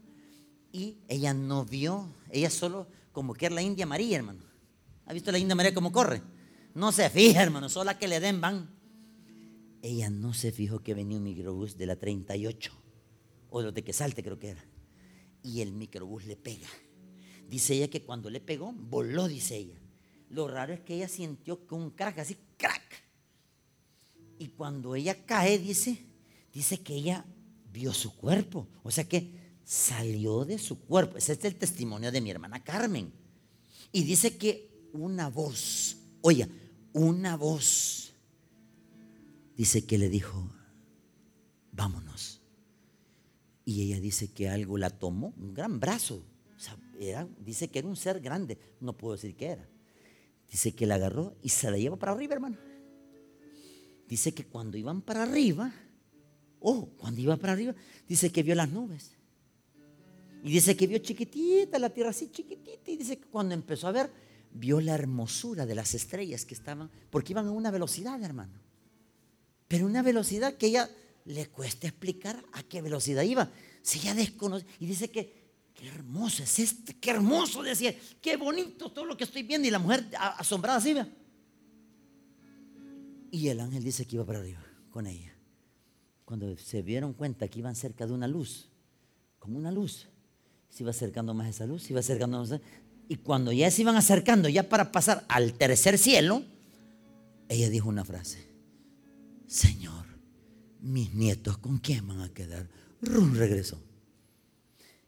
y 0.74 0.97
ella 1.07 1.34
no 1.34 1.63
vio, 1.63 2.13
ella 2.32 2.49
solo 2.49 2.86
como 3.13 3.34
que 3.34 3.45
era 3.45 3.55
la 3.55 3.61
India 3.61 3.86
María, 3.86 4.17
hermano. 4.17 4.43
¿Ha 5.05 5.13
visto 5.13 5.32
la 5.32 5.39
India 5.39 5.55
María 5.55 5.74
cómo 5.74 5.93
corre? 5.93 6.22
No 6.74 6.91
se 6.91 7.09
fija, 7.09 7.41
hermano, 7.41 7.69
solo 7.69 7.86
la 7.86 7.97
que 7.97 8.09
le 8.09 8.19
den 8.19 8.41
van 8.41 8.80
ella 9.82 10.09
no 10.09 10.34
se 10.34 10.51
fijó 10.51 10.79
que 10.79 10.93
venía 10.93 11.17
un 11.17 11.23
microbús 11.23 11.77
de 11.77 11.86
la 11.86 11.95
38 11.95 12.71
o 13.49 13.71
de 13.71 13.84
que 13.84 13.93
salte 13.93 14.23
creo 14.23 14.39
que 14.39 14.49
era. 14.49 14.65
Y 15.43 15.61
el 15.61 15.73
microbús 15.73 16.25
le 16.25 16.36
pega. 16.36 16.67
Dice 17.49 17.73
ella 17.73 17.89
que 17.89 18.03
cuando 18.03 18.29
le 18.29 18.39
pegó, 18.39 18.71
voló, 18.71 19.27
dice 19.27 19.57
ella. 19.57 19.79
Lo 20.29 20.47
raro 20.47 20.73
es 20.73 20.79
que 20.82 20.95
ella 20.95 21.09
sintió 21.09 21.67
que 21.67 21.75
un 21.75 21.91
crack, 21.91 22.19
así, 22.19 22.38
crack. 22.57 23.03
Y 24.39 24.47
cuando 24.49 24.95
ella 24.95 25.25
cae, 25.25 25.59
dice, 25.59 26.05
dice 26.53 26.79
que 26.82 26.95
ella 26.95 27.25
vio 27.73 27.93
su 27.93 28.15
cuerpo. 28.15 28.67
O 28.84 28.91
sea 28.91 29.03
que 29.03 29.34
salió 29.65 30.45
de 30.45 30.57
su 30.57 30.79
cuerpo. 30.79 31.17
Ese 31.17 31.34
es 31.34 31.43
el 31.43 31.55
testimonio 31.55 32.11
de 32.11 32.21
mi 32.21 32.32
hermana 32.32 32.63
Carmen. 32.63 33.11
Y 33.91 34.03
dice 34.03 34.38
que 34.38 34.89
una 34.93 35.29
voz, 35.29 35.97
oiga, 36.21 36.47
una 36.93 37.36
voz 37.36 38.01
dice 39.56 39.86
que 39.86 39.97
le 39.97 40.10
dijo, 40.10 40.49
vámonos. 41.72 42.41
Y 43.66 43.84
ella 43.84 43.99
dice 43.99 44.32
que 44.32 44.49
algo 44.49 44.78
la 44.78 44.89
tomó, 44.89 45.34
un 45.38 45.54
gran 45.54 45.80
brazo. 45.80 46.24
dice 47.39 47.70
que 47.70 47.80
era 47.80 47.88
un 47.88 47.95
ser 47.95 48.20
grande, 48.20 48.58
no 48.80 48.97
puedo 48.97 49.16
decir 49.16 49.36
qué 49.36 49.47
era. 49.47 49.68
Dice 50.49 50.74
que 50.74 50.86
la 50.86 50.95
agarró 50.95 51.38
y 51.41 51.49
se 51.49 51.72
la 51.72 51.78
llevó 51.78 51.97
para 51.97 52.12
arriba, 52.12 52.34
hermano. 52.34 52.58
Dice 54.08 54.34
que 54.34 54.43
cuando 54.43 54.78
iban 54.78 55.02
para 55.02 55.24
arriba, 55.24 55.72
oh, 56.60 56.89
cuando 56.97 57.22
iba 57.22 57.38
para 57.38 57.54
arriba, 57.54 57.74
dice 58.08 58.32
que 58.32 58.43
vio 58.43 58.56
las 58.56 58.70
nubes. 58.70 59.12
Y 60.43 60.52
dice 60.52 60.76
que 60.76 60.88
vio 60.88 60.97
chiquitita 60.97 61.80
la 61.80 61.91
tierra 61.91 62.10
así 62.10 62.30
chiquitita. 62.30 62.91
Y 62.91 62.97
dice 62.97 63.18
que 63.18 63.28
cuando 63.28 63.54
empezó 63.54 63.88
a 63.88 63.91
ver, 63.91 64.12
vio 64.52 64.82
la 64.82 64.95
hermosura 64.95 65.66
de 65.66 65.76
las 65.76 65.93
estrellas 65.93 66.45
que 66.45 66.56
estaban, 66.56 66.89
porque 67.10 67.32
iban 67.32 67.47
a 67.47 67.52
una 67.52 67.72
velocidad, 67.72 68.22
hermano 68.22 68.70
pero 69.72 69.86
una 69.86 70.01
velocidad 70.01 70.55
que 70.55 70.65
ella 70.65 70.89
le 71.24 71.47
cuesta 71.47 71.88
explicar 71.88 72.43
a 72.51 72.61
qué 72.61 72.82
velocidad 72.82 73.24
iba. 73.24 73.49
Si 73.82 73.99
ella 73.99 74.13
desconoce, 74.13 74.65
y 74.82 74.86
dice 74.86 75.09
que, 75.09 75.34
qué 75.74 75.88
hermoso 75.88 76.43
es 76.43 76.59
este, 76.59 76.97
qué 76.97 77.11
hermoso, 77.11 77.63
decía, 77.63 77.95
qué 78.22 78.36
bonito 78.36 78.91
todo 78.91 79.05
lo 79.05 79.15
que 79.15 79.24
estoy 79.24 79.43
viendo. 79.43 79.65
Y 79.65 79.72
la 79.72 79.80
mujer 79.80 80.09
asombrada 80.17 80.80
así, 80.80 80.93
¿ve? 80.93 81.05
Y 83.32 83.47
el 83.47 83.61
ángel 83.61 83.82
dice 83.82 84.03
que 84.03 84.17
iba 84.17 84.26
para 84.26 84.39
arriba 84.39 84.61
con 84.89 85.07
ella. 85.07 85.34
Cuando 86.26 86.57
se 86.57 86.84
dieron 86.84 87.13
cuenta 87.13 87.47
que 87.47 87.59
iban 87.59 87.74
cerca 87.74 88.05
de 88.05 88.11
una 88.11 88.28
luz, 88.28 88.67
como 89.39 89.57
una 89.57 89.72
luz, 89.72 90.09
se 90.67 90.84
iba 90.84 90.89
acercando 90.89 91.34
más 91.34 91.47
esa 91.47 91.65
luz, 91.65 91.84
se 91.84 91.93
iba 91.93 92.01
acercando 92.01 92.39
más. 92.39 92.59
Y 93.07 93.15
cuando 93.15 93.53
ya 93.53 93.72
se 93.72 93.84
iban 93.84 93.95
acercando, 93.95 94.49
ya 94.49 94.67
para 94.67 94.91
pasar 94.91 95.24
al 95.30 95.53
tercer 95.53 95.97
cielo, 95.97 96.43
ella 97.47 97.69
dijo 97.69 97.88
una 97.88 98.03
frase. 98.03 98.51
Señor, 99.52 100.06
mis 100.80 101.14
nietos, 101.14 101.58
¿con 101.58 101.80
quién 101.80 102.08
van 102.08 102.22
a 102.22 102.34
quedar? 102.34 102.70
Rum 103.02 103.36
regresó. 103.36 103.84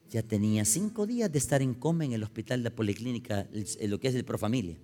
Ya 0.09 0.21
tenía 0.21 0.65
cinco 0.65 1.07
días 1.07 1.31
de 1.31 1.37
estar 1.37 1.61
en 1.61 1.73
coma 1.73 2.03
en 2.03 2.11
el 2.11 2.23
hospital 2.23 2.61
de 2.61 2.69
policlínica, 2.69 3.47
lo 3.87 4.01
que 4.01 4.09
es 4.09 4.15
el 4.15 4.25
Profamilia. 4.25 4.77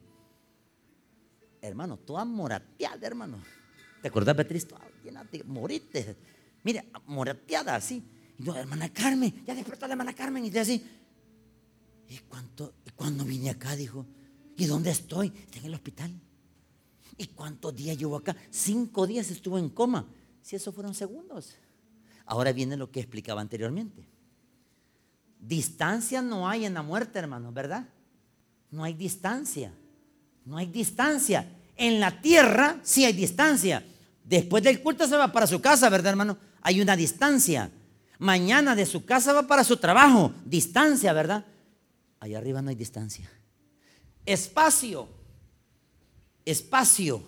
Hermano, 1.61 1.97
toda 1.97 2.23
morateada, 2.23 3.05
hermano. 3.05 3.43
¿Te 4.01 4.07
acordás, 4.07 4.33
Beatriz? 4.37 4.65
morite. 5.45 6.15
Mire, 6.63 6.85
morateada 7.07 7.75
así. 7.75 8.01
Y 8.37 8.43
no, 8.43 8.55
hermana 8.55 8.87
Carmen, 8.93 9.43
ya 9.45 9.53
despertó 9.53 9.87
la 9.87 9.93
hermana 9.95 10.15
Carmen. 10.15 10.45
Y 10.45 10.57
así. 10.57 10.81
¿Y, 12.07 12.17
cuánto, 12.29 12.75
y 12.85 12.91
cuando 12.91 13.25
vine 13.25 13.49
acá, 13.49 13.75
dijo, 13.75 14.05
¿y 14.55 14.67
dónde 14.67 14.91
estoy? 14.91 15.33
Está 15.35 15.59
en 15.59 15.65
el 15.65 15.73
hospital. 15.73 16.28
¿Y 17.19 17.27
cuántos 17.27 17.75
días 17.75 17.97
llevo 17.97 18.15
acá? 18.15 18.33
Cinco 18.49 19.05
días 19.05 19.29
estuvo 19.29 19.59
en 19.59 19.67
coma. 19.67 20.07
Si 20.41 20.55
eso 20.55 20.71
fueron 20.71 20.95
segundos. 20.95 21.53
Ahora 22.25 22.53
viene 22.53 22.77
lo 22.77 22.89
que 22.89 23.01
explicaba 23.01 23.41
anteriormente. 23.41 24.07
Distancia 25.37 26.21
no 26.21 26.47
hay 26.47 26.63
en 26.63 26.73
la 26.73 26.81
muerte, 26.81 27.19
hermanos, 27.19 27.53
¿verdad? 27.53 27.89
No 28.71 28.85
hay 28.85 28.93
distancia. 28.93 29.73
No 30.45 30.55
hay 30.55 30.67
distancia. 30.67 31.45
En 31.75 31.99
la 31.99 32.21
tierra 32.21 32.79
sí 32.83 33.03
hay 33.03 33.11
distancia. 33.11 33.85
Después 34.23 34.63
del 34.63 34.81
culto 34.81 35.05
se 35.05 35.17
va 35.17 35.29
para 35.29 35.45
su 35.45 35.59
casa, 35.59 35.89
¿verdad, 35.89 36.11
hermano? 36.11 36.37
Hay 36.61 36.79
una 36.79 36.95
distancia. 36.95 37.69
Mañana 38.17 38.75
de 38.75 38.85
su 38.85 39.03
casa 39.03 39.33
va 39.33 39.45
para 39.45 39.65
su 39.65 39.75
trabajo. 39.75 40.31
Distancia, 40.45 41.11
¿verdad? 41.11 41.45
Allá 42.21 42.37
arriba 42.37 42.61
no 42.61 42.69
hay 42.69 42.75
distancia. 42.75 43.29
Espacio. 44.25 45.18
Espacio. 46.45 47.23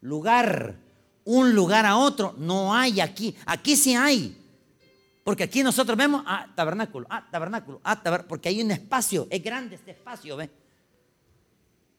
Lugar. 0.00 0.76
Un 1.24 1.54
lugar 1.54 1.86
a 1.86 1.96
otro. 1.96 2.34
No 2.38 2.74
hay 2.74 3.00
aquí. 3.00 3.34
Aquí 3.46 3.76
sí 3.76 3.94
hay. 3.94 4.42
Porque 5.24 5.44
aquí 5.44 5.62
nosotros 5.62 5.96
vemos, 5.96 6.24
ah, 6.26 6.52
tabernáculo, 6.54 7.06
ah, 7.08 7.28
tabernáculo, 7.30 7.80
ah, 7.84 8.02
tabernáculo, 8.02 8.28
porque 8.28 8.48
hay 8.48 8.60
un 8.60 8.72
espacio, 8.72 9.28
es 9.30 9.42
grande 9.42 9.76
este 9.76 9.92
espacio, 9.92 10.36
¿ve? 10.36 10.50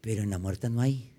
Pero 0.01 0.23
en 0.23 0.29
la 0.29 0.37
muerte 0.37 0.69
no 0.69 0.81
hay. 0.81 1.09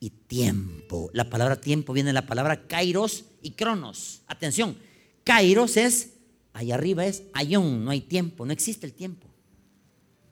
Y 0.00 0.10
tiempo. 0.10 1.08
La 1.14 1.30
palabra 1.30 1.58
tiempo 1.58 1.94
viene 1.94 2.08
de 2.08 2.14
la 2.14 2.26
palabra 2.26 2.66
kairos 2.66 3.24
y 3.40 3.52
cronos. 3.52 4.22
Atención, 4.26 4.76
kairos 5.24 5.78
es, 5.78 6.12
allá 6.52 6.74
arriba 6.74 7.06
es 7.06 7.22
ayón, 7.32 7.84
no 7.84 7.90
hay 7.90 8.02
tiempo, 8.02 8.44
no 8.44 8.52
existe 8.52 8.84
el 8.84 8.92
tiempo. 8.92 9.26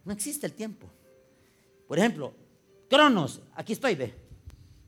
No 0.04 0.12
existe 0.12 0.46
el 0.46 0.52
tiempo. 0.52 0.90
Por 1.88 1.98
ejemplo, 1.98 2.34
cronos, 2.93 3.40
aquí 3.55 3.72
estoy, 3.72 3.95
ve. 3.95 4.14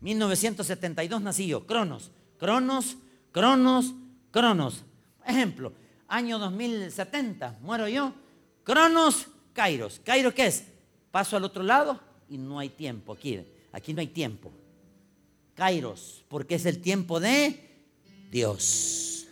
1972 0.02 1.22
nací 1.22 1.46
yo, 1.46 1.66
cronos, 1.66 2.10
cronos, 2.38 2.98
cronos, 3.32 3.94
cronos. 4.30 4.84
Ejemplo, 5.26 5.72
año 6.06 6.38
2070, 6.38 7.60
muero 7.62 7.88
yo. 7.88 8.12
Cronos, 8.62 9.26
Kairos. 9.54 10.02
¿Kairos 10.04 10.34
qué 10.34 10.46
es? 10.48 10.64
Paso 11.10 11.38
al 11.38 11.44
otro 11.44 11.62
lado 11.62 11.98
y 12.28 12.36
no 12.36 12.58
hay 12.58 12.68
tiempo. 12.68 13.14
Aquí, 13.14 13.40
aquí 13.72 13.94
no 13.94 14.00
hay 14.00 14.08
tiempo. 14.08 14.52
Kairos, 15.54 16.26
porque 16.28 16.56
es 16.56 16.66
el 16.66 16.82
tiempo 16.82 17.20
de 17.20 17.86
Dios. 18.30 19.26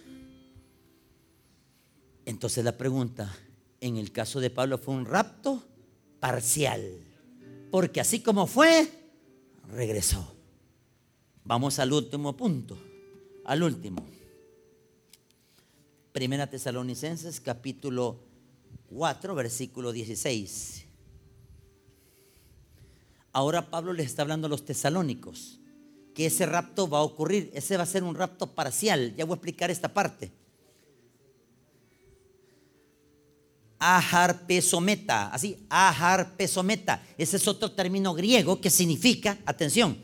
Entonces 2.24 2.64
la 2.64 2.78
pregunta, 2.78 3.36
en 3.82 3.98
el 3.98 4.12
caso 4.12 4.40
de 4.40 4.48
Pablo 4.48 4.78
fue 4.78 4.94
un 4.94 5.04
rapto 5.04 5.62
parcial, 6.20 6.80
porque 7.72 8.02
así 8.02 8.20
como 8.20 8.46
fue, 8.46 8.86
regresó. 9.72 10.36
Vamos 11.42 11.78
al 11.78 11.94
último 11.94 12.36
punto, 12.36 12.76
al 13.46 13.62
último. 13.62 14.06
Primera 16.12 16.50
Tesalonicenses 16.50 17.40
capítulo 17.40 18.20
4, 18.90 19.34
versículo 19.34 19.90
16. 19.90 20.84
Ahora 23.32 23.70
Pablo 23.70 23.94
les 23.94 24.04
está 24.04 24.20
hablando 24.20 24.48
a 24.48 24.50
los 24.50 24.66
tesalónicos 24.66 25.58
que 26.14 26.26
ese 26.26 26.44
rapto 26.44 26.90
va 26.90 26.98
a 26.98 27.02
ocurrir. 27.02 27.50
Ese 27.54 27.78
va 27.78 27.84
a 27.84 27.86
ser 27.86 28.04
un 28.04 28.14
rapto 28.14 28.48
parcial. 28.54 29.16
Ya 29.16 29.24
voy 29.24 29.32
a 29.32 29.36
explicar 29.36 29.70
esta 29.70 29.94
parte. 29.94 30.30
Aharpesometa, 33.84 35.30
así, 35.30 35.66
aharpesometa. 35.68 37.02
Ese 37.18 37.36
es 37.36 37.48
otro 37.48 37.72
término 37.72 38.14
griego 38.14 38.60
que 38.60 38.70
significa, 38.70 39.38
atención, 39.44 39.98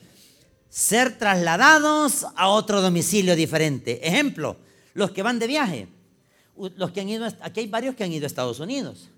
ser 0.68 1.16
trasladados 1.16 2.26
a 2.34 2.48
otro 2.48 2.82
domicilio 2.82 3.36
diferente. 3.36 4.06
Ejemplo, 4.06 4.56
los 4.94 5.12
que 5.12 5.22
van 5.22 5.38
de 5.38 5.46
viaje 5.46 5.88
los 6.76 6.90
que 6.90 7.00
han 7.00 7.08
ido, 7.08 7.26
aquí 7.40 7.60
hay 7.60 7.66
varios 7.68 7.94
que 7.94 8.04
han 8.04 8.12
ido 8.12 8.24
a 8.24 8.26
Estados 8.26 8.60
Unidos. 8.60 9.08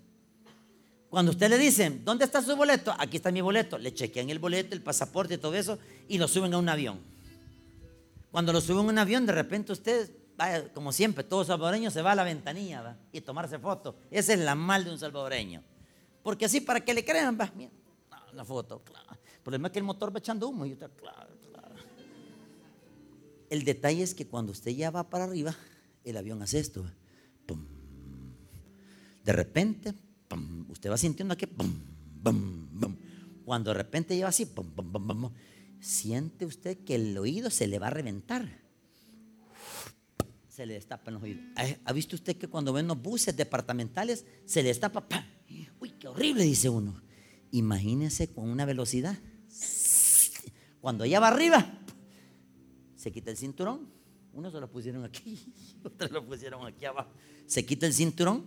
Cuando 1.08 1.32
usted 1.32 1.48
le 1.48 1.58
dicen, 1.58 2.04
¿dónde 2.04 2.24
está 2.24 2.42
su 2.42 2.54
boleto? 2.54 2.94
Aquí 2.98 3.16
está 3.16 3.32
mi 3.32 3.40
boleto. 3.40 3.78
Le 3.78 3.92
chequean 3.92 4.30
el 4.30 4.38
boleto, 4.38 4.74
el 4.74 4.82
pasaporte 4.82 5.38
todo 5.38 5.54
eso 5.54 5.78
y 6.08 6.18
lo 6.18 6.28
suben 6.28 6.54
a 6.54 6.58
un 6.58 6.68
avión. 6.68 7.00
Cuando 8.30 8.52
lo 8.52 8.60
suben 8.60 8.86
a 8.86 8.90
un 8.90 8.98
avión, 8.98 9.26
de 9.26 9.32
repente 9.32 9.72
usted, 9.72 10.08
como 10.74 10.92
siempre, 10.92 11.24
todo 11.24 11.44
salvadoreño 11.44 11.90
se 11.90 12.02
va 12.02 12.12
a 12.12 12.14
la 12.14 12.24
ventanilla 12.24 12.96
y 13.12 13.20
tomarse 13.20 13.58
fotos. 13.58 13.94
Esa 14.10 14.32
es 14.34 14.38
la 14.40 14.54
mal 14.54 14.84
de 14.84 14.90
un 14.90 14.98
salvadoreño. 14.98 15.62
Porque 16.22 16.44
así, 16.44 16.60
para 16.60 16.80
que 16.80 16.94
le 16.94 17.04
crean, 17.04 17.38
va, 17.38 17.50
mira, 17.56 17.70
una 18.32 18.44
foto, 18.44 18.82
claro. 18.84 19.06
El 19.34 19.40
problema 19.42 19.68
es 19.68 19.72
que 19.72 19.78
el 19.78 19.84
motor 19.84 20.14
va 20.14 20.18
echando 20.18 20.48
humo 20.48 20.66
y 20.66 20.74
claro, 20.76 20.90
claro. 21.50 21.74
El 23.48 23.64
detalle 23.64 24.02
es 24.02 24.14
que 24.14 24.26
cuando 24.26 24.52
usted 24.52 24.70
ya 24.72 24.90
va 24.90 25.08
para 25.08 25.24
arriba, 25.24 25.56
el 26.04 26.16
avión 26.16 26.42
hace 26.42 26.58
esto. 26.58 26.84
De 29.24 29.32
repente, 29.32 29.94
usted 30.68 30.90
va 30.90 30.96
sintiendo 30.96 31.34
aquí, 31.34 31.46
cuando 33.44 33.70
de 33.70 33.74
repente 33.74 34.16
lleva 34.16 34.28
así, 34.28 34.48
siente 35.80 36.46
usted 36.46 36.78
que 36.84 36.94
el 36.94 37.16
oído 37.18 37.50
se 37.50 37.66
le 37.66 37.78
va 37.78 37.88
a 37.88 37.90
reventar. 37.90 38.59
Se 40.60 40.66
le 40.66 40.74
destapan 40.74 41.14
los 41.14 41.22
oídos. 41.22 41.42
¿Ha 41.86 41.92
visto 41.94 42.16
usted 42.16 42.36
que 42.36 42.46
cuando 42.46 42.74
ven 42.74 42.86
los 42.86 43.00
buses 43.00 43.34
departamentales 43.34 44.26
se 44.44 44.62
le 44.62 44.68
destapa? 44.68 45.06
Uy, 45.80 45.92
qué 45.92 46.06
horrible, 46.06 46.44
dice 46.44 46.68
uno. 46.68 47.00
Imagínese 47.50 48.30
con 48.30 48.46
una 48.50 48.66
velocidad. 48.66 49.16
Cuando 50.82 51.06
ya 51.06 51.18
va 51.18 51.28
arriba, 51.28 51.80
se 52.94 53.10
quita 53.10 53.30
el 53.30 53.38
cinturón. 53.38 53.88
Uno 54.34 54.50
se 54.50 54.60
lo 54.60 54.70
pusieron 54.70 55.02
aquí, 55.02 55.40
otros 55.82 56.10
lo 56.10 56.26
pusieron 56.26 56.66
aquí 56.66 56.84
abajo 56.84 57.10
se 57.46 57.64
quita 57.64 57.86
el 57.86 57.94
cinturón, 57.94 58.44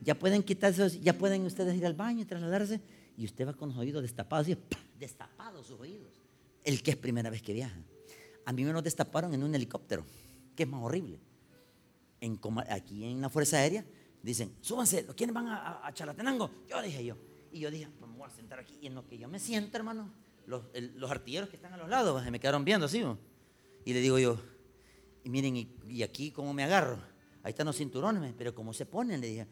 ya 0.00 0.18
pueden 0.18 0.42
quitarse, 0.42 1.00
ya 1.00 1.16
pueden 1.16 1.46
ustedes 1.46 1.76
ir 1.76 1.86
al 1.86 1.94
baño 1.94 2.22
y 2.22 2.24
trasladarse, 2.24 2.80
y 3.16 3.24
usted 3.24 3.46
va 3.46 3.52
con 3.52 3.68
los 3.68 3.78
oídos 3.78 4.02
destapados, 4.02 4.48
y 4.48 4.58
destapados 4.98 5.68
sus 5.68 5.78
oídos. 5.78 6.10
El 6.64 6.82
que 6.82 6.90
es 6.90 6.96
primera 6.96 7.30
vez 7.30 7.40
que 7.40 7.52
viaja. 7.52 7.80
A 8.44 8.52
mí 8.52 8.64
me 8.64 8.72
los 8.72 8.82
destaparon 8.82 9.32
en 9.32 9.44
un 9.44 9.54
helicóptero, 9.54 10.04
que 10.56 10.64
es 10.64 10.68
más 10.68 10.82
horrible. 10.82 11.20
En, 12.22 12.40
aquí 12.70 13.04
en 13.04 13.20
la 13.20 13.28
Fuerza 13.28 13.58
Aérea 13.58 13.84
dicen, 14.22 14.56
súbanse, 14.62 15.04
¿quiénes 15.14 15.34
van 15.34 15.48
a, 15.48 15.90
Chalatenango? 15.92 16.50
Yo 16.66 16.80
dije 16.80 17.04
yo. 17.04 17.16
Y 17.52 17.60
yo 17.60 17.70
dije, 17.70 17.86
pues 17.98 18.10
me 18.10 18.16
voy 18.16 18.26
a 18.26 18.30
sentar 18.30 18.58
aquí. 18.58 18.78
Y 18.80 18.86
en 18.86 18.94
lo 18.94 19.06
que 19.06 19.18
yo 19.18 19.28
me 19.28 19.38
siento, 19.38 19.76
hermano, 19.76 20.10
los, 20.46 20.64
artilleros 21.10 21.50
que 21.50 21.56
están 21.56 21.74
a 21.74 21.76
los 21.76 21.90
lados 21.90 22.24
se 22.24 22.30
me 22.30 22.40
quedaron 22.40 22.64
viendo 22.64 22.86
así. 22.86 23.04
Y 23.84 23.92
le 23.92 24.00
digo 24.00 24.18
yo, 24.18 24.40
y 25.22 25.28
miren, 25.28 25.56
y 25.86 26.02
aquí 26.02 26.30
cómo 26.30 26.54
me 26.54 26.64
agarro 26.64 27.12
ahí 27.42 27.50
están 27.50 27.66
los 27.66 27.76
cinturones, 27.76 28.32
pero 28.36 28.54
¿cómo 28.54 28.72
se 28.72 28.86
ponen? 28.86 29.20
Le 29.20 29.26
dije, 29.28 29.46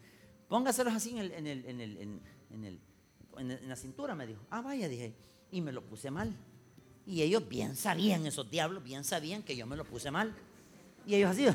póngaselos 0.47 0.93
así 0.93 1.17
en, 1.17 1.47
en, 1.47 2.21
la 3.67 3.75
cintura, 3.75 4.15
me 4.15 4.27
dijo. 4.27 4.41
Ah, 4.49 4.61
vaya, 4.61 4.87
dije, 4.87 5.13
y 5.51 5.61
me 5.61 5.71
lo 5.71 5.83
puse 5.83 6.11
mal. 6.11 6.33
Y 7.05 7.21
ellos 7.21 7.47
bien 7.47 7.75
sabían, 7.75 8.25
esos 8.25 8.49
diablos 8.49 8.83
bien 8.83 9.03
sabían 9.03 9.43
que 9.43 9.55
yo 9.55 9.65
me 9.65 9.75
lo 9.75 9.85
puse 9.85 10.11
mal. 10.11 10.33
Y 11.05 11.15
ellos 11.15 11.31
así. 11.31 11.45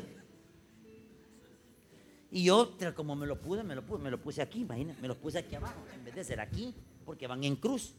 Y 2.37 2.43
yo, 2.43 2.77
como 2.95 3.17
me 3.17 3.27
lo 3.27 3.41
puse, 3.41 3.63
me 3.63 3.75
lo 3.75 3.87
puse, 3.87 4.03
me 4.03 4.11
lo 4.11 4.21
puse 4.21 4.43
aquí, 4.43 4.61
imagínate, 4.61 5.01
me 5.01 5.09
lo 5.09 5.19
puse 5.19 5.39
aquí 5.39 5.55
abajo, 5.55 5.81
en 5.95 6.05
vez 6.05 6.15
de 6.17 6.23
ser 6.23 6.39
aquí, 6.39 6.75
porque 7.07 7.27
van 7.27 7.43
en 7.45 7.57
cruz. 7.57 7.95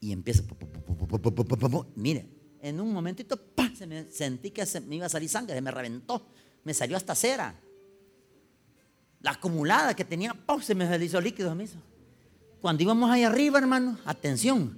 Y 0.00 0.10
empieza, 0.10 0.42
mire, 1.94 2.26
en 2.60 2.80
un 2.80 2.92
momentito, 2.92 3.38
se 3.76 3.86
me 3.86 4.10
sentí 4.10 4.50
que 4.50 4.66
se 4.66 4.80
me 4.80 4.96
iba 4.96 5.06
a 5.06 5.08
salir 5.08 5.28
sangre, 5.28 5.54
se 5.54 5.60
me 5.60 5.70
reventó 5.70 6.26
me 6.64 6.74
salió 6.74 6.96
hasta 6.96 7.14
cera. 7.14 7.54
La 9.20 9.30
acumulada 9.30 9.94
que 9.94 10.04
tenía, 10.04 10.34
¡pum! 10.34 10.60
se 10.60 10.74
me 10.74 11.04
hizo 11.04 11.20
líquido 11.20 11.52
a 11.52 11.54
mí. 11.54 11.66
Cuando 12.60 12.82
íbamos 12.82 13.08
ahí 13.08 13.22
arriba, 13.22 13.60
hermano, 13.60 14.00
atención, 14.04 14.76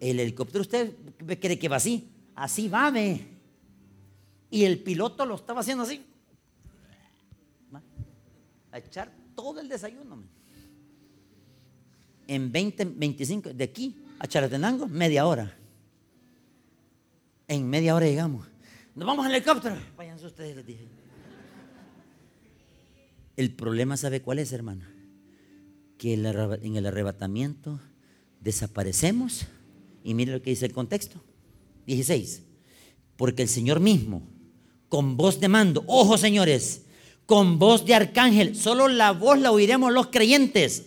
el 0.00 0.18
helicóptero 0.18 0.62
usted 0.62 0.94
cree 1.38 1.58
que 1.58 1.68
va 1.68 1.76
así, 1.76 2.08
así 2.36 2.70
va, 2.70 2.90
ve. 2.90 3.36
Y 4.48 4.64
el 4.64 4.78
piloto 4.82 5.26
lo 5.26 5.34
estaba 5.34 5.60
haciendo 5.60 5.84
así. 5.84 6.02
A 8.72 8.78
echar 8.78 9.12
todo 9.36 9.60
el 9.60 9.68
desayuno. 9.68 10.24
En 12.26 12.50
20, 12.50 12.84
25, 12.84 13.52
de 13.52 13.64
aquí 13.64 14.02
a 14.18 14.26
Charatenango, 14.26 14.88
media 14.88 15.26
hora. 15.26 15.56
En 17.48 17.68
media 17.68 17.94
hora 17.94 18.06
llegamos. 18.06 18.46
Nos 18.94 19.06
vamos 19.06 19.26
al 19.26 19.34
helicóptero. 19.34 19.76
Váyanse 19.96 20.26
ustedes, 20.26 20.56
les 20.56 20.66
dije. 20.66 20.88
El 23.36 23.54
problema, 23.54 23.96
¿sabe 23.96 24.22
cuál 24.22 24.38
es, 24.38 24.52
hermano? 24.52 24.84
Que 25.98 26.14
en 26.14 26.76
el 26.76 26.86
arrebatamiento 26.86 27.80
desaparecemos. 28.40 29.46
Y 30.04 30.14
mire 30.14 30.32
lo 30.32 30.42
que 30.42 30.50
dice 30.50 30.66
el 30.66 30.72
contexto. 30.72 31.22
16. 31.86 32.42
Porque 33.16 33.42
el 33.42 33.48
Señor 33.48 33.80
mismo, 33.80 34.22
con 34.88 35.16
voz 35.16 35.40
de 35.40 35.48
mando, 35.48 35.84
ojo 35.86 36.16
señores, 36.18 36.84
con 37.32 37.58
voz 37.58 37.86
de 37.86 37.94
arcángel, 37.94 38.54
solo 38.54 38.88
la 38.88 39.12
voz 39.12 39.38
la 39.38 39.52
oiremos 39.52 39.90
los 39.90 40.08
creyentes. 40.08 40.82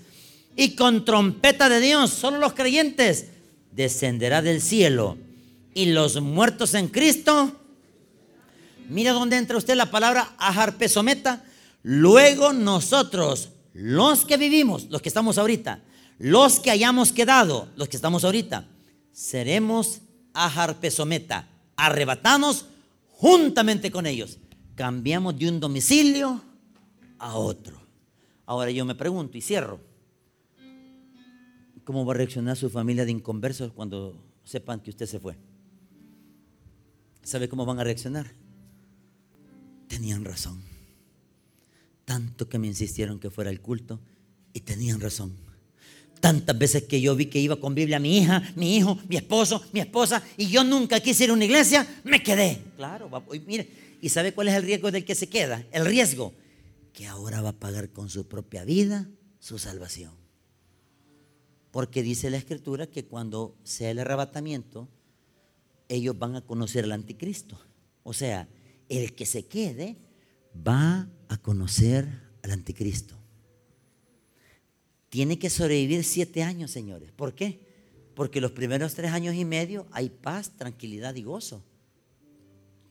Y 0.56 0.76
con 0.76 1.04
trompeta 1.04 1.70
de 1.70 1.80
Dios, 1.80 2.12
solo 2.12 2.38
los 2.38 2.54
creyentes, 2.54 3.30
descenderá 3.72 4.44
del 4.44 4.62
cielo. 4.62 5.18
y 5.74 5.88
los 5.88 6.22
muertos 6.22 6.76
en 6.76 6.90
Cristo. 6.90 7.52
Mira 8.90 9.14
dónde 9.14 9.38
entra 9.38 9.58
usted 9.58 9.74
la 9.74 9.90
palabra 9.90 10.36
ajarpesometa. 10.38 11.44
Luego 11.82 12.54
nosotros, 12.54 13.50
los 13.74 14.24
que 14.24 14.38
vivimos, 14.38 14.86
los 14.92 15.02
que 15.02 15.10
estamos 15.10 15.40
ahorita, 15.40 15.80
los 16.20 16.60
que 16.60 16.70
hayamos 16.70 17.12
quedado, 17.12 17.70
los 17.76 17.90
que 17.90 17.96
estamos 17.96 18.24
ahorita, 18.24 18.68
seremos 19.12 20.02
ajarpesometa, 20.36 21.48
arrebatanos 21.76 22.68
juntamente 23.14 23.90
con 23.90 24.06
ellos. 24.06 24.38
Cambiamos 24.76 25.38
de 25.38 25.50
un 25.50 25.60
domicilio 25.60 26.42
a 27.18 27.36
otro. 27.36 27.82
Ahora 28.46 28.72
yo 28.72 28.86
me 28.86 28.96
pregunto 28.96 29.38
y 29.38 29.42
cierro. 29.42 29.80
¿Cómo 31.86 32.06
va 32.06 32.14
a 32.14 32.18
reaccionar 32.18 32.58
su 32.58 32.70
familia 32.70 33.06
de 33.06 33.12
inconversos 33.12 33.72
cuando 33.72 34.22
sepan 34.44 34.80
que 34.82 34.90
usted 34.90 35.06
se 35.06 35.20
fue? 35.20 35.38
¿Sabe 37.24 37.48
cómo 37.48 37.66
van 37.66 37.80
a 37.80 37.84
reaccionar? 37.84 38.32
Tenían 39.88 40.26
razón. 40.26 40.62
Tanto 42.04 42.50
que 42.50 42.60
me 42.60 42.68
insistieron 42.68 43.20
que 43.20 43.30
fuera 43.30 43.50
el 43.50 43.62
culto 43.62 44.00
y 44.54 44.60
tenían 44.60 45.00
razón. 45.00 45.34
Tantas 46.20 46.58
veces 46.58 46.84
que 46.84 47.02
yo 47.02 47.16
vi 47.16 47.28
que 47.28 47.40
iba 47.40 47.60
con 47.60 47.76
Biblia 47.76 48.00
mi 48.00 48.18
hija, 48.18 48.42
mi 48.56 48.78
hijo, 48.78 48.98
mi 49.08 49.16
esposo, 49.16 49.64
mi 49.72 49.80
esposa, 49.80 50.24
y 50.38 50.48
yo 50.48 50.64
nunca 50.64 51.00
quise 51.00 51.26
ir 51.26 51.30
a 51.30 51.34
una 51.34 51.46
iglesia, 51.46 51.88
me 52.04 52.22
quedé. 52.24 52.62
Claro, 52.78 53.10
mire, 53.46 53.70
¿y 54.06 54.10
sabe 54.10 54.36
cuál 54.36 54.50
es 54.50 54.54
el 54.54 54.62
riesgo 54.62 54.92
del 54.92 55.04
que 55.04 55.16
se 55.16 55.30
queda? 55.30 55.66
El 55.72 55.84
riesgo 55.84 56.32
que 56.94 57.08
ahora 57.08 57.42
va 57.42 57.50
a 57.50 57.60
pagar 57.60 57.90
con 57.90 58.08
su 58.08 58.28
propia 58.28 58.64
vida 58.64 59.10
su 59.40 59.58
salvación. 59.58 60.14
Porque 61.72 62.04
dice 62.04 62.30
la 62.30 62.38
escritura 62.38 62.86
que 62.86 63.06
cuando 63.06 63.58
sea 63.64 63.90
el 63.90 63.98
arrebatamiento, 63.98 64.88
ellos 65.90 66.20
van 66.20 66.36
a 66.36 66.42
conocer 66.42 66.84
al 66.84 66.92
anticristo. 66.92 67.60
O 68.04 68.14
sea, 68.14 68.48
el 68.90 69.16
que 69.16 69.26
se 69.26 69.48
quede 69.48 69.98
va 70.56 71.10
a 71.28 71.38
conocer 71.38 72.08
al 72.44 72.52
anticristo. 72.52 73.16
Tiene 75.10 75.40
que 75.40 75.50
sobrevivir 75.50 76.04
siete 76.04 76.44
años, 76.44 76.70
señores. 76.70 77.12
¿Por 77.12 77.34
qué? 77.34 77.60
Porque 78.14 78.40
los 78.40 78.52
primeros 78.52 78.94
tres 78.94 79.14
años 79.14 79.34
y 79.34 79.46
medio 79.46 79.88
hay 79.90 80.10
paz, 80.10 80.52
tranquilidad 80.56 81.16
y 81.16 81.24
gozo. 81.24 81.64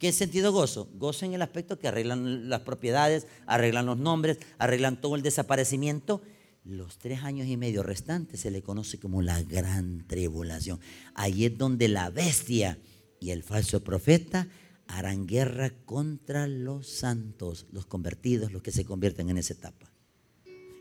¿Qué 0.05 0.13
sentido 0.13 0.53
gozo? 0.53 0.91
Gozo 0.97 1.25
en 1.25 1.33
el 1.33 1.41
aspecto 1.41 1.79
que 1.79 1.89
arreglan 1.89 2.51
las 2.51 2.61
propiedades, 2.61 3.27
arreglan 3.47 3.87
los 3.87 3.97
nombres, 3.97 4.37
arreglan 4.59 5.01
todo 5.01 5.17
el 5.17 5.23
desaparecimiento 5.23 6.21
los 6.63 6.99
tres 6.99 7.23
años 7.23 7.47
y 7.47 7.57
medio 7.57 7.83
restantes 7.83 8.41
se 8.41 8.51
le 8.51 8.63
conoce 8.63 8.99
como 8.99 9.23
la 9.23 9.43
gran 9.43 10.07
tribulación. 10.07 10.79
Ahí 11.15 11.47
es 11.47 11.57
donde 11.57 11.89
la 11.89 12.11
bestia 12.11 12.79
y 13.19 13.31
el 13.31 13.43
falso 13.43 13.83
profeta 13.83 14.47
harán 14.89 15.27
guerra 15.27 15.71
contra 15.87 16.49
los 16.49 16.87
santos, 16.87 17.65
los 17.73 17.87
convertidos, 17.87 18.53
los 18.53 18.61
que 18.61 18.73
se 18.73 18.85
convierten 18.85 19.31
en 19.31 19.39
esa 19.39 19.55
etapa. 19.55 19.91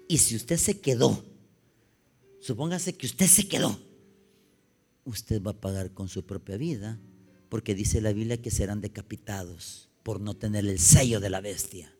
Y 0.09 0.17
si 0.17 0.36
usted 0.36 0.57
se 0.57 0.82
quedó, 0.82 1.24
supóngase 2.41 2.97
que 2.97 3.05
usted 3.05 3.28
se 3.28 3.47
quedó, 3.47 3.80
usted 5.05 5.41
va 5.41 5.51
a 5.51 5.61
pagar 5.61 5.93
con 5.93 6.09
su 6.09 6.26
propia 6.26 6.57
vida, 6.57 6.99
porque 7.54 7.76
dice 7.76 8.01
la 8.01 8.14
Biblia 8.14 8.41
que 8.41 8.49
serán 8.49 8.82
decapitados 8.82 9.88
por 10.01 10.20
no 10.20 10.36
tener 10.36 10.66
el 10.66 10.80
sello 10.80 11.20
de 11.20 11.30
la 11.30 11.39
bestia. 11.39 11.95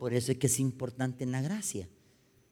Por 0.00 0.12
eso 0.12 0.32
es 0.32 0.38
que 0.38 0.48
es 0.48 0.58
importante 0.58 1.22
en 1.22 1.30
la 1.30 1.40
gracia 1.40 1.88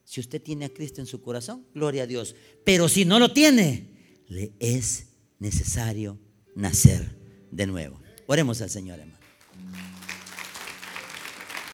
si 0.05 0.21
usted 0.21 0.41
tiene 0.41 0.67
a 0.67 0.69
Cristo 0.73 1.01
en 1.01 1.09
su 1.09 1.23
corazón, 1.23 1.67
gloria 1.75 2.05
a 2.05 2.07
Dios. 2.07 2.37
Pero 2.63 2.89
si 2.89 3.05
no 3.05 3.19
lo 3.19 3.33
tiene, 3.33 3.89
le 4.29 4.53
es 4.61 5.09
necesario 5.41 6.21
nacer 6.55 7.19
de 7.51 7.67
nuevo. 7.67 8.01
Oremos 8.29 8.63
al 8.63 8.71
Señor, 8.71 9.01
hermano. 9.01 9.12